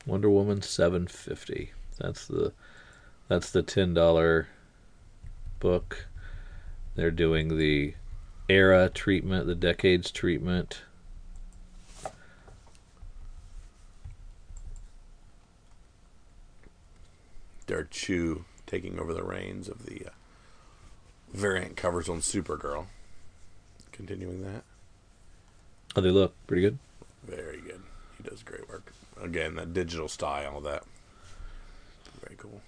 Wonder 0.06 0.30
Woman 0.30 0.62
750. 0.62 1.72
That's 1.97 2.28
the 2.28 2.53
that's 3.28 3.51
the 3.51 3.64
ten 3.64 3.93
dollar 3.93 4.47
book. 5.60 6.06
They're 6.96 7.12
doing 7.12 7.58
the 7.58 7.93
era 8.48 8.89
treatment, 8.89 9.48
the 9.48 9.56
decades 9.56 10.12
treatment. 10.12 10.82
Derrick 17.68 17.89
Chew 17.89 18.46
taking 18.68 19.00
over 19.00 19.14
the 19.14 19.24
reins 19.24 19.68
of 19.68 19.86
the 19.86 20.06
uh, 20.06 20.12
variant 21.34 21.76
covers 21.76 22.08
on 22.08 22.20
Supergirl. 22.20 22.86
Continuing 23.91 24.43
that. 24.43 24.64
Oh, 25.96 26.02
they 26.02 26.12
look 26.12 26.34
pretty 26.48 26.62
good. 26.62 26.78
Very 27.24 27.60
good. 27.62 27.82
He 28.18 28.30
does 28.30 28.43
great 28.43 28.70
work. 28.70 28.93
Again, 29.22 29.56
that 29.56 29.74
digital 29.74 30.08
style, 30.08 30.56
all 30.56 30.62
that 30.62 30.84
very 32.22 32.36
cool. 32.38 32.62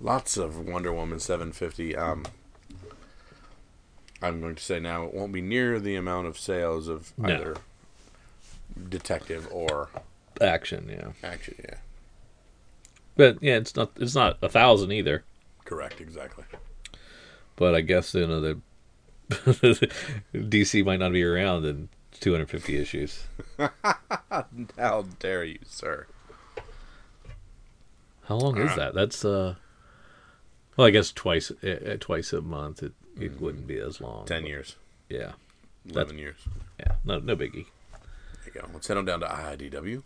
Lots 0.00 0.36
of 0.36 0.58
Wonder 0.58 0.92
Woman 0.92 1.18
750. 1.18 1.96
Um, 1.96 2.24
I'm 4.22 4.40
going 4.40 4.54
to 4.54 4.62
say 4.62 4.78
now 4.80 5.04
it 5.04 5.14
won't 5.14 5.32
be 5.32 5.40
near 5.40 5.78
the 5.80 5.96
amount 5.96 6.26
of 6.26 6.38
sales 6.38 6.88
of 6.88 7.12
No. 7.18 7.28
either 7.28 7.56
detective 8.88 9.48
or 9.50 9.88
Action, 10.40 10.88
yeah. 10.88 11.28
action. 11.28 11.54
Yeah, 11.64 11.74
But 13.16 13.38
yeah, 13.42 13.56
it's 13.56 13.74
not 13.74 13.90
it's 13.96 14.14
not 14.14 14.38
a 14.40 14.48
thousand 14.48 14.92
either. 14.92 15.24
correct, 15.64 16.00
exactly. 16.00 16.44
But 17.56 17.74
I 17.74 17.80
guess 17.80 18.14
you 18.14 18.26
know 18.26 18.40
the 18.40 18.58
DC 20.32 20.84
might 20.84 21.00
not 21.00 21.10
be 21.12 21.24
around 21.24 21.64
in 21.64 21.88
250 22.20 22.76
issues. 22.76 23.24
How 24.78 25.06
dare 25.18 25.42
you, 25.44 25.58
sir? 25.66 26.06
How 28.26 28.36
long 28.36 28.58
is 28.58 28.76
that? 28.76 28.94
That's 28.94 29.24
uh. 29.24 29.56
Well, 30.78 30.86
I 30.86 30.90
guess 30.90 31.10
twice 31.10 31.50
uh, 31.50 31.96
twice 31.98 32.32
a 32.32 32.40
month. 32.40 32.84
It 32.84 32.92
it 33.20 33.40
wouldn't 33.40 33.66
be 33.66 33.78
as 33.80 34.00
long. 34.00 34.26
Ten 34.26 34.46
years, 34.46 34.76
Yeah, 35.08 35.32
eleven 35.90 36.16
years. 36.18 36.36
yeah. 36.78 36.92
No, 37.04 37.18
no 37.18 37.34
biggie. 37.34 37.66
There 37.92 38.46
you 38.46 38.52
go. 38.52 38.68
Let's 38.72 38.86
head 38.86 38.96
on 38.96 39.04
down 39.04 39.18
to 39.20 39.26
IDW. 39.26 40.04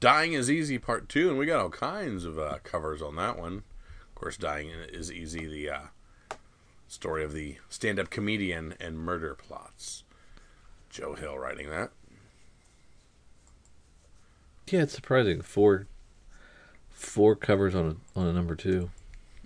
Dying 0.00 0.32
is 0.32 0.50
Easy 0.50 0.78
Part 0.78 1.08
2, 1.08 1.28
and 1.30 1.38
we 1.38 1.46
got 1.46 1.60
all 1.60 1.70
kinds 1.70 2.24
of 2.24 2.36
uh, 2.36 2.58
covers 2.64 3.00
on 3.00 3.14
that 3.14 3.38
one. 3.38 3.62
Of 4.08 4.14
course, 4.16 4.36
Dying 4.36 4.68
is 4.92 5.12
Easy, 5.12 5.46
the 5.46 5.70
uh, 5.70 5.80
story 6.88 7.22
of 7.22 7.32
the 7.32 7.58
stand 7.68 8.00
up 8.00 8.10
comedian 8.10 8.74
and 8.80 8.98
murder 8.98 9.36
plots. 9.36 10.02
Joe 10.90 11.14
Hill 11.14 11.38
writing 11.38 11.70
that. 11.70 11.92
Yeah, 14.68 14.82
it's 14.82 14.92
surprising. 14.94 15.40
Four 15.40 15.86
four 17.02 17.36
covers 17.36 17.74
on 17.74 18.00
a 18.16 18.18
on 18.18 18.26
a 18.26 18.32
number 18.32 18.54
two. 18.54 18.90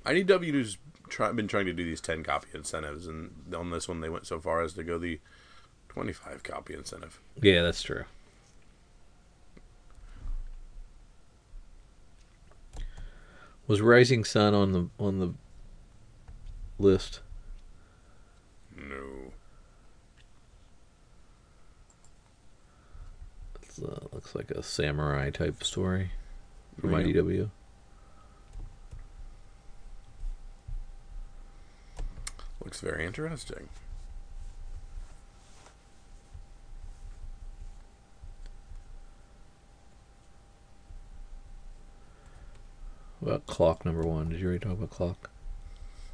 IDW's 0.04 0.78
try, 1.08 1.32
been 1.32 1.48
trying 1.48 1.66
to 1.66 1.72
do 1.72 1.84
these 1.84 2.00
10 2.00 2.22
copy 2.22 2.48
incentives, 2.54 3.06
and 3.06 3.32
on 3.54 3.70
this 3.70 3.88
one, 3.88 4.00
they 4.00 4.08
went 4.08 4.26
so 4.26 4.38
far 4.38 4.62
as 4.62 4.74
to 4.74 4.84
go 4.84 4.98
the 4.98 5.18
25 5.88 6.42
copy 6.42 6.74
incentive. 6.74 7.18
Yeah, 7.40 7.62
that's 7.62 7.82
true. 7.82 8.04
Was 13.66 13.80
Rising 13.80 14.24
Sun 14.24 14.54
on 14.54 14.70
the 14.72 14.88
on 15.00 15.18
the 15.18 15.34
list? 16.78 17.18
No. 18.76 19.32
It's, 23.60 23.80
uh, 23.82 24.06
looks 24.12 24.36
like 24.36 24.52
a 24.52 24.62
samurai 24.62 25.30
type 25.30 25.64
story 25.64 26.12
from 26.80 26.92
Yeah. 26.92 26.98
IDW. 26.98 27.50
Looks 32.64 32.80
very 32.80 33.04
interesting. 33.06 33.68
About 43.22 43.46
clock 43.46 43.84
number 43.84 44.02
one. 44.02 44.28
Did 44.28 44.40
you 44.40 44.46
already 44.48 44.60
talk 44.64 44.72
about 44.74 44.90
clock? 44.90 45.30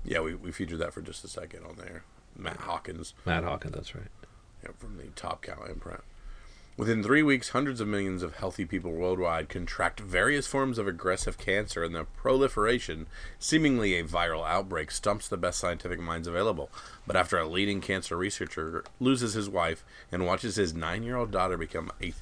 Yeah, 0.05 0.21
we, 0.21 0.35
we 0.35 0.53
featured 0.53 0.79
that 0.79 0.93
for 0.93 1.03
just 1.03 1.25
a 1.25 1.29
second 1.29 1.65
on 1.65 1.77
there. 1.77 2.05
Matt 2.37 2.59
Hawkins. 2.59 3.15
Matt 3.27 3.45
Hawkins, 3.45 3.75
that's 3.75 3.95
right. 3.95 4.09
Yeah, 4.63 4.71
from 4.79 4.97
the 4.97 5.05
Top 5.15 5.43
Cow 5.43 5.65
imprint. 5.69 6.03
Within 6.75 7.03
three 7.03 7.23
weeks, 7.23 7.51
hundreds 7.51 7.83
of 7.83 7.89
millions 7.89 8.23
of 8.23 8.37
healthy 8.37 8.65
people 8.65 8.93
worldwide 8.93 9.51
contract 9.51 10.01
various 10.01 10.47
forms 10.47 10.79
of 10.79 10.89
aggressive 10.89 11.37
cancer, 11.37 11.85
and 11.85 11.95
the 11.95 12.05
proliferation, 12.05 13.07
seemingly 13.39 13.95
a 13.95 14.05
viral 14.05 14.49
outbreak, 14.49 14.91
stumps 14.91 15.29
the 15.29 15.37
best 15.37 15.61
scientific 15.61 16.01
minds 16.01 16.27
available. 16.27 16.71
But 17.07 17.15
after 17.15 17.37
a 17.37 17.47
leading 17.47 17.83
cancer 17.83 18.17
researcher 18.17 18.85
loses 19.01 19.35
his 19.35 19.51
wife 19.51 19.85
and 20.11 20.25
watches 20.25 20.57
his 20.57 20.73
nine-year-old 20.73 21.31
daughter 21.31 21.59
become 21.59 21.93
a 22.03 22.15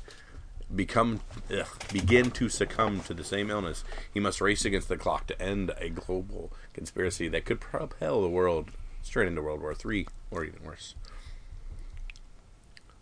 become 0.75 1.21
ugh, 1.53 1.67
begin 1.93 2.31
to 2.33 2.49
succumb 2.49 3.01
to 3.03 3.15
the 3.15 3.25
same 3.25 3.51
illness, 3.51 3.85
he 4.13 4.19
must 4.19 4.41
race 4.41 4.65
against 4.65 4.89
the 4.89 4.97
clock 4.97 5.29
to 5.29 5.41
end 5.41 5.73
a 5.79 5.89
global 5.89 6.53
conspiracy 6.73 7.29
that 7.29 7.45
could 7.45 7.61
propel 7.61 8.21
the 8.21 8.29
world 8.29 8.71
straight 9.03 9.29
into 9.29 9.43
World 9.43 9.61
War 9.61 9.75
III 9.75 10.09
or 10.31 10.45
even 10.45 10.63
worse. 10.65 10.95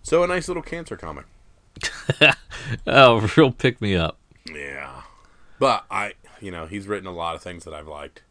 So 0.03 0.22
a 0.22 0.26
nice 0.26 0.49
little 0.49 0.62
cancer 0.62 0.96
comic. 0.96 1.24
Oh, 2.87 3.26
real 3.37 3.51
pick 3.53 3.81
me 3.81 3.95
up. 3.97 4.18
Yeah. 4.53 5.03
But 5.59 5.85
I, 5.91 6.12
you 6.41 6.51
know, 6.51 6.66
he's 6.66 6.87
written 6.87 7.07
a 7.07 7.12
lot 7.12 7.35
of 7.35 7.43
things 7.43 7.64
that 7.64 7.72
I've 7.74 7.89
liked, 7.89 8.22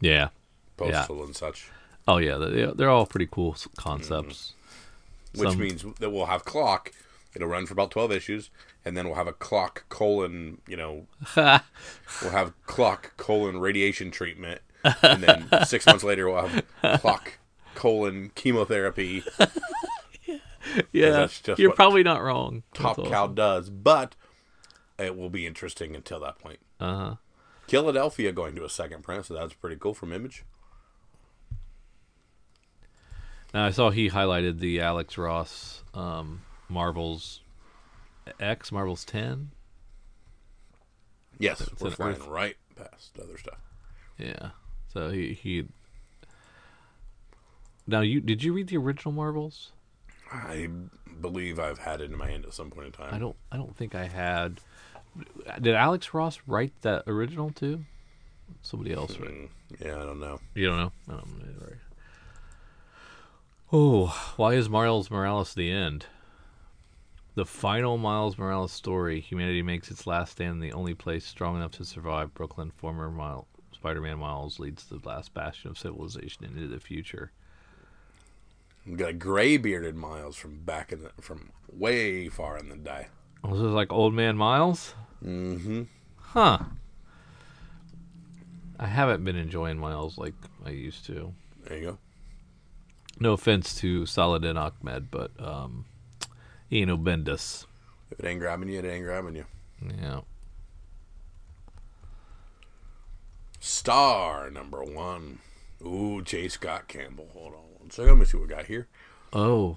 Yeah. 0.00 0.28
Postal 0.76 1.22
and 1.24 1.34
such, 1.36 1.70
Oh 2.06 2.18
yeah, 2.18 2.36
they- 2.36 2.72
they're 2.74 2.90
all 2.90 3.06
pretty 3.06 3.28
cool 3.30 3.56
concepts. 3.76 4.52
Mm-hmm. 5.34 5.40
which 5.40 5.50
Some- 5.50 5.58
means 5.60 5.84
that 6.00 6.10
we'll 6.10 6.26
have 6.26 6.44
clock. 6.44 6.92
It'll 7.34 7.48
run 7.48 7.66
for 7.66 7.72
about 7.72 7.90
twelve 7.90 8.12
issues, 8.12 8.50
and 8.84 8.96
then 8.96 9.06
we'll 9.06 9.16
have 9.16 9.26
a 9.26 9.32
clock 9.32 9.84
colon. 9.88 10.60
You 10.68 10.76
know, 10.76 11.06
we'll 11.36 12.30
have 12.30 12.52
clock 12.66 13.16
colon 13.16 13.58
radiation 13.58 14.10
treatment, 14.12 14.60
and 15.02 15.22
then 15.24 15.48
six 15.66 15.84
months 15.86 16.04
later 16.04 16.28
we'll 16.30 16.46
have 16.46 16.64
clock 17.00 17.38
colon 17.74 18.30
chemotherapy. 18.36 19.24
Yeah, 20.92 21.28
you're 21.56 21.72
probably 21.72 22.02
not 22.02 22.22
wrong. 22.22 22.62
Top 22.72 22.96
Cow 23.06 23.26
does, 23.26 23.70
but 23.70 24.16
it 24.98 25.16
will 25.16 25.30
be 25.30 25.46
interesting 25.46 25.94
until 25.94 26.20
that 26.20 26.38
point. 26.38 26.58
Uh 26.80 26.96
huh. 26.96 27.14
Killadelphia 27.68 28.34
going 28.34 28.54
to 28.56 28.64
a 28.64 28.68
second 28.70 29.02
print, 29.02 29.26
so 29.26 29.34
that's 29.34 29.54
pretty 29.54 29.76
cool 29.76 29.94
from 29.94 30.12
Image. 30.12 30.44
Now 33.52 33.66
I 33.66 33.70
saw 33.70 33.90
he 33.90 34.10
highlighted 34.10 34.58
the 34.58 34.80
Alex 34.80 35.16
Ross 35.16 35.84
um, 35.94 36.42
Marvels 36.68 37.40
X, 38.40 38.72
Marvels 38.72 39.04
Ten. 39.04 39.50
Yes, 41.38 41.60
It's 41.60 41.80
we're 41.80 41.90
flying 41.90 42.16
Earth- 42.16 42.26
right 42.26 42.56
past 42.76 43.18
other 43.22 43.38
stuff. 43.38 43.58
Yeah. 44.18 44.50
So 44.92 45.10
he 45.10 45.32
he. 45.34 45.66
Now 47.86 48.00
you 48.00 48.20
did 48.20 48.42
you 48.42 48.52
read 48.52 48.68
the 48.68 48.76
original 48.76 49.12
Marvels? 49.12 49.72
I 50.32 50.68
believe 51.20 51.58
I've 51.58 51.78
had 51.78 52.00
it 52.00 52.10
in 52.10 52.16
my 52.16 52.28
hand 52.28 52.44
at 52.44 52.54
some 52.54 52.70
point 52.70 52.86
in 52.86 52.92
time. 52.92 53.14
I 53.14 53.18
don't 53.18 53.36
I 53.52 53.56
don't 53.56 53.76
think 53.76 53.94
I 53.94 54.06
had. 54.06 54.60
Did 55.60 55.74
Alex 55.74 56.12
Ross 56.12 56.40
write 56.46 56.72
that 56.82 57.04
original 57.06 57.50
too? 57.50 57.84
Somebody 58.62 58.92
else 58.92 59.18
wrote. 59.18 59.30
Mm, 59.30 59.48
yeah, 59.80 59.96
I 59.96 60.04
don't 60.04 60.20
know. 60.20 60.40
You 60.54 60.66
don't 60.66 60.76
know? 60.76 60.92
I 61.08 61.12
don't 61.12 61.38
know. 61.38 61.44
Oh, 63.76 64.32
why 64.36 64.54
is 64.54 64.68
Miles 64.68 65.10
Morales 65.10 65.54
the 65.54 65.70
end? 65.70 66.06
The 67.34 67.44
final 67.44 67.98
Miles 67.98 68.38
Morales 68.38 68.70
story. 68.70 69.20
Humanity 69.20 69.62
makes 69.62 69.90
its 69.90 70.06
last 70.06 70.32
stand 70.32 70.52
in 70.52 70.60
the 70.60 70.72
only 70.72 70.94
place 70.94 71.24
strong 71.24 71.56
enough 71.56 71.72
to 71.72 71.84
survive. 71.84 72.34
Brooklyn, 72.34 72.70
former 72.70 73.10
Miles 73.10 73.46
Spider-Man 73.72 74.18
Miles 74.18 74.60
leads 74.60 74.84
the 74.84 75.00
last 75.04 75.34
bastion 75.34 75.70
of 75.70 75.78
civilization 75.78 76.44
into 76.44 76.68
the 76.68 76.78
future. 76.78 77.32
We 78.86 78.96
got 78.96 79.10
a 79.10 79.14
gray 79.14 79.56
bearded 79.56 79.96
Miles 79.96 80.36
from 80.36 80.58
back 80.58 80.92
in 80.92 81.02
the 81.02 81.10
from 81.20 81.50
way 81.72 82.28
far 82.28 82.58
in 82.58 82.68
the 82.68 82.76
day. 82.76 83.06
Was 83.42 83.60
this 83.60 83.68
is 83.68 83.72
like 83.72 83.92
Old 83.92 84.14
Man 84.14 84.36
Miles? 84.36 84.94
Mm-hmm. 85.24 85.82
Huh. 86.16 86.58
I 88.78 88.86
haven't 88.86 89.24
been 89.24 89.36
enjoying 89.36 89.78
Miles 89.78 90.18
like 90.18 90.34
I 90.64 90.70
used 90.70 91.06
to. 91.06 91.32
There 91.64 91.78
you 91.78 91.84
go. 91.84 91.98
No 93.18 93.32
offense 93.32 93.74
to 93.76 94.04
Saladin 94.06 94.56
Ahmed, 94.56 95.10
but 95.10 95.30
um, 95.38 95.86
he 96.68 96.80
ain't 96.80 96.88
no 96.88 96.98
Bendis. 96.98 97.66
If 98.10 98.20
it 98.20 98.26
ain't 98.26 98.40
grabbing 98.40 98.68
you, 98.68 98.80
it 98.80 98.84
ain't 98.84 99.04
grabbing 99.04 99.36
you. 99.36 99.46
Yeah. 99.80 100.20
Star 103.60 104.50
number 104.50 104.82
one. 104.82 105.38
Ooh, 105.82 106.22
J. 106.22 106.48
Scott 106.48 106.88
Campbell. 106.88 107.28
Hold 107.32 107.54
on 107.54 107.63
second. 107.92 108.10
Let 108.10 108.18
me 108.18 108.24
see 108.24 108.36
what 108.36 108.48
we 108.48 108.54
got 108.54 108.66
here. 108.66 108.88
Oh. 109.32 109.76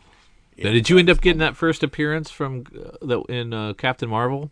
Yeah, 0.55 0.65
now, 0.65 0.71
did 0.71 0.89
you 0.89 0.97
end 0.97 1.09
up 1.09 1.21
getting 1.21 1.39
that 1.39 1.55
first 1.55 1.83
appearance 1.83 2.31
from 2.31 2.65
uh, 2.75 2.97
the, 3.01 3.21
in 3.23 3.53
uh, 3.53 3.73
Captain 3.73 4.09
Marvel? 4.09 4.49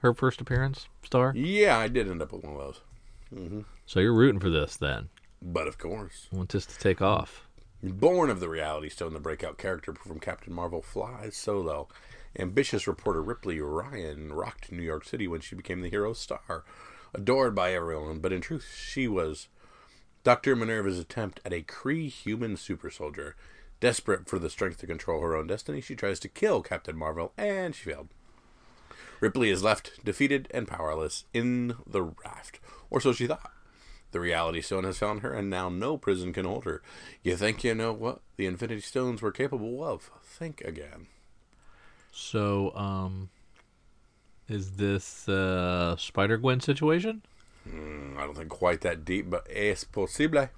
Her 0.00 0.12
first 0.12 0.40
appearance, 0.40 0.88
Star. 1.02 1.32
Yeah, 1.34 1.78
I 1.78 1.88
did 1.88 2.10
end 2.10 2.20
up 2.20 2.32
with 2.32 2.44
one 2.44 2.54
of 2.54 2.60
those. 2.60 2.80
Mm-hmm. 3.34 3.60
So 3.86 4.00
you're 4.00 4.12
rooting 4.12 4.40
for 4.40 4.50
this 4.50 4.76
then? 4.76 5.08
But 5.40 5.66
of 5.66 5.78
course, 5.78 6.28
Want 6.32 6.50
this 6.50 6.66
to 6.66 6.78
take 6.78 7.00
off? 7.00 7.46
born 7.82 8.30
of 8.30 8.40
the 8.40 8.48
Reality 8.48 8.88
Stone, 8.88 9.12
the 9.12 9.20
breakout 9.20 9.58
character 9.58 9.92
from 9.94 10.18
Captain 10.18 10.52
Marvel 10.52 10.80
flies 10.80 11.36
solo. 11.36 11.88
Ambitious 12.38 12.86
reporter 12.86 13.22
Ripley 13.22 13.60
Ryan 13.60 14.32
rocked 14.32 14.72
New 14.72 14.82
York 14.82 15.04
City 15.04 15.28
when 15.28 15.40
she 15.40 15.54
became 15.54 15.82
the 15.82 15.90
hero 15.90 16.14
star, 16.14 16.64
adored 17.12 17.54
by 17.54 17.74
everyone. 17.74 18.18
But 18.18 18.32
in 18.32 18.40
truth, 18.40 18.66
she 18.74 19.06
was 19.06 19.48
Dr. 20.24 20.56
Minerva's 20.56 20.98
attempt 20.98 21.40
at 21.44 21.52
a 21.52 21.62
Kree 21.62 22.08
human 22.08 22.56
super 22.56 22.90
soldier. 22.90 23.36
Desperate 23.78 24.26
for 24.26 24.38
the 24.38 24.48
strength 24.48 24.78
to 24.78 24.86
control 24.86 25.20
her 25.20 25.36
own 25.36 25.46
destiny, 25.46 25.82
she 25.82 25.94
tries 25.94 26.18
to 26.20 26.28
kill 26.28 26.62
Captain 26.62 26.96
Marvel, 26.96 27.34
and 27.36 27.74
she 27.74 27.90
failed. 27.90 28.08
Ripley 29.20 29.50
is 29.50 29.62
left 29.62 30.02
defeated 30.02 30.48
and 30.52 30.66
powerless 30.66 31.24
in 31.34 31.76
the 31.86 32.02
raft, 32.02 32.58
or 32.88 33.02
so 33.02 33.12
she 33.12 33.26
thought. 33.26 33.52
The 34.12 34.20
Reality 34.20 34.62
Stone 34.62 34.84
has 34.84 34.96
found 34.96 35.20
her, 35.20 35.34
and 35.34 35.50
now 35.50 35.68
no 35.68 35.98
prison 35.98 36.32
can 36.32 36.46
hold 36.46 36.64
her. 36.64 36.80
You 37.22 37.36
think 37.36 37.62
you 37.62 37.74
know 37.74 37.92
what 37.92 38.20
the 38.36 38.46
Infinity 38.46 38.80
Stones 38.80 39.20
were 39.20 39.32
capable 39.32 39.84
of? 39.84 40.10
Think 40.22 40.62
again. 40.62 41.08
So, 42.12 42.74
um, 42.74 43.28
is 44.48 44.76
this 44.76 45.28
uh, 45.28 45.96
Spider 45.96 46.38
Gwen 46.38 46.60
situation? 46.60 47.22
Mm, 47.68 48.18
I 48.18 48.24
don't 48.26 48.36
think 48.36 48.48
quite 48.50 48.80
that 48.82 49.04
deep, 49.04 49.30
but 49.30 49.46
es 49.50 49.84
posible. 49.84 50.48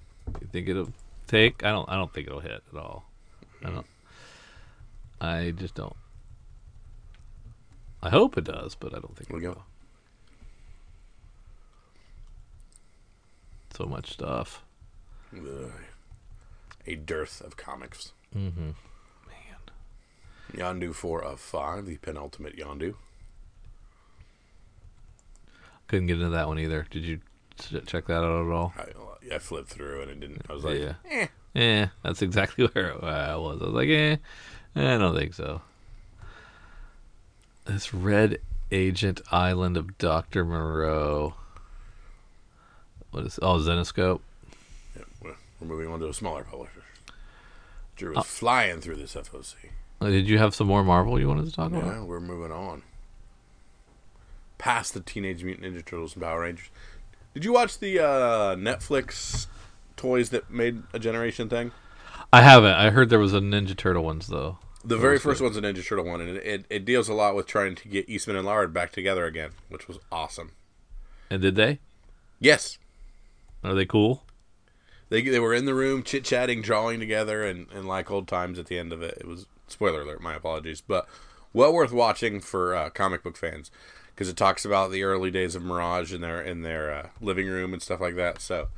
You 0.41 0.47
think 0.51 0.67
it'll 0.67 0.91
take? 1.27 1.63
I 1.63 1.71
don't. 1.71 1.87
I 1.89 1.95
don't 1.95 2.13
think 2.13 2.27
it'll 2.27 2.41
hit 2.41 2.63
at 2.71 2.77
all. 2.77 3.05
I 3.63 3.69
don't. 3.69 3.85
I 5.21 5.51
just 5.51 5.73
don't. 5.75 5.95
I 8.03 8.09
hope 8.09 8.37
it 8.37 8.43
does, 8.43 8.75
but 8.75 8.93
I 8.93 8.99
don't 8.99 9.15
think 9.15 9.29
We 9.31 9.39
it 9.39 9.41
go. 9.43 9.49
will. 9.49 9.63
So 13.75 13.85
much 13.85 14.11
stuff. 14.13 14.63
Ugh. 15.35 15.71
A 16.85 16.95
dearth 16.95 17.41
of 17.41 17.57
comics. 17.57 18.13
Mm-hmm. 18.35 18.71
Man. 19.27 19.61
Yondu 20.53 20.93
4 20.95 21.23
of 21.23 21.39
5, 21.39 21.85
the 21.85 21.97
penultimate 21.97 22.55
Yondu. 22.57 22.95
Couldn't 25.87 26.07
get 26.07 26.15
into 26.17 26.29
that 26.29 26.47
one 26.47 26.59
either. 26.59 26.85
Did 26.89 27.03
you 27.03 27.19
ch- 27.59 27.85
check 27.85 28.07
that 28.07 28.17
out 28.23 28.45
at 28.45 28.51
all? 28.51 28.73
I, 28.77 29.35
I 29.35 29.39
flipped 29.39 29.69
through 29.69 30.01
and 30.01 30.11
it 30.11 30.19
didn't. 30.19 30.41
I 30.49 30.53
was 30.53 30.63
like, 30.63 30.79
Yeah. 30.79 30.93
eh. 31.09 31.27
Yeah, 31.53 31.87
that's 32.03 32.21
exactly 32.21 32.67
where 32.73 32.93
I 33.03 33.35
was. 33.35 33.61
I 33.61 33.65
was 33.65 33.73
like, 33.73 33.89
eh, 33.89 34.17
I 34.75 34.97
don't 34.97 35.15
think 35.17 35.33
so. 35.33 35.61
This 37.65 37.93
Red 37.93 38.39
Agent 38.71 39.21
Island 39.31 39.75
of 39.77 39.97
Doctor 39.97 40.45
Moreau. 40.45 41.33
What 43.11 43.25
is? 43.25 43.39
Oh, 43.41 43.57
Zenescope. 43.57 44.19
Yeah, 44.95 45.03
we're 45.21 45.35
we're 45.59 45.67
moving 45.67 45.91
on 45.91 45.99
to 46.01 46.09
a 46.09 46.13
smaller 46.13 46.43
publisher. 46.43 46.83
Drew 47.95 48.15
Uh, 48.15 48.19
is 48.19 48.25
flying 48.27 48.79
through 48.79 48.97
this 48.97 49.15
FOC. 49.15 49.55
Did 50.01 50.27
you 50.29 50.37
have 50.37 50.53
some 50.53 50.67
more 50.67 50.83
Marvel 50.83 51.19
you 51.19 51.27
wanted 51.27 51.45
to 51.45 51.51
talk 51.51 51.71
about? 51.71 51.85
Yeah, 51.85 52.03
we're 52.03 52.19
moving 52.19 52.51
on. 52.51 52.83
Past 54.57 54.93
the 54.93 54.99
Teenage 54.99 55.43
Mutant 55.43 55.65
Ninja 55.73 55.85
Turtles 55.85 56.13
and 56.15 56.23
Power 56.23 56.41
Rangers. 56.41 56.69
Did 57.33 57.45
you 57.45 57.53
watch 57.53 57.79
the 57.79 57.99
uh, 57.99 58.55
Netflix 58.55 59.47
toys 59.95 60.29
that 60.29 60.49
made 60.49 60.83
a 60.93 60.99
generation 60.99 61.49
thing? 61.49 61.71
I 62.33 62.41
haven't. 62.41 62.73
I 62.73 62.89
heard 62.89 63.09
there 63.09 63.19
was 63.19 63.33
a 63.33 63.39
Ninja 63.39 63.75
Turtle 63.77 64.03
ones 64.03 64.27
though. 64.27 64.57
The 64.83 64.97
very 64.97 65.19
first 65.19 65.39
good. 65.39 65.45
one's 65.53 65.57
a 65.57 65.61
Ninja 65.61 65.85
Turtle 65.85 66.05
one, 66.05 66.21
and 66.21 66.37
it, 66.37 66.45
it, 66.45 66.65
it 66.69 66.85
deals 66.85 67.09
a 67.09 67.13
lot 67.13 67.35
with 67.35 67.45
trying 67.45 67.75
to 67.75 67.87
get 67.87 68.07
Eastman 68.09 68.37
and 68.37 68.45
Laird 68.45 68.73
back 68.73 68.91
together 68.91 69.25
again, 69.25 69.51
which 69.69 69.87
was 69.87 69.99
awesome. 70.11 70.51
And 71.29 71.41
did 71.41 71.55
they? 71.55 71.79
Yes, 72.39 72.77
Are 73.63 73.73
they 73.73 73.85
cool? 73.85 74.23
they 75.09 75.21
they 75.21 75.39
were 75.39 75.53
in 75.53 75.65
the 75.65 75.73
room 75.73 76.03
chit 76.03 76.23
chatting, 76.23 76.61
drawing 76.61 76.99
together, 76.99 77.43
and, 77.43 77.67
and 77.71 77.87
like 77.87 78.09
old 78.11 78.27
times. 78.27 78.57
At 78.59 78.67
the 78.67 78.77
end 78.79 78.93
of 78.93 79.01
it, 79.01 79.17
it 79.19 79.27
was 79.27 79.45
spoiler 79.67 80.01
alert. 80.01 80.21
My 80.21 80.35
apologies, 80.35 80.81
but 80.81 81.07
well 81.53 81.73
worth 81.73 81.91
watching 81.91 82.39
for 82.39 82.75
uh, 82.75 82.89
comic 82.89 83.23
book 83.23 83.35
fans 83.37 83.71
because 84.17 84.29
it 84.29 84.35
talks 84.35 84.65
about 84.65 84.89
the 84.89 85.03
early 85.03 85.29
days 85.29 85.53
of 85.53 85.61
Mirage 85.63 86.11
in 86.11 86.21
their 86.21 86.41
in 86.41 86.63
their 86.63 86.91
uh, 86.91 87.07
living 87.21 87.45
room 87.47 87.71
and 87.71 87.81
stuff 87.83 88.01
like 88.01 88.15
that. 88.15 88.41
So 88.41 88.69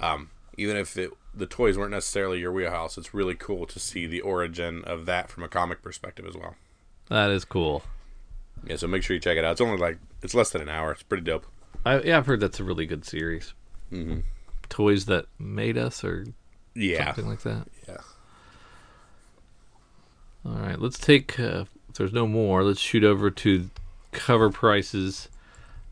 um, 0.00 0.30
even 0.56 0.76
if 0.76 0.96
it, 0.96 1.10
the 1.34 1.46
toys 1.46 1.76
weren't 1.76 1.90
necessarily 1.90 2.38
your 2.38 2.52
wheelhouse, 2.52 2.96
it's 2.96 3.12
really 3.12 3.34
cool 3.34 3.66
to 3.66 3.80
see 3.80 4.06
the 4.06 4.20
origin 4.20 4.84
of 4.84 5.04
that 5.06 5.28
from 5.30 5.42
a 5.42 5.48
comic 5.48 5.82
perspective 5.82 6.24
as 6.26 6.36
well. 6.36 6.54
That 7.10 7.30
is 7.30 7.44
cool. 7.44 7.82
Yeah, 8.64 8.76
so 8.76 8.86
make 8.86 9.02
sure 9.02 9.14
you 9.14 9.20
check 9.20 9.36
it 9.36 9.44
out. 9.44 9.52
It's 9.52 9.60
only 9.60 9.78
like 9.78 9.98
it's 10.22 10.32
less 10.32 10.50
than 10.50 10.62
an 10.62 10.68
hour. 10.68 10.92
It's 10.92 11.02
pretty 11.02 11.24
dope. 11.24 11.44
I, 11.84 12.00
yeah, 12.00 12.16
I've 12.18 12.26
heard 12.26 12.38
that's 12.40 12.60
a 12.60 12.64
really 12.64 12.86
good 12.86 13.04
series. 13.04 13.52
Mm-hmm. 13.92 14.20
Toys 14.68 15.06
that 15.06 15.26
made 15.40 15.76
us, 15.76 16.04
or 16.04 16.24
Yeah, 16.74 17.06
something 17.06 17.28
like 17.28 17.42
that. 17.42 17.66
yeah. 17.88 17.96
All 20.46 20.52
right, 20.52 20.78
let's 20.78 20.98
take. 20.98 21.38
Uh, 21.38 21.64
if 21.88 21.94
there's 21.96 22.12
no 22.12 22.26
more, 22.26 22.62
let's 22.64 22.80
shoot 22.80 23.04
over 23.04 23.30
to 23.30 23.70
cover 24.14 24.48
prices 24.48 25.28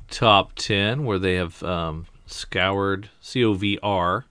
top 0.08 0.54
ten, 0.54 1.04
where 1.04 1.18
they 1.18 1.34
have 1.34 1.62
um, 1.62 2.06
scoured 2.26 3.10
C 3.20 3.44
O 3.44 3.52
V 3.52 3.78
R 3.82 4.24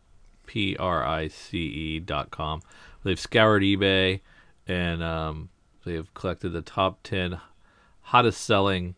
P 0.47 0.75
R 0.77 1.05
I 1.05 1.27
C 1.27 1.57
E 1.57 1.99
dot 1.99 2.31
com. 2.31 2.61
They've 3.03 3.19
scoured 3.19 3.63
eBay 3.63 4.21
and 4.67 5.03
um, 5.03 5.49
they 5.85 5.93
have 5.93 6.13
collected 6.13 6.49
the 6.49 6.61
top 6.61 7.03
ten 7.03 7.39
hottest 8.01 8.41
selling 8.41 8.95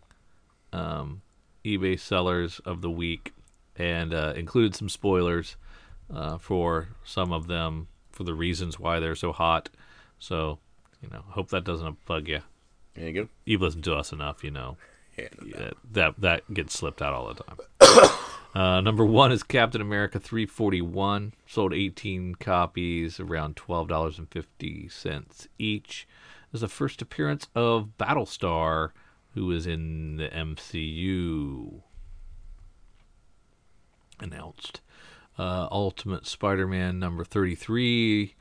um, 0.72 1.22
eBay 1.64 2.00
sellers 2.00 2.60
of 2.66 2.82
the 2.82 2.90
week, 2.90 3.34
and 3.76 4.14
uh, 4.14 4.34
included 4.36 4.76
some 4.76 4.90
spoilers 4.90 5.56
uh, 6.14 6.38
for 6.38 6.90
some 7.04 7.32
of 7.32 7.48
them 7.48 7.88
for 8.12 8.24
the 8.24 8.34
reasons 8.34 8.80
why 8.80 9.00
they're 9.00 9.16
so 9.16 9.32
hot. 9.32 9.70
So, 10.20 10.60
you 11.02 11.10
know, 11.10 11.24
hope 11.30 11.50
that 11.50 11.64
doesn't 11.64 12.04
bug 12.06 12.28
you. 12.28 12.42
There 12.96 13.08
you 13.08 13.14
go. 13.14 13.30
You've 13.46 13.62
listened 13.62 13.84
to 13.86 13.96
us 13.96 14.12
enough, 14.12 14.44
you 14.44 14.52
know 14.52 14.78
Yeah, 15.18 15.28
no 15.42 15.58
that 15.58 15.74
that, 15.92 16.22
that 16.22 16.54
gets 16.54 16.74
slipped 16.74 17.02
out 17.02 17.14
all 17.14 17.34
the 17.34 17.44
time. 17.44 18.10
uh, 18.56 18.82
number 18.82 19.06
one 19.06 19.32
is 19.32 19.44
Captain 19.44 19.82
America 19.82 20.20
341, 20.20 21.34
sold 21.46 21.74
18 21.74 22.36
copies, 22.36 23.20
around 23.20 23.56
twelve 23.56 23.88
dollars 23.88 24.18
and 24.18 24.30
fifty 24.30 24.88
cents 24.90 25.48
each. 25.60 26.08
This 26.52 26.60
is 26.60 26.62
the 26.62 26.68
first 26.68 27.02
appearance 27.02 27.48
of 27.56 27.90
Battlestar, 28.00 28.92
who 29.34 29.52
is 29.52 29.68
in 29.68 30.18
the 30.18 30.30
MCU. 30.30 31.82
Announced. 34.20 34.82
Uh, 35.38 35.68
Ultimate 35.72 36.28
Spider-Man 36.28 37.00
number 37.00 37.24
33 37.24 38.36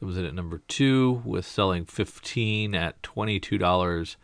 comes 0.00 0.16
in 0.16 0.24
at 0.24 0.34
number 0.34 0.62
two 0.68 1.22
with 1.24 1.44
selling 1.44 1.84
15 1.84 2.74
at 2.74 3.02
$22 3.02 4.16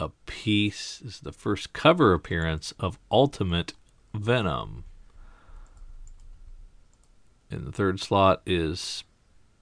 a 0.00 0.08
piece. 0.26 0.98
This 0.98 1.14
is 1.14 1.20
the 1.20 1.32
first 1.32 1.72
cover 1.72 2.12
appearance 2.12 2.72
of 2.78 2.98
Ultimate 3.10 3.74
Venom. 4.14 4.84
In 7.50 7.64
the 7.64 7.72
third 7.72 8.00
slot 8.00 8.42
is 8.46 9.04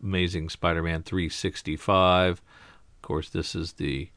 Amazing 0.03 0.49
Spider-Man 0.49 1.03
365. 1.03 2.33
Of 2.33 3.03
course, 3.03 3.29
this 3.31 3.55
is 3.55 3.75
the 3.75 4.11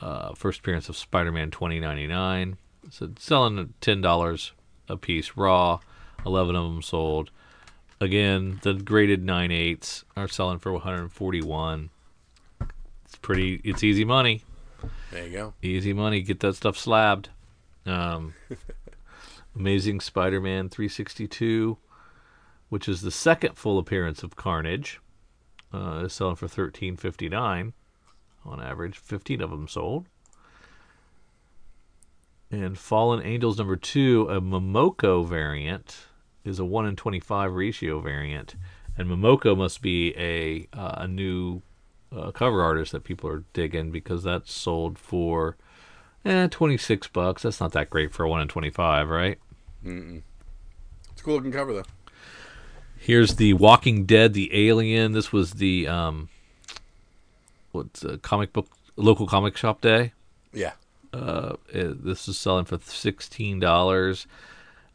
uh, 0.00 0.34
first 0.34 0.60
appearance 0.60 0.88
of 0.88 0.96
Spider-Man 0.96 1.50
2099. 1.50 2.58
So 2.90 3.10
selling 3.18 3.58
at 3.58 3.80
ten 3.80 4.02
dollars 4.02 4.52
a 4.88 4.96
piece 4.96 5.32
raw. 5.36 5.80
Eleven 6.26 6.54
of 6.54 6.64
them 6.64 6.82
sold. 6.82 7.30
Again, 8.04 8.60
the 8.62 8.74
graded 8.74 9.24
nine 9.24 9.50
eights 9.50 10.04
are 10.14 10.28
selling 10.28 10.58
for 10.58 10.72
141. 10.74 11.88
It's 13.06 13.16
pretty. 13.16 13.62
It's 13.64 13.82
easy 13.82 14.04
money 14.04 14.42
There 15.10 15.26
you 15.26 15.32
go. 15.32 15.54
easy 15.62 15.94
money 15.94 16.20
get 16.20 16.40
that 16.40 16.54
stuff 16.54 16.76
slabbed 16.76 17.30
um, 17.86 18.34
Amazing 19.56 20.00
Spider-Man 20.00 20.68
362, 20.68 21.78
which 22.68 22.90
is 22.90 23.00
the 23.00 23.10
second 23.10 23.56
full 23.56 23.78
appearance 23.78 24.22
of 24.22 24.36
Carnage, 24.36 25.00
uh, 25.72 26.02
is 26.04 26.12
selling 26.12 26.36
for 26.36 26.46
13.59 26.46 27.72
on 28.44 28.62
average. 28.62 28.98
15 28.98 29.40
of 29.40 29.48
them 29.48 29.66
sold. 29.66 30.04
And 32.50 32.78
Fallen 32.78 33.24
Angels 33.24 33.56
number 33.56 33.76
two, 33.76 34.28
a 34.28 34.42
Momoko 34.42 35.26
variant, 35.26 36.06
is 36.44 36.58
a 36.58 36.64
one 36.64 36.86
in 36.86 36.96
25 36.96 37.52
ratio 37.52 38.00
variant, 38.00 38.54
and 38.96 39.08
Momoko 39.08 39.56
must 39.56 39.82
be 39.82 40.14
a 40.16 40.68
uh, 40.76 40.94
a 40.98 41.08
new 41.08 41.62
uh, 42.14 42.30
cover 42.30 42.62
artist 42.62 42.92
that 42.92 43.04
people 43.04 43.28
are 43.28 43.44
digging 43.52 43.90
because 43.90 44.22
that's 44.22 44.52
sold 44.52 44.98
for 44.98 45.56
eh, 46.24 46.48
26 46.48 47.08
bucks. 47.08 47.42
That's 47.42 47.60
not 47.60 47.72
that 47.72 47.90
great 47.90 48.12
for 48.12 48.24
a 48.24 48.28
one 48.28 48.40
in 48.40 48.48
25, 48.48 49.08
right? 49.08 49.38
It's 49.84 51.20
a 51.20 51.24
cool 51.24 51.34
looking 51.34 51.52
cover 51.52 51.72
though. 51.72 51.84
Here's 52.96 53.36
the 53.36 53.52
Walking 53.54 54.06
Dead, 54.06 54.32
the 54.32 54.50
Alien. 54.68 55.12
This 55.12 55.32
was 55.32 55.54
the 55.54 55.86
um, 55.86 56.30
what's 57.72 58.02
a 58.02 58.18
comic 58.18 58.52
book 58.52 58.68
local 58.96 59.26
comic 59.26 59.56
shop 59.56 59.80
day. 59.80 60.12
Yeah. 60.52 60.72
Uh, 61.12 61.56
it, 61.68 62.04
this 62.04 62.26
is 62.28 62.38
selling 62.38 62.64
for 62.64 62.78
sixteen 62.78 63.60
dollars. 63.60 64.26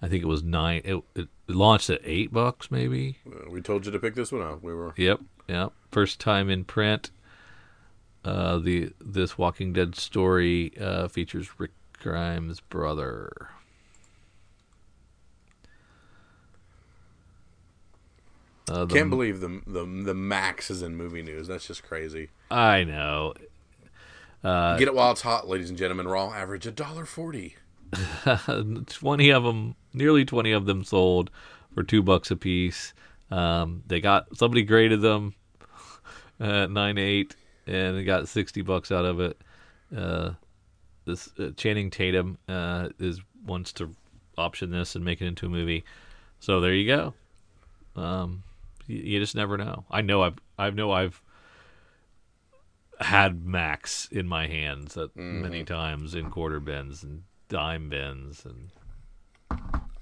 I 0.02 0.08
think 0.08 0.24
it 0.24 0.28
was 0.28 0.42
nine. 0.42 0.82
It, 0.86 1.04
it 1.16 1.28
launched 1.56 1.90
at 1.90 2.02
eight 2.04 2.32
bucks, 2.34 2.70
maybe. 2.72 3.18
Uh, 3.28 3.50
we 3.50 3.62
told 3.62 3.86
you 3.86 3.92
to 3.92 4.00
pick 4.00 4.16
this 4.16 4.32
one 4.32 4.42
up. 4.42 4.62
We 4.64 4.74
were 4.74 4.94
Yep, 4.98 5.22
yep. 5.48 5.74
First 5.92 6.20
time 6.20 6.50
in 6.50 6.64
print. 6.66 7.12
Uh, 8.26 8.58
the 8.60 8.92
this 9.00 9.38
Walking 9.38 9.72
Dead 9.74 9.96
story 9.96 10.74
uh, 10.80 11.08
features 11.08 11.50
Rick 11.58 11.72
Grimes' 12.00 12.60
brother. 12.60 13.50
Uh, 18.70 18.86
the- 18.86 18.94
can't 18.94 19.10
believe 19.10 19.40
the 19.40 19.62
the 19.66 19.86
the 19.86 20.14
max 20.14 20.70
is 20.70 20.82
in 20.82 20.96
movie 20.96 21.24
news. 21.24 21.48
That's 21.48 21.66
just 21.68 21.84
crazy. 21.84 22.30
I 22.52 22.84
know. 22.84 23.34
Uh, 24.44 24.78
Get 24.78 24.88
it 24.88 24.94
while 24.94 25.12
it's 25.12 25.22
hot, 25.22 25.48
ladies 25.48 25.70
and 25.70 25.78
gentlemen. 25.78 26.08
Raw 26.08 26.32
average 26.32 26.66
a 26.68 26.72
dollar 26.72 27.06
forty. 27.06 27.56
20 28.86 29.30
of 29.32 29.44
them, 29.44 29.76
nearly 29.94 30.26
20 30.26 30.52
of 30.52 30.66
them 30.66 30.84
sold 30.84 31.30
for 31.74 31.84
two 31.84 32.02
bucks 32.02 32.32
a 32.32 32.36
piece. 32.36 32.94
Um, 33.32 33.84
they 33.88 34.02
got 34.02 34.36
somebody 34.36 34.64
graded 34.64 35.02
them 35.02 35.36
at 36.40 36.72
nine 36.72 36.98
eight, 36.98 37.36
and 37.68 37.98
they 37.98 38.04
got 38.04 38.28
60 38.28 38.62
bucks 38.64 38.92
out 38.92 39.06
of 39.06 39.20
it. 39.20 39.42
Uh, 39.96 40.32
this 41.06 41.30
uh, 41.40 41.50
Channing 41.56 41.90
Tatum 41.90 42.38
uh, 42.48 42.90
is 43.00 43.22
wants 43.46 43.74
to 43.74 43.96
option 44.38 44.72
this 44.72 44.96
and 44.96 45.04
make 45.04 45.22
it 45.22 45.28
into 45.28 45.46
a 45.46 45.50
movie. 45.50 45.84
So 46.40 46.60
there 46.60 46.74
you 46.74 46.88
go. 46.88 47.14
Um, 47.96 48.44
you, 48.88 48.98
you 48.98 49.20
just 49.20 49.36
never 49.36 49.58
know. 49.58 49.86
I 49.90 50.02
know 50.02 50.24
I've 50.24 50.38
I 50.58 50.70
know 50.70 50.92
I've 50.92 51.22
had 53.00 53.46
Max 53.46 54.08
in 54.12 54.28
my 54.28 54.48
hands 54.48 54.98
at 54.98 55.16
many 55.16 55.64
times 55.64 56.14
in 56.14 56.30
quarter 56.30 56.60
bins 56.60 57.02
and 57.04 57.24
dime 57.48 57.90
bins, 57.90 58.46
and 58.46 58.72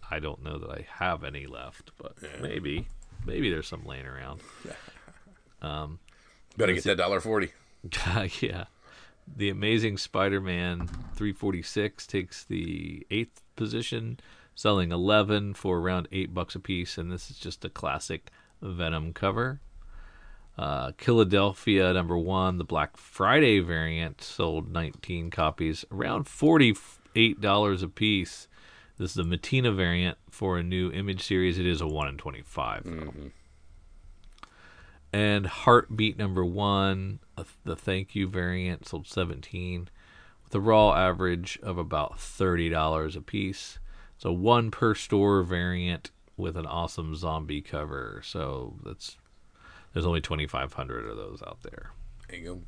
I 0.10 0.20
don't 0.20 0.44
know 0.44 0.58
that 0.60 0.70
I 0.70 0.86
have 1.04 1.24
any 1.24 1.46
left, 1.46 1.92
but 1.98 2.16
maybe 2.42 2.88
maybe 3.26 3.50
there's 3.50 3.68
some 3.68 3.86
laying 3.86 4.06
around. 4.06 4.42
Um, 5.60 5.98
Better 6.56 6.74
get 6.74 6.84
that 6.84 6.98
dollar 6.98 7.20
forty. 7.20 7.52
yeah. 8.42 8.66
The 9.36 9.50
Amazing 9.50 9.98
Spider-Man 9.98 10.88
346 11.16 12.06
takes 12.06 12.44
the 12.44 13.06
eighth 13.10 13.42
position, 13.56 14.20
selling 14.56 14.92
11 14.92 15.56
for 15.56 15.80
around 15.80 16.08
eight 16.12 16.34
bucks 16.34 16.54
a 16.56 16.60
piece, 16.60 16.98
and 16.98 17.12
this 17.12 17.30
is 17.30 17.38
just 17.38 17.66
a 17.66 17.70
classic 17.70 18.30
Venom 18.62 19.14
cover. 19.14 19.60
Uh, 20.58 20.92
Killadelphia 20.94 21.94
number 21.94 22.18
one, 22.18 22.58
the 22.58 22.64
Black 22.64 22.98
Friday 22.98 23.60
variant, 23.60 24.22
sold 24.22 24.72
19 24.72 25.30
copies, 25.30 25.86
around 25.92 26.26
$48 26.26 27.84
a 27.84 27.88
piece. 27.90 28.48
This 28.98 29.12
is 29.12 29.16
the 29.16 29.24
Mattina 29.24 29.76
variant 29.76 30.18
for 30.30 30.58
a 30.58 30.64
new 30.64 30.92
image 30.92 31.24
series. 31.24 31.60
It 31.60 31.68
is 31.68 31.82
a 31.82 31.88
1 31.88 32.08
in 32.08 32.18
25. 32.18 32.84
though. 32.84 32.90
Mm-hmm. 32.92 33.28
And 35.14 35.46
Heartbeat 35.46 36.18
number 36.18 36.44
one, 36.44 37.20
the 37.64 37.76
thank 37.76 38.16
you 38.16 38.28
variant, 38.28 38.88
sold 38.88 39.08
17 39.08 39.90
with 40.44 40.56
a 40.56 40.60
raw 40.60 40.94
average 40.94 41.60
of 41.64 41.78
about 41.78 42.18
$30 42.18 43.16
a 43.16 43.22
piece. 43.22 43.80
So 44.18 44.32
one 44.32 44.72
per 44.72 44.96
store 44.96 45.44
variant 45.44 46.12
with 46.36 46.58
an 46.58 46.66
awesome 46.66 47.16
zombie 47.16 47.62
cover. 47.62 48.22
So 48.24 48.76
that's 48.84 49.18
there's 49.94 50.06
only 50.06 50.22
2,500 50.22 51.08
of 51.08 51.18
those 51.18 51.42
out 51.46 51.64
there. 51.64 51.92
There 52.28 52.40
you 52.40 52.46
go. 52.46 52.62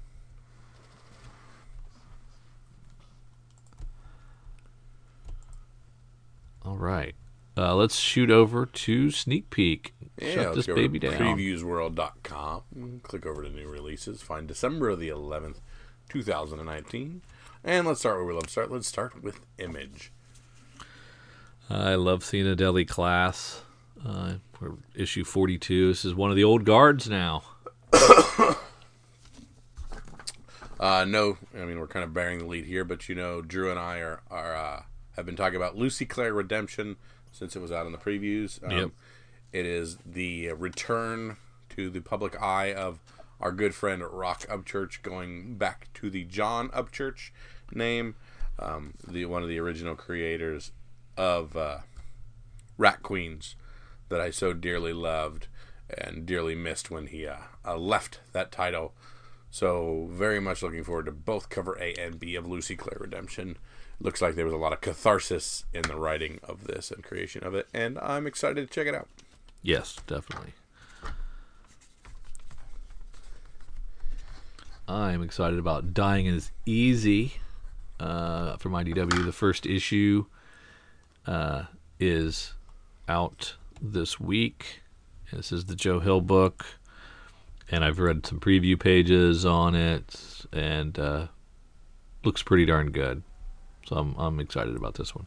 All 6.65 6.77
right. 6.77 7.15
Uh, 7.57 7.75
let's 7.75 7.97
shoot 7.97 8.31
over 8.31 8.65
to 8.65 9.11
Sneak 9.11 9.49
Peek. 9.49 9.93
Yeah, 10.17 10.33
Shut 10.33 10.45
let's 10.45 10.55
this 10.55 10.67
go 10.67 10.75
baby 10.75 10.99
to 10.99 11.09
down. 11.09 11.19
Previewsworld.com. 11.19 13.01
Click 13.03 13.25
over 13.25 13.43
to 13.43 13.49
new 13.49 13.67
releases. 13.67 14.21
Find 14.21 14.47
December 14.47 14.95
the 14.95 15.09
11th, 15.09 15.57
2019. 16.09 17.21
And 17.63 17.87
let's 17.87 17.99
start 17.99 18.17
where 18.17 18.25
we 18.25 18.33
love 18.33 18.43
to 18.43 18.49
start. 18.49 18.71
Let's 18.71 18.87
start 18.87 19.21
with 19.21 19.41
Image. 19.57 20.11
I 21.69 21.95
love 21.95 22.23
seeing 22.23 22.47
a 22.47 22.55
Deadly 22.55 22.85
Class. 22.85 23.61
Uh, 24.05 24.35
we're 24.59 24.75
issue 24.95 25.23
42. 25.23 25.89
This 25.89 26.05
is 26.05 26.15
one 26.15 26.29
of 26.29 26.35
the 26.37 26.43
old 26.43 26.65
guards 26.65 27.09
now. 27.09 27.43
Uh, 30.79 31.03
no, 31.03 31.37
I 31.53 31.65
mean 31.65 31.77
we're 31.77 31.87
kind 31.87 32.05
of 32.05 32.13
bearing 32.13 32.39
the 32.39 32.45
lead 32.45 32.63
here, 32.65 32.85
but 32.85 33.09
you 33.09 33.15
know, 33.15 33.41
Drew 33.41 33.69
and 33.69 33.77
I 33.77 33.97
are 33.97 34.21
are 34.31 34.85
have 35.19 35.25
been 35.25 35.35
talking 35.35 35.55
about 35.57 35.77
Lucy 35.77 36.05
Claire 36.05 36.33
Redemption 36.33 36.97
since 37.31 37.55
it 37.55 37.61
was 37.61 37.71
out 37.71 37.85
in 37.85 37.91
the 37.91 37.97
previews. 37.97 38.63
Um, 38.63 38.71
Yep. 38.71 38.89
It 39.51 39.65
is 39.65 39.97
the 40.05 40.53
return 40.53 41.37
to 41.69 41.89
the 41.89 42.01
public 42.01 42.39
eye 42.41 42.73
of 42.73 42.99
our 43.39 43.51
good 43.51 43.73
friend 43.73 44.03
Roc 44.03 44.41
Upchurch, 44.47 45.01
going 45.01 45.55
back 45.55 45.87
to 45.95 46.09
the 46.09 46.23
John 46.25 46.69
Upchurch 46.69 47.31
name, 47.73 48.15
um, 48.59 48.93
the 49.07 49.25
one 49.25 49.41
of 49.41 49.49
the 49.49 49.59
original 49.59 49.95
creators 49.95 50.71
of 51.17 51.55
uh, 51.55 51.79
Rat 52.77 53.01
Queens 53.01 53.55
that 54.09 54.21
I 54.21 54.29
so 54.31 54.53
dearly 54.53 54.93
loved 54.93 55.47
and 55.89 56.25
dearly 56.25 56.55
missed 56.55 56.91
when 56.91 57.07
he 57.07 57.25
uh, 57.25 57.37
uh, 57.65 57.77
left 57.77 58.19
that 58.33 58.51
title. 58.51 58.93
So 59.49 60.09
very 60.11 60.39
much 60.39 60.61
looking 60.61 60.83
forward 60.83 61.05
to 61.05 61.11
both 61.11 61.49
cover 61.49 61.75
A 61.79 61.93
and 61.95 62.19
B 62.19 62.35
of 62.35 62.45
Lucy 62.45 62.75
Claire 62.75 62.99
Redemption. 62.99 63.57
Looks 64.01 64.21
like 64.21 64.35
there 64.35 64.45
was 64.45 64.53
a 64.53 64.57
lot 64.57 64.71
of 64.71 64.79
catharsis 64.79 65.65
in 65.73 65.81
the 65.81 65.97
writing 65.97 66.39
of 66.43 66.65
this 66.65 66.89
and 66.89 67.03
creation 67.03 67.43
of 67.43 67.53
it, 67.53 67.67
and 67.73 67.99
I'm 67.99 68.25
excited 68.27 68.67
to 68.67 68.73
check 68.73 68.87
it 68.87 68.95
out. 68.95 69.09
Yes, 69.61 69.97
definitely. 70.07 70.53
I'm 74.87 75.21
excited 75.21 75.59
about 75.59 75.93
Dying 75.93 76.25
is 76.25 76.51
Easy 76.65 77.33
uh, 77.99 78.57
from 78.57 78.71
IDW. 78.71 79.25
The 79.25 79.31
first 79.31 79.65
issue 79.65 80.25
uh, 81.27 81.63
is 81.99 82.53
out 83.07 83.55
this 83.81 84.19
week. 84.19 84.81
This 85.31 85.51
is 85.51 85.65
the 85.65 85.75
Joe 85.75 85.99
Hill 85.99 86.21
book, 86.21 86.65
and 87.69 87.83
I've 87.83 87.99
read 87.99 88.25
some 88.25 88.39
preview 88.39 88.79
pages 88.79 89.45
on 89.45 89.75
it, 89.75 90.45
and 90.51 90.97
uh, 90.97 91.27
looks 92.23 92.41
pretty 92.41 92.65
darn 92.65 92.91
good. 92.91 93.21
So 93.89 93.95
I'm 93.95 94.15
I'm 94.19 94.39
excited 94.39 94.75
about 94.75 94.93
this 94.93 95.15
one. 95.15 95.25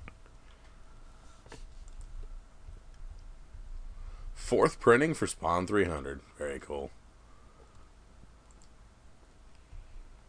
Fourth 4.34 4.78
printing 4.78 5.14
for 5.14 5.26
Spawn 5.26 5.66
300. 5.66 6.20
Very 6.38 6.60
cool. 6.60 6.92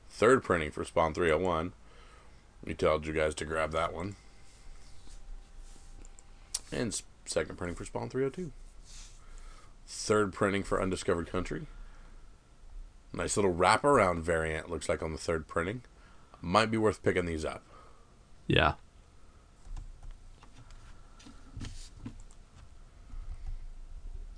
Third 0.09 0.43
printing 0.43 0.71
for 0.71 0.83
Spawn 0.83 1.13
301. 1.13 1.73
We 2.65 2.73
told 2.73 3.05
you 3.05 3.13
guys 3.13 3.35
to 3.35 3.45
grab 3.45 3.71
that 3.73 3.93
one. 3.93 4.15
And 6.71 6.99
second 7.25 7.57
printing 7.57 7.75
for 7.75 7.85
Spawn 7.85 8.09
302. 8.09 8.51
Third 9.85 10.33
printing 10.33 10.63
for 10.63 10.81
Undiscovered 10.81 11.27
Country. 11.27 11.67
Nice 13.13 13.37
little 13.37 13.53
wraparound 13.53 14.21
variant 14.21 14.71
looks 14.71 14.89
like 14.89 15.03
on 15.03 15.11
the 15.11 15.19
third 15.19 15.47
printing. 15.47 15.83
Might 16.41 16.71
be 16.71 16.77
worth 16.77 17.03
picking 17.03 17.25
these 17.25 17.45
up. 17.45 17.61
Yeah. 18.47 18.73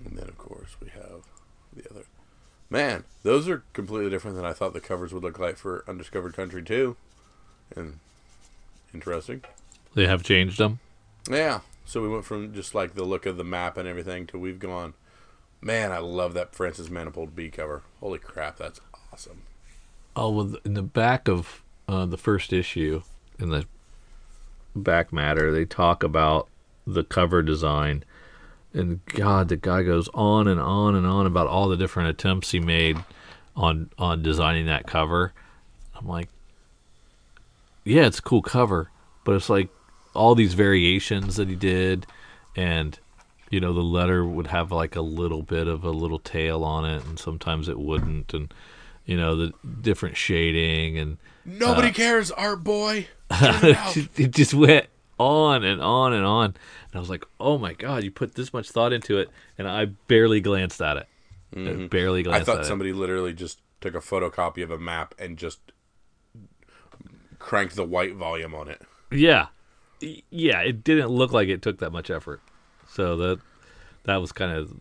And 0.05 0.17
then, 0.17 0.27
of 0.27 0.37
course, 0.37 0.75
we 0.81 0.89
have 0.89 1.23
the 1.75 1.89
other. 1.89 2.03
Man, 2.69 3.03
those 3.23 3.47
are 3.47 3.63
completely 3.73 4.09
different 4.09 4.37
than 4.37 4.45
I 4.45 4.53
thought 4.53 4.73
the 4.73 4.79
covers 4.79 5.13
would 5.13 5.23
look 5.23 5.39
like 5.39 5.57
for 5.57 5.83
Undiscovered 5.87 6.35
Country 6.35 6.63
too. 6.63 6.95
And 7.75 7.99
interesting. 8.93 9.43
They 9.93 10.07
have 10.07 10.23
changed 10.23 10.57
them. 10.57 10.79
Yeah, 11.29 11.61
So 11.85 12.01
we 12.01 12.09
went 12.09 12.25
from 12.25 12.53
just 12.53 12.75
like 12.75 12.93
the 12.93 13.03
look 13.03 13.25
of 13.25 13.37
the 13.37 13.43
map 13.43 13.77
and 13.77 13.87
everything 13.87 14.27
to 14.27 14.37
we've 14.37 14.59
gone. 14.59 14.93
Man, 15.61 15.91
I 15.91 15.97
love 15.97 16.33
that 16.35 16.53
Francis 16.53 16.89
Manapul 16.89 17.33
B 17.33 17.49
cover. 17.49 17.81
Holy 17.99 18.19
crap, 18.19 18.57
that's 18.57 18.79
awesome. 19.11 19.41
Oh, 20.15 20.29
well, 20.29 20.55
in 20.63 20.75
the 20.75 20.83
back 20.83 21.27
of 21.27 21.63
uh, 21.87 22.05
the 22.05 22.17
first 22.17 22.53
issue, 22.53 23.01
in 23.39 23.49
the 23.49 23.65
back 24.75 25.13
matter, 25.13 25.51
they 25.51 25.65
talk 25.65 26.03
about 26.03 26.47
the 26.85 27.03
cover 27.03 27.41
design. 27.41 28.03
And 28.73 29.03
God, 29.05 29.49
the 29.49 29.55
guy 29.55 29.83
goes 29.83 30.09
on 30.13 30.47
and 30.47 30.59
on 30.59 30.95
and 30.95 31.07
on 31.07 31.25
about 31.25 31.47
all 31.47 31.69
the 31.69 31.77
different 31.77 32.09
attempts 32.09 32.51
he 32.51 32.59
made 32.59 32.97
on 33.55 33.89
on 33.97 34.21
designing 34.21 34.65
that 34.65 34.85
cover. 34.85 35.33
I'm 35.95 36.07
like, 36.07 36.29
yeah, 37.85 38.05
it's 38.05 38.19
a 38.19 38.21
cool 38.21 38.41
cover, 38.41 38.91
but 39.23 39.35
it's 39.35 39.49
like 39.49 39.69
all 40.13 40.35
these 40.35 40.53
variations 40.53 41.37
that 41.37 41.47
he 41.47 41.55
did, 41.55 42.05
and 42.55 42.99
you 43.49 43.61
know 43.61 43.71
the 43.71 43.81
letter 43.81 44.25
would 44.25 44.47
have 44.47 44.73
like 44.73 44.97
a 44.97 45.01
little 45.01 45.41
bit 45.41 45.67
of 45.67 45.85
a 45.85 45.91
little 45.91 46.19
tail 46.19 46.63
on 46.65 46.83
it, 46.83 47.05
and 47.05 47.17
sometimes 47.17 47.69
it 47.69 47.79
wouldn't, 47.79 48.33
and 48.33 48.53
you 49.05 49.15
know 49.15 49.37
the 49.37 49.53
different 49.81 50.17
shading 50.17 50.97
and 50.97 51.17
Nobody 51.45 51.89
uh, 51.89 51.93
cares, 51.93 52.31
art 52.31 52.63
boy. 52.63 53.07
It 53.95 54.09
it 54.17 54.31
just 54.31 54.53
went 54.53 54.87
on 55.19 55.63
and 55.63 55.81
on 55.81 56.13
and 56.13 56.25
on. 56.25 56.45
And 56.45 56.95
I 56.95 56.99
was 56.99 57.09
like, 57.09 57.25
oh 57.39 57.57
my 57.57 57.73
God, 57.73 58.03
you 58.03 58.11
put 58.11 58.35
this 58.35 58.53
much 58.53 58.69
thought 58.69 58.93
into 58.93 59.17
it. 59.17 59.29
And 59.57 59.67
I 59.67 59.85
barely 59.85 60.41
glanced 60.41 60.81
at 60.81 60.97
it. 60.97 61.07
I 61.53 61.57
mm-hmm. 61.57 61.87
barely 61.87 62.27
I 62.27 62.41
thought 62.41 62.65
somebody 62.65 62.91
literally 62.91 63.33
just 63.33 63.61
took 63.79 63.95
a 63.95 63.99
photocopy 63.99 64.63
of 64.63 64.71
a 64.71 64.77
map 64.77 65.15
and 65.17 65.37
just 65.37 65.59
cranked 67.39 67.75
the 67.75 67.85
white 67.85 68.15
volume 68.15 68.53
on 68.53 68.67
it. 68.67 68.81
it. 69.11 69.19
Yeah. 69.19 69.47
Yeah, 70.29 70.59
it 70.61 70.83
didn't 70.83 71.09
look 71.09 71.31
like 71.31 71.47
it 71.47 71.61
took 71.61 71.79
that 71.79 71.91
much 71.91 72.09
effort. 72.09 72.41
So 72.89 73.15
that 73.17 73.39
that 74.03 74.17
was 74.17 74.31
kind 74.31 74.51
of 74.51 74.73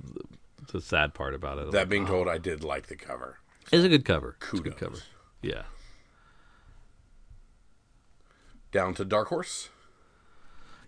the 0.73 0.81
sad 0.81 1.15
part 1.15 1.35
about 1.35 1.59
it. 1.59 1.71
That 1.71 1.79
like, 1.79 1.89
being 1.89 2.05
ah. 2.05 2.09
told, 2.09 2.29
I 2.29 2.39
did 2.39 2.65
like 2.65 2.89
the 2.89 2.97
cover. 2.97 3.39
It's 3.73 3.85
a 3.85 3.89
good 3.89 4.05
cover. 4.05 4.37
It's 4.41 4.61
a 4.61 4.63
good 4.63 4.77
Kudos. 4.77 5.01
cover. 5.01 5.03
Yeah. 5.43 5.63
Down 8.75 8.93
to 8.95 9.05
Dark 9.05 9.29
Horse. 9.29 9.69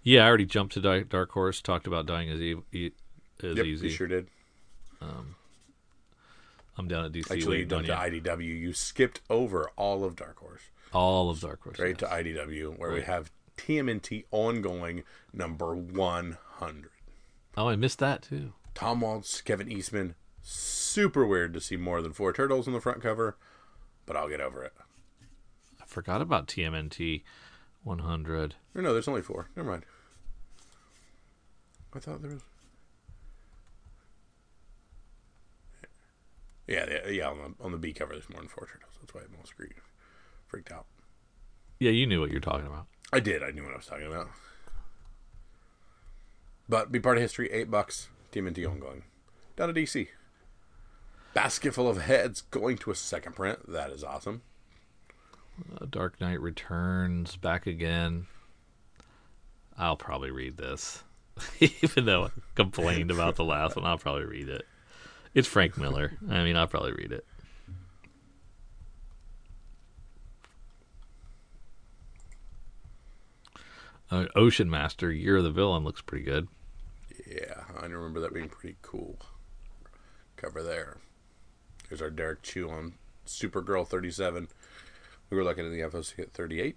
Yeah, 0.02 0.24
I 0.24 0.28
already 0.28 0.44
jumped 0.44 0.74
to 0.74 0.80
Dark, 0.80 1.08
Dark 1.08 1.30
Horse, 1.30 1.62
talked 1.62 1.86
about 1.86 2.04
dying 2.04 2.28
as, 2.28 2.40
e- 2.40 2.56
e- 2.72 2.90
as 3.42 3.56
Yep, 3.56 3.64
easy. 3.64 3.86
you 3.86 3.92
sure 3.92 4.08
did. 4.08 4.26
Um, 5.00 5.36
I'm 6.76 6.88
down 6.88 7.04
at 7.04 7.12
DC 7.12 7.30
Actually, 7.30 7.60
you 7.60 7.64
jumped 7.66 7.86
to. 7.86 7.94
IDW. 7.94 8.60
You 8.60 8.72
skipped 8.72 9.20
over 9.30 9.70
all 9.76 10.02
of 10.02 10.16
Dark 10.16 10.40
Horse. 10.40 10.62
All 10.92 11.30
of 11.30 11.40
Dark 11.40 11.62
Horse. 11.62 11.76
Straight 11.76 12.00
yes. 12.00 12.10
to 12.10 12.16
IDW, 12.16 12.76
where 12.76 12.90
we 12.90 13.02
have 13.02 13.30
TMNT 13.56 14.24
ongoing 14.32 15.04
number 15.32 15.76
100. 15.76 16.90
Oh, 17.56 17.68
I 17.68 17.76
missed 17.76 18.00
that 18.00 18.22
too. 18.22 18.52
Tom 18.74 19.00
Waltz, 19.00 19.40
Kevin 19.40 19.70
Eastman. 19.70 20.16
Super 20.42 21.24
weird 21.24 21.54
to 21.54 21.60
see 21.60 21.76
more 21.76 22.02
than 22.02 22.12
four 22.12 22.32
turtles 22.32 22.66
on 22.66 22.72
the 22.74 22.80
front 22.80 23.00
cover, 23.00 23.36
but 24.06 24.16
I'll 24.16 24.28
get 24.28 24.40
over 24.40 24.64
it. 24.64 24.72
I 25.80 25.84
forgot 25.86 26.20
about 26.20 26.48
TMNT 26.48 27.22
100. 27.86 28.56
Or 28.74 28.82
no, 28.82 28.92
there's 28.92 29.06
only 29.06 29.22
four. 29.22 29.48
Never 29.54 29.70
mind. 29.70 29.84
I 31.94 32.00
thought 32.00 32.20
there 32.20 32.32
was. 32.32 32.42
Yeah, 36.66 36.84
yeah, 36.90 37.08
yeah 37.08 37.28
on, 37.28 37.38
the, 37.38 37.64
on 37.64 37.70
the 37.70 37.78
B 37.78 37.92
cover, 37.92 38.12
there's 38.12 38.28
more 38.28 38.40
than 38.40 38.48
four 38.48 38.66
turtles. 38.66 38.94
That's 39.00 39.14
why 39.14 39.20
I'm 39.20 39.36
all 39.38 39.46
screwed. 39.46 39.74
Freaked 40.48 40.72
out. 40.72 40.86
Yeah, 41.78 41.92
you 41.92 42.06
knew 42.06 42.20
what 42.20 42.32
you're 42.32 42.40
talking 42.40 42.66
about. 42.66 42.86
I 43.12 43.20
did. 43.20 43.44
I 43.44 43.52
knew 43.52 43.62
what 43.62 43.72
I 43.72 43.76
was 43.76 43.86
talking 43.86 44.08
about. 44.08 44.28
But 46.68 46.90
be 46.90 46.98
part 46.98 47.18
of 47.18 47.22
history. 47.22 47.50
Eight 47.52 47.70
bucks. 47.70 48.08
Team 48.32 48.46
TMNT 48.46 48.68
ongoing. 48.68 49.04
Down 49.56 49.72
to 49.72 49.74
DC. 49.74 50.08
Basket 51.34 51.72
full 51.72 51.88
of 51.88 52.02
heads 52.02 52.40
going 52.40 52.78
to 52.78 52.90
a 52.90 52.96
second 52.96 53.36
print. 53.36 53.70
That 53.70 53.90
is 53.90 54.02
awesome. 54.02 54.42
Dark 55.90 56.20
Knight 56.20 56.40
Returns 56.40 57.36
back 57.36 57.66
again. 57.66 58.26
I'll 59.78 59.96
probably 59.96 60.30
read 60.30 60.56
this. 60.56 61.02
Even 61.60 62.06
though 62.06 62.24
I 62.24 62.30
complained 62.54 63.10
about 63.10 63.36
the 63.36 63.44
last 63.44 63.76
one, 63.76 63.84
I'll 63.84 63.98
probably 63.98 64.24
read 64.24 64.48
it. 64.48 64.62
It's 65.34 65.48
Frank 65.48 65.76
Miller. 65.76 66.12
I 66.30 66.42
mean, 66.44 66.56
I'll 66.56 66.66
probably 66.66 66.92
read 66.92 67.12
it. 67.12 67.26
Uh, 74.10 74.26
Ocean 74.34 74.70
Master, 74.70 75.10
Year 75.12 75.36
of 75.36 75.44
the 75.44 75.50
Villain 75.50 75.84
looks 75.84 76.00
pretty 76.00 76.24
good. 76.24 76.48
Yeah, 77.26 77.64
I 77.78 77.86
remember 77.86 78.20
that 78.20 78.32
being 78.32 78.48
pretty 78.48 78.76
cool. 78.80 79.18
Cover 80.36 80.62
there. 80.62 80.98
Here's 81.88 82.02
our 82.02 82.10
Derrick 82.10 82.42
Chew 82.42 82.70
on 82.70 82.94
Supergirl 83.26 83.86
37. 83.86 84.48
We 85.30 85.36
were 85.36 85.44
looking 85.44 85.66
at 85.66 85.72
the 85.72 85.80
FOC 85.80 86.20
at 86.20 86.32
38. 86.32 86.76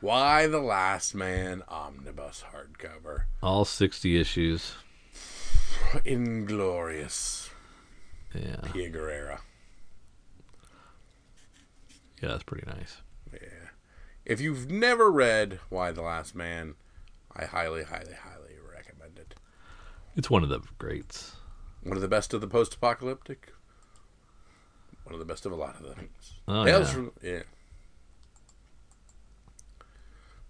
Y: 0.00 0.46
The 0.46 0.60
Last 0.60 1.14
Man 1.14 1.62
Omnibus 1.68 2.44
hardcover. 2.52 3.24
All 3.42 3.64
60 3.64 4.20
issues. 4.20 4.74
Inglorious. 6.04 7.50
Yeah. 8.34 8.60
Pia 8.72 8.90
Guerra. 8.90 9.40
Yeah, 12.22 12.28
that's 12.30 12.42
pretty 12.42 12.66
nice. 12.66 12.98
Yeah. 13.32 13.70
If 14.24 14.40
you've 14.40 14.70
never 14.70 15.10
read 15.10 15.60
Y: 15.70 15.92
The 15.92 16.02
Last 16.02 16.34
Man, 16.34 16.74
I 17.34 17.44
highly, 17.44 17.84
highly, 17.84 18.14
highly 18.14 18.56
recommend 18.72 19.18
it. 19.18 19.34
It's 20.16 20.30
one 20.30 20.42
of 20.42 20.48
the 20.48 20.60
greats. 20.78 21.36
One 21.82 21.96
of 21.96 22.02
the 22.02 22.08
best 22.08 22.34
of 22.34 22.40
the 22.40 22.48
post 22.48 22.74
apocalyptic. 22.74 23.52
One 25.08 25.14
of 25.14 25.20
the 25.20 25.24
best 25.24 25.46
of 25.46 25.52
a 25.52 25.54
lot 25.56 25.80
of 25.80 25.96
things. 25.96 26.34
Oh, 26.46 26.66
Tales 26.66 26.88
yeah. 26.88 26.92
from 26.92 27.12
yeah. 27.22 27.42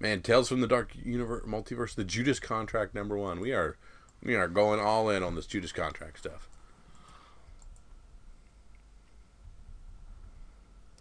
Man, 0.00 0.20
Tales 0.20 0.48
from 0.48 0.60
the 0.60 0.66
Dark 0.66 0.96
Universe 1.00 1.44
Multiverse, 1.46 1.94
the 1.94 2.02
Judas 2.02 2.40
Contract 2.40 2.92
number 2.92 3.16
one. 3.16 3.38
We 3.38 3.52
are 3.52 3.76
we 4.20 4.34
are 4.34 4.48
going 4.48 4.80
all 4.80 5.10
in 5.10 5.22
on 5.22 5.36
this 5.36 5.46
Judas 5.46 5.70
Contract 5.70 6.18
stuff. 6.18 6.48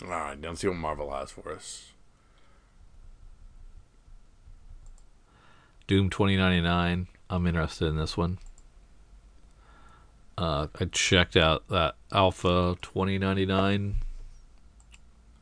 Alright, 0.03 0.39
let's 0.39 0.62
see 0.62 0.68
what 0.68 0.78
Marvel 0.78 1.12
has 1.12 1.32
for 1.32 1.51
us. 1.51 1.93
Doom 5.88 6.12
2099. 6.12 7.08
I'm 7.32 7.47
interested 7.47 7.88
in 7.88 7.97
this 7.97 8.16
one. 8.16 8.38
Uh, 10.38 10.67
I 10.79 10.85
checked 10.85 11.35
out 11.35 11.67
that 11.69 11.95
Alpha 12.11 12.77
2099. 12.81 13.95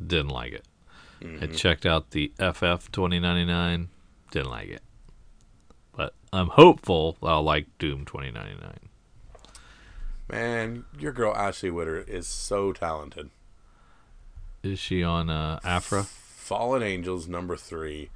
Didn't 0.06 0.30
like 0.30 0.54
it. 0.54 0.66
I 1.42 1.48
checked 1.48 1.86
out 1.86 2.12
the 2.12 2.32
FF 2.38 2.92
2099. 2.92 3.90
Didn't 4.32 4.50
like 4.50 4.70
it. 4.70 4.84
But 5.96 6.14
I'm 6.32 6.50
hopeful 6.50 7.18
I'll 7.24 7.42
like 7.44 7.66
Doom 7.80 8.06
2099. 8.06 8.90
Man, 10.30 10.86
your 11.00 11.12
girl 11.12 11.36
Ashley 11.36 11.72
Witter 11.72 12.00
is 12.00 12.28
so 12.28 12.74
talented. 12.74 13.30
Is 14.64 14.80
she 14.80 15.04
on 15.04 15.30
uh, 15.30 15.60
Aphra? 15.64 16.04
Fallen 16.04 16.84
Angels 16.84 17.28
number 17.28 17.56
three. 17.56 18.10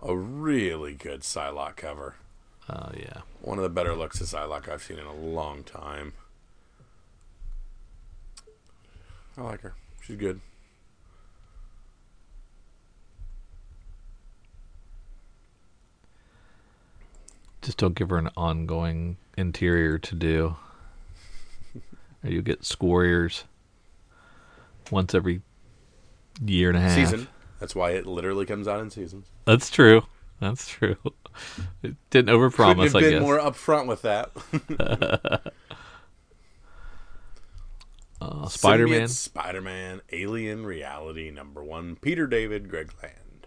A 0.00 0.16
really 0.16 0.94
good 0.94 1.20
Psylocke 1.20 1.76
cover. 1.76 2.16
Oh, 2.68 2.90
yeah. 2.96 3.22
One 3.40 3.58
of 3.58 3.64
the 3.64 3.70
better 3.70 3.94
looks 3.94 4.20
of 4.20 4.28
Psylocke 4.28 4.68
I've 4.68 4.82
seen 4.82 4.98
in 4.98 5.06
a 5.06 5.14
long 5.14 5.64
time. 5.64 6.12
I 9.36 9.42
like 9.42 9.62
her. 9.62 9.74
She's 10.02 10.16
good. 10.16 10.40
Just 17.62 17.78
don't 17.78 17.94
give 17.94 18.10
her 18.10 18.18
an 18.18 18.28
ongoing 18.36 19.16
interior 19.38 19.98
to 19.98 20.14
do. 20.14 20.56
or 22.24 22.30
you 22.30 22.42
get 22.42 22.62
squarriers 22.62 23.44
once 24.90 25.14
every 25.14 25.42
year 26.44 26.68
and 26.68 26.76
a 26.76 26.80
half. 26.80 26.94
Season. 26.94 27.28
That's 27.60 27.74
why 27.74 27.92
it 27.92 28.06
literally 28.06 28.44
comes 28.44 28.66
out 28.66 28.80
in 28.80 28.90
seasons. 28.90 29.28
That's 29.44 29.70
true. 29.70 30.02
That's 30.42 30.68
true. 30.68 30.96
It 31.84 31.94
didn't 32.10 32.34
overpromise. 32.34 32.90
Couldn't 32.90 32.94
have 32.94 32.96
I 32.96 33.00
been 33.00 33.12
guess. 33.12 33.22
more 33.22 33.38
upfront 33.38 33.86
with 33.86 34.02
that. 34.02 34.32
uh, 38.20 38.48
Spider 38.48 38.88
Man. 38.88 39.06
Spider 39.06 39.60
Man, 39.60 40.00
Alien 40.10 40.66
Reality 40.66 41.30
number 41.30 41.62
one. 41.62 41.94
Peter 41.94 42.26
David, 42.26 42.68
Greg 42.68 42.92
Land. 43.00 43.46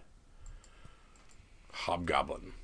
Hobgoblin. 1.72 2.54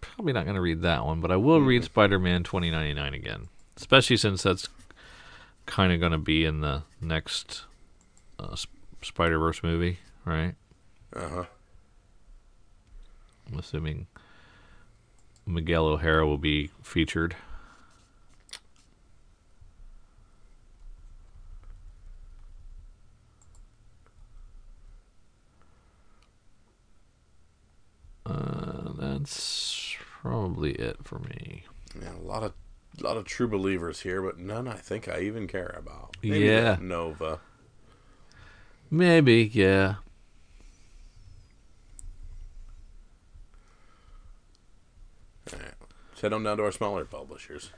Probably 0.00 0.32
not 0.32 0.44
going 0.44 0.56
to 0.56 0.62
read 0.62 0.80
that 0.80 1.04
one, 1.04 1.20
but 1.20 1.30
I 1.30 1.36
will 1.36 1.60
read 1.60 1.84
Spider 1.84 2.18
Man 2.18 2.42
2099 2.42 3.12
again. 3.12 3.48
Especially 3.76 4.16
since 4.16 4.42
that's 4.42 4.68
kind 5.66 5.92
of 5.92 6.00
going 6.00 6.12
to 6.12 6.18
be 6.18 6.46
in 6.46 6.62
the 6.62 6.84
next 7.02 7.64
uh, 8.38 8.56
Spider 9.02 9.38
Verse 9.38 9.62
movie, 9.62 9.98
right? 10.24 10.54
Uh 11.14 11.28
huh. 11.28 11.44
I'm 13.54 13.60
assuming 13.60 14.08
Miguel 15.46 15.86
O'Hara 15.86 16.26
will 16.26 16.38
be 16.38 16.70
featured. 16.82 17.36
Uh, 28.26 28.90
that's 28.98 29.96
probably 30.20 30.72
it 30.72 30.96
for 31.04 31.20
me. 31.20 31.62
Yeah, 32.02 32.16
a 32.16 32.26
lot 32.26 32.42
of 32.42 32.54
a 32.98 33.04
lot 33.04 33.16
of 33.16 33.24
true 33.24 33.46
believers 33.46 34.00
here, 34.00 34.20
but 34.20 34.36
none 34.36 34.66
I 34.66 34.74
think 34.74 35.06
I 35.06 35.20
even 35.20 35.46
care 35.46 35.76
about. 35.78 36.16
Maybe 36.24 36.46
Yeah. 36.46 36.78
Nova. 36.80 37.38
Maybe, 38.90 39.48
yeah. 39.52 39.96
Let's 45.52 46.13
head 46.24 46.32
on 46.32 46.42
down 46.42 46.56
to 46.56 46.64
our 46.64 46.72
smaller 46.72 47.04
publishers. 47.04 47.70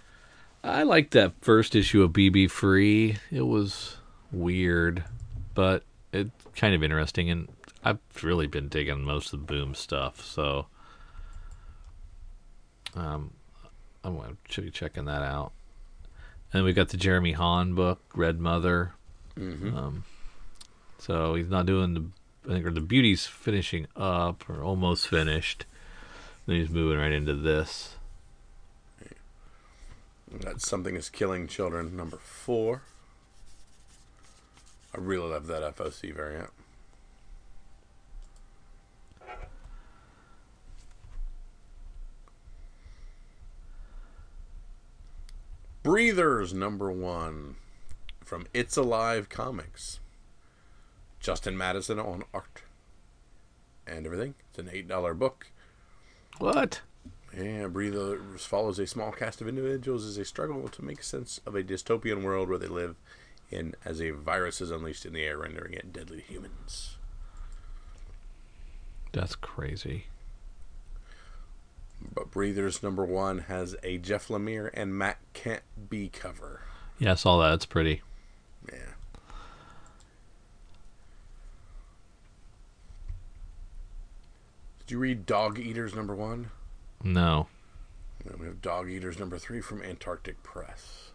I 0.63 0.85
liked 0.85 1.11
that 1.13 1.33
first 1.41 1.75
issue 1.75 2.03
of 2.03 2.13
BB 2.13 2.49
Free. 2.51 3.17
It 3.31 3.43
was 3.43 3.97
weird, 4.31 5.05
but 5.55 5.83
it's 6.13 6.31
kind 6.55 6.75
of 6.75 6.83
interesting, 6.83 7.29
and 7.29 7.49
I've 7.85 7.99
really 8.23 8.47
been 8.47 8.69
digging 8.69 9.03
most 9.03 9.33
of 9.33 9.41
the 9.41 9.47
Boom 9.47 9.75
stuff. 9.75 10.25
So, 10.25 10.67
um, 12.95 13.33
I'm 14.05 14.17
going 14.17 14.39
to 14.49 14.63
be 14.63 14.71
checking 14.71 15.07
that 15.07 15.23
out. 15.23 15.53
And 16.53 16.65
we 16.65 16.73
got 16.73 16.91
the 16.91 16.97
Jeremy 16.97 17.33
Haun 17.33 17.75
book, 17.75 18.01
Red 18.15 18.39
Mother. 18.39 18.93
Mm-hmm. 19.37 19.77
Um, 19.77 20.05
so 20.99 21.35
he's 21.35 21.51
not 21.51 21.67
doing 21.67 21.95
the. 21.95 22.07
I 22.49 22.55
think 22.55 22.65
or 22.65 22.71
the 22.71 22.81
beauty's 22.81 23.27
finishing 23.27 23.89
up 23.97 24.49
or 24.49 24.63
almost 24.63 25.09
finished. 25.09 25.67
Then 26.47 26.61
he's 26.61 26.71
moving 26.71 26.99
right 26.99 27.11
into 27.11 27.35
this. 27.35 27.97
That's 30.31 30.69
something 30.69 30.97
is 30.97 31.09
killing 31.09 31.47
children. 31.47 31.97
Number 31.97 32.17
four. 32.17 32.83
I 34.95 34.99
really 34.99 35.31
love 35.31 35.47
that 35.47 35.77
FOC 35.77 36.15
variant. 36.15 36.51
Breathers 45.83 46.53
number 46.53 46.91
one 46.91 47.57
from 48.25 48.49
It's 48.53 48.77
Alive 48.77 49.29
Comics. 49.29 50.01
Justin 51.21 51.57
Madson 51.57 52.05
on 52.05 52.25
art 52.35 52.63
and 53.87 54.05
everything. 54.05 54.35
It's 54.51 54.59
an 54.59 54.69
eight 54.73 54.89
dollar 54.89 55.15
book. 55.15 55.47
What? 56.39 56.81
Yeah, 57.37 57.67
Breathers 57.67 58.47
follows 58.47 58.79
a 58.79 58.87
small 58.87 59.13
cast 59.13 59.43
of 59.43 59.49
individuals 59.49 60.07
as 60.07 60.17
they 60.17 60.25
struggle 60.25 60.69
to 60.69 60.85
make 60.85 61.03
sense 61.03 61.41
of 61.45 61.55
a 61.55 61.63
dystopian 61.63 62.23
world 62.23 62.49
where 62.49 62.59
they 62.59 62.67
live 62.67 62.97
in 63.51 63.75
as 63.85 64.01
a 64.01 64.11
virus 64.11 64.63
is 64.63 64.71
unleashed 64.71 65.05
in 65.05 65.13
the 65.13 65.23
air, 65.23 65.37
rendering 65.39 65.75
it 65.75 65.93
deadly 65.93 66.17
to 66.19 66.23
humans. 66.23 66.97
That's 69.13 69.35
crazy. 69.35 70.07
But 72.15 72.31
Breathers 72.31 72.83
number 72.83 73.05
one 73.05 73.41
has 73.41 73.77
a 73.83 73.99
Jeff 73.99 74.29
Lemire 74.29 74.71
and 74.73 74.97
Matt 74.97 75.19
Kindt 75.35 75.61
B 75.91 76.09
cover. 76.09 76.63
Yeah, 76.99 77.13
I 77.13 77.15
saw 77.17 77.39
that. 77.43 77.55
It's 77.55 77.67
pretty. 77.67 78.03
Yeah. 78.71 78.79
Did 84.87 84.93
you 84.93 84.99
read 84.99 85.27
Dog 85.27 85.59
Eaters 85.59 85.95
number 85.95 86.15
one? 86.15 86.51
No, 87.03 87.49
then 88.25 88.39
we 88.41 88.47
have 88.47 88.61
Dog 88.61 88.91
Eaters 88.91 89.19
number 89.19 89.39
three 89.39 89.61
from 89.61 89.83
Antarctic 89.83 90.43
Press. 90.43 91.11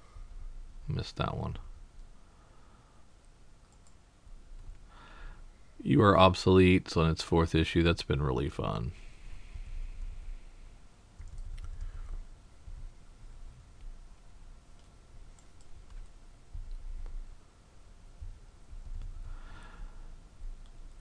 missed 0.88 1.18
that 1.18 1.36
one. 1.36 1.58
You 5.84 6.02
are 6.04 6.18
obsolete 6.18 6.96
on 6.96 7.10
its 7.10 7.24
fourth 7.24 7.56
issue. 7.56 7.84
That's 7.84 8.04
been 8.04 8.22
really 8.22 8.50
fun. 8.50 8.92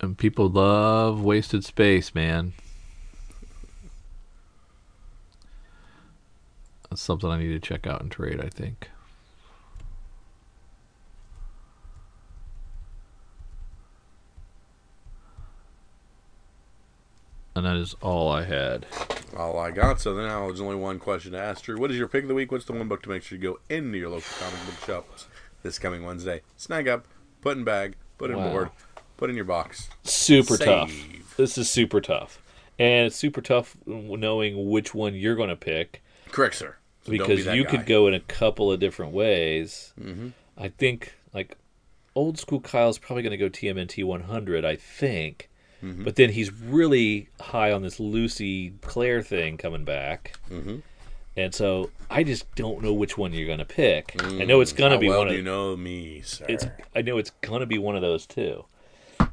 And 0.00 0.16
people 0.16 0.48
love 0.48 1.22
wasted 1.22 1.62
space, 1.62 2.14
man. 2.14 2.54
That's 6.90 7.00
something 7.02 7.30
I 7.30 7.38
need 7.38 7.48
to 7.48 7.60
check 7.60 7.86
out 7.86 8.02
and 8.02 8.10
trade, 8.10 8.40
I 8.40 8.48
think. 8.48 8.90
And 17.54 17.64
that 17.64 17.76
is 17.76 17.94
all 18.00 18.28
I 18.30 18.44
had. 18.44 18.86
All 19.36 19.58
I 19.58 19.70
got. 19.70 20.00
So 20.00 20.14
now 20.14 20.46
there's 20.46 20.60
only 20.60 20.76
one 20.76 20.98
question 20.98 21.32
to 21.32 21.38
ask 21.38 21.62
Drew. 21.64 21.78
What 21.78 21.90
is 21.92 21.96
your 21.96 22.08
pick 22.08 22.22
of 22.24 22.28
the 22.28 22.34
week? 22.34 22.50
What's 22.50 22.64
the 22.64 22.72
one 22.72 22.88
book 22.88 23.02
to 23.02 23.08
make 23.08 23.22
sure 23.22 23.38
you 23.38 23.42
go 23.42 23.60
into 23.68 23.98
your 23.98 24.08
local 24.08 24.22
comic 24.38 24.64
book 24.66 24.84
shops 24.86 25.26
this 25.62 25.78
coming 25.78 26.04
Wednesday? 26.04 26.42
Snag 26.56 26.88
up, 26.88 27.06
put 27.40 27.56
in 27.56 27.64
bag, 27.64 27.96
put 28.18 28.30
in 28.30 28.36
Wow. 28.36 28.50
board, 28.50 28.70
put 29.16 29.30
in 29.30 29.36
your 29.36 29.44
box. 29.44 29.90
Super 30.04 30.56
tough. 30.56 30.92
This 31.36 31.56
is 31.56 31.70
super 31.70 32.00
tough. 32.00 32.40
And 32.78 33.06
it's 33.06 33.16
super 33.16 33.42
tough 33.42 33.76
knowing 33.86 34.70
which 34.70 34.94
one 34.94 35.14
you're 35.14 35.36
going 35.36 35.50
to 35.50 35.56
pick 35.56 36.02
Correct, 36.30 36.54
sir. 36.54 36.76
So 37.02 37.12
don't 37.12 37.28
be 37.28 37.36
because 37.36 37.54
you 37.54 37.64
guy. 37.64 37.70
could 37.70 37.86
go 37.86 38.06
in 38.06 38.14
a 38.14 38.20
couple 38.20 38.70
of 38.70 38.80
different 38.80 39.12
ways. 39.12 39.92
Mm-hmm. 40.00 40.28
I 40.58 40.68
think 40.68 41.14
like 41.32 41.56
old 42.14 42.38
school 42.38 42.60
Kyle's 42.60 42.98
probably 42.98 43.22
going 43.22 43.30
to 43.30 43.36
go 43.36 43.48
TMNT 43.48 44.04
100, 44.04 44.64
I 44.64 44.76
think. 44.76 45.48
Mm-hmm. 45.82 46.04
But 46.04 46.16
then 46.16 46.30
he's 46.30 46.52
really 46.52 47.28
high 47.40 47.72
on 47.72 47.82
this 47.82 47.98
Lucy 47.98 48.74
Claire 48.82 49.22
thing 49.22 49.56
coming 49.56 49.84
back. 49.84 50.34
Mhm. 50.50 50.82
And 51.36 51.54
so 51.54 51.90
I 52.10 52.22
just 52.22 52.54
don't 52.54 52.82
know 52.82 52.92
which 52.92 53.16
one 53.16 53.32
you're 53.32 53.46
going 53.46 53.60
to 53.60 53.64
pick. 53.64 54.14
I 54.22 54.44
know 54.44 54.60
it's 54.60 54.72
going 54.72 54.92
to 54.92 54.98
be 54.98 55.08
well 55.08 55.20
one 55.20 55.28
of 55.28 55.34
you 55.34 55.42
know 55.42 55.76
me, 55.76 56.20
sir? 56.22 56.44
it's 56.48 56.66
I 56.94 57.00
know 57.02 57.16
it's 57.18 57.30
going 57.40 57.60
to 57.60 57.66
be 57.66 57.78
one 57.78 57.96
of 57.96 58.02
those 58.02 58.26
two. 58.26 58.64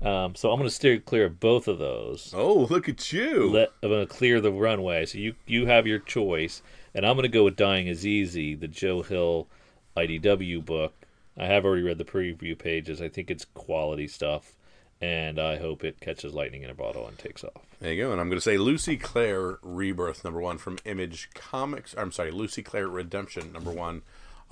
Um, 0.01 0.35
so 0.35 0.51
I'm 0.51 0.59
going 0.59 0.69
to 0.69 0.73
steer 0.73 0.99
clear 0.99 1.25
of 1.25 1.39
both 1.39 1.67
of 1.67 1.79
those. 1.79 2.33
Oh, 2.35 2.67
look 2.69 2.87
at 2.87 3.11
you. 3.11 3.49
Let, 3.51 3.69
I'm 3.81 3.89
going 3.89 4.05
to 4.07 4.13
clear 4.13 4.39
the 4.39 4.51
runway. 4.51 5.05
So 5.05 5.17
you 5.17 5.33
you 5.47 5.65
have 5.65 5.87
your 5.87 5.99
choice, 5.99 6.61
and 6.97 7.05
I'm 7.05 7.15
going 7.15 7.23
to 7.23 7.29
go 7.29 7.43
with 7.43 7.55
"Dying 7.55 7.85
Is 7.85 8.07
Easy," 8.07 8.55
the 8.55 8.67
Joe 8.67 9.03
Hill 9.03 9.47
IDW 9.95 10.65
book. 10.65 10.95
I 11.37 11.45
have 11.45 11.63
already 11.63 11.83
read 11.83 11.99
the 11.99 12.03
preview 12.03 12.57
pages. 12.57 12.99
I 12.99 13.07
think 13.07 13.29
it's 13.29 13.45
quality 13.45 14.07
stuff, 14.07 14.53
and 14.99 15.39
I 15.39 15.57
hope 15.57 15.83
it 15.83 16.01
catches 16.01 16.33
lightning 16.33 16.63
in 16.63 16.71
a 16.71 16.73
bottle 16.73 17.07
and 17.07 17.15
takes 17.15 17.43
off. 17.43 17.61
There 17.79 17.93
you 17.93 18.03
go. 18.03 18.11
And 18.11 18.19
I'm 18.19 18.29
going 18.29 18.39
to 18.39 18.43
say 18.43 18.57
Lucy 18.57 18.97
Claire 18.97 19.59
Rebirth 19.61 20.23
number 20.23 20.41
one 20.41 20.57
from 20.57 20.79
Image 20.85 21.29
Comics. 21.35 21.93
I'm 21.95 22.11
sorry, 22.11 22.31
Lucy 22.31 22.63
Claire 22.63 22.87
Redemption 22.87 23.53
number 23.53 23.71
one 23.71 24.01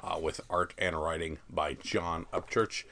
uh, 0.04 0.20
with 0.22 0.40
art 0.48 0.76
and 0.78 0.96
writing 0.96 1.40
by 1.50 1.74
John 1.74 2.28
Upchurch. 2.32 2.84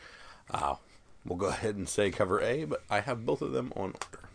Uh, 0.50 0.78
we'll 1.24 1.38
go 1.38 1.46
ahead 1.46 1.76
and 1.76 1.88
say 1.88 2.10
cover 2.10 2.42
A, 2.42 2.66
but 2.66 2.82
I 2.90 3.02
have 3.02 3.24
both 3.24 3.44
of 3.44 3.52
them 3.52 3.72
on 3.76 3.94
order. 3.94 4.30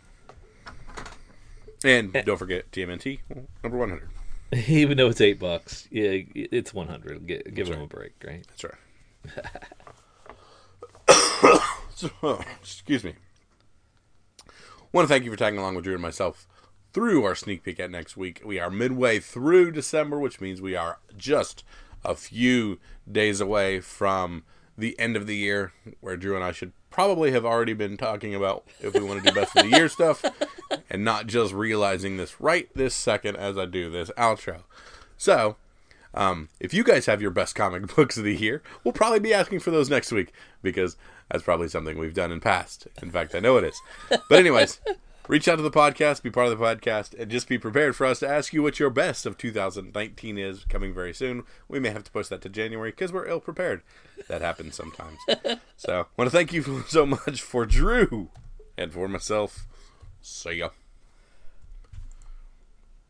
And 1.83 2.13
don't 2.25 2.37
forget 2.37 2.71
TMNT 2.71 3.19
number 3.61 3.77
100. 3.77 4.09
Even 4.67 4.97
though 4.97 5.09
it's 5.09 5.21
eight 5.21 5.39
bucks, 5.39 5.87
yeah, 5.91 6.21
it's 6.33 6.73
100. 6.73 7.27
Give, 7.27 7.53
give 7.53 7.67
them 7.67 7.81
a 7.81 7.87
break, 7.87 8.13
right? 8.25 8.45
That's 8.47 8.63
right. 8.63 8.73
so, 11.93 12.09
excuse 12.61 13.03
me. 13.03 13.13
want 14.91 15.07
to 15.07 15.13
thank 15.13 15.23
you 15.23 15.31
for 15.31 15.37
tagging 15.37 15.59
along 15.59 15.75
with 15.75 15.83
Drew 15.83 15.93
and 15.93 16.01
myself 16.01 16.47
through 16.93 17.23
our 17.23 17.35
sneak 17.35 17.63
peek 17.63 17.79
at 17.79 17.91
next 17.91 18.17
week. 18.17 18.41
We 18.43 18.59
are 18.59 18.71
midway 18.71 19.19
through 19.19 19.71
December, 19.71 20.19
which 20.19 20.41
means 20.41 20.61
we 20.61 20.75
are 20.75 20.99
just 21.15 21.63
a 22.03 22.15
few 22.15 22.79
days 23.09 23.41
away 23.41 23.79
from 23.81 24.43
the 24.77 24.97
end 24.99 25.15
of 25.15 25.27
the 25.27 25.35
year, 25.35 25.73
where 25.99 26.17
Drew 26.17 26.35
and 26.35 26.43
I 26.43 26.53
should 26.53 26.71
probably 26.89 27.31
have 27.31 27.45
already 27.45 27.73
been 27.73 27.97
talking 27.97 28.35
about 28.35 28.65
if 28.79 28.93
we 28.93 29.01
want 29.01 29.23
to 29.23 29.29
do 29.29 29.35
best 29.35 29.55
of 29.55 29.63
the 29.63 29.77
year 29.77 29.89
stuff, 29.89 30.23
and 30.89 31.03
not 31.03 31.27
just 31.27 31.53
realizing 31.53 32.17
this 32.17 32.39
right 32.39 32.69
this 32.75 32.95
second 32.95 33.37
as 33.37 33.57
I 33.57 33.65
do 33.65 33.89
this 33.89 34.11
outro. 34.17 34.63
So, 35.17 35.57
um, 36.13 36.49
if 36.59 36.73
you 36.73 36.83
guys 36.83 37.05
have 37.05 37.21
your 37.21 37.31
best 37.31 37.55
comic 37.55 37.87
books 37.95 38.17
of 38.17 38.23
the 38.23 38.35
year, 38.35 38.61
we'll 38.83 38.93
probably 38.93 39.19
be 39.19 39.33
asking 39.33 39.59
for 39.59 39.71
those 39.71 39.89
next 39.89 40.11
week 40.11 40.31
because 40.61 40.97
that's 41.29 41.43
probably 41.43 41.67
something 41.67 41.97
we've 41.97 42.13
done 42.13 42.31
in 42.31 42.39
past. 42.39 42.87
In 43.01 43.11
fact, 43.11 43.35
I 43.35 43.39
know 43.39 43.57
it 43.57 43.63
is. 43.63 43.79
But 44.09 44.39
anyways, 44.39 44.79
reach 45.29 45.47
out 45.47 45.57
to 45.57 45.61
the 45.61 45.71
podcast, 45.71 46.23
be 46.23 46.31
part 46.31 46.47
of 46.47 46.57
the 46.57 46.65
podcast, 46.65 47.17
and 47.17 47.29
just 47.29 47.47
be 47.47 47.59
prepared 47.59 47.95
for 47.95 48.05
us 48.05 48.19
to 48.19 48.27
ask 48.27 48.51
you 48.51 48.63
what 48.63 48.79
your 48.79 48.89
best 48.89 49.27
of 49.27 49.37
2019 49.37 50.37
is 50.39 50.65
coming 50.65 50.91
very 50.91 51.13
soon. 51.13 51.43
We 51.67 51.79
may 51.79 51.91
have 51.91 52.03
to 52.03 52.11
push 52.11 52.27
that 52.29 52.41
to 52.41 52.49
January 52.49 52.89
because 52.89 53.13
we're 53.13 53.27
ill 53.27 53.39
prepared. 53.39 53.83
That 54.27 54.41
happens 54.41 54.75
sometimes. 54.75 55.19
so, 55.77 56.07
want 56.17 56.29
to 56.29 56.35
thank 56.35 56.51
you 56.51 56.83
so 56.87 57.05
much 57.05 57.41
for 57.41 57.67
Drew 57.67 58.29
and 58.75 58.91
for 58.91 59.07
myself. 59.07 59.67
See 60.19 60.53
ya. 60.53 60.69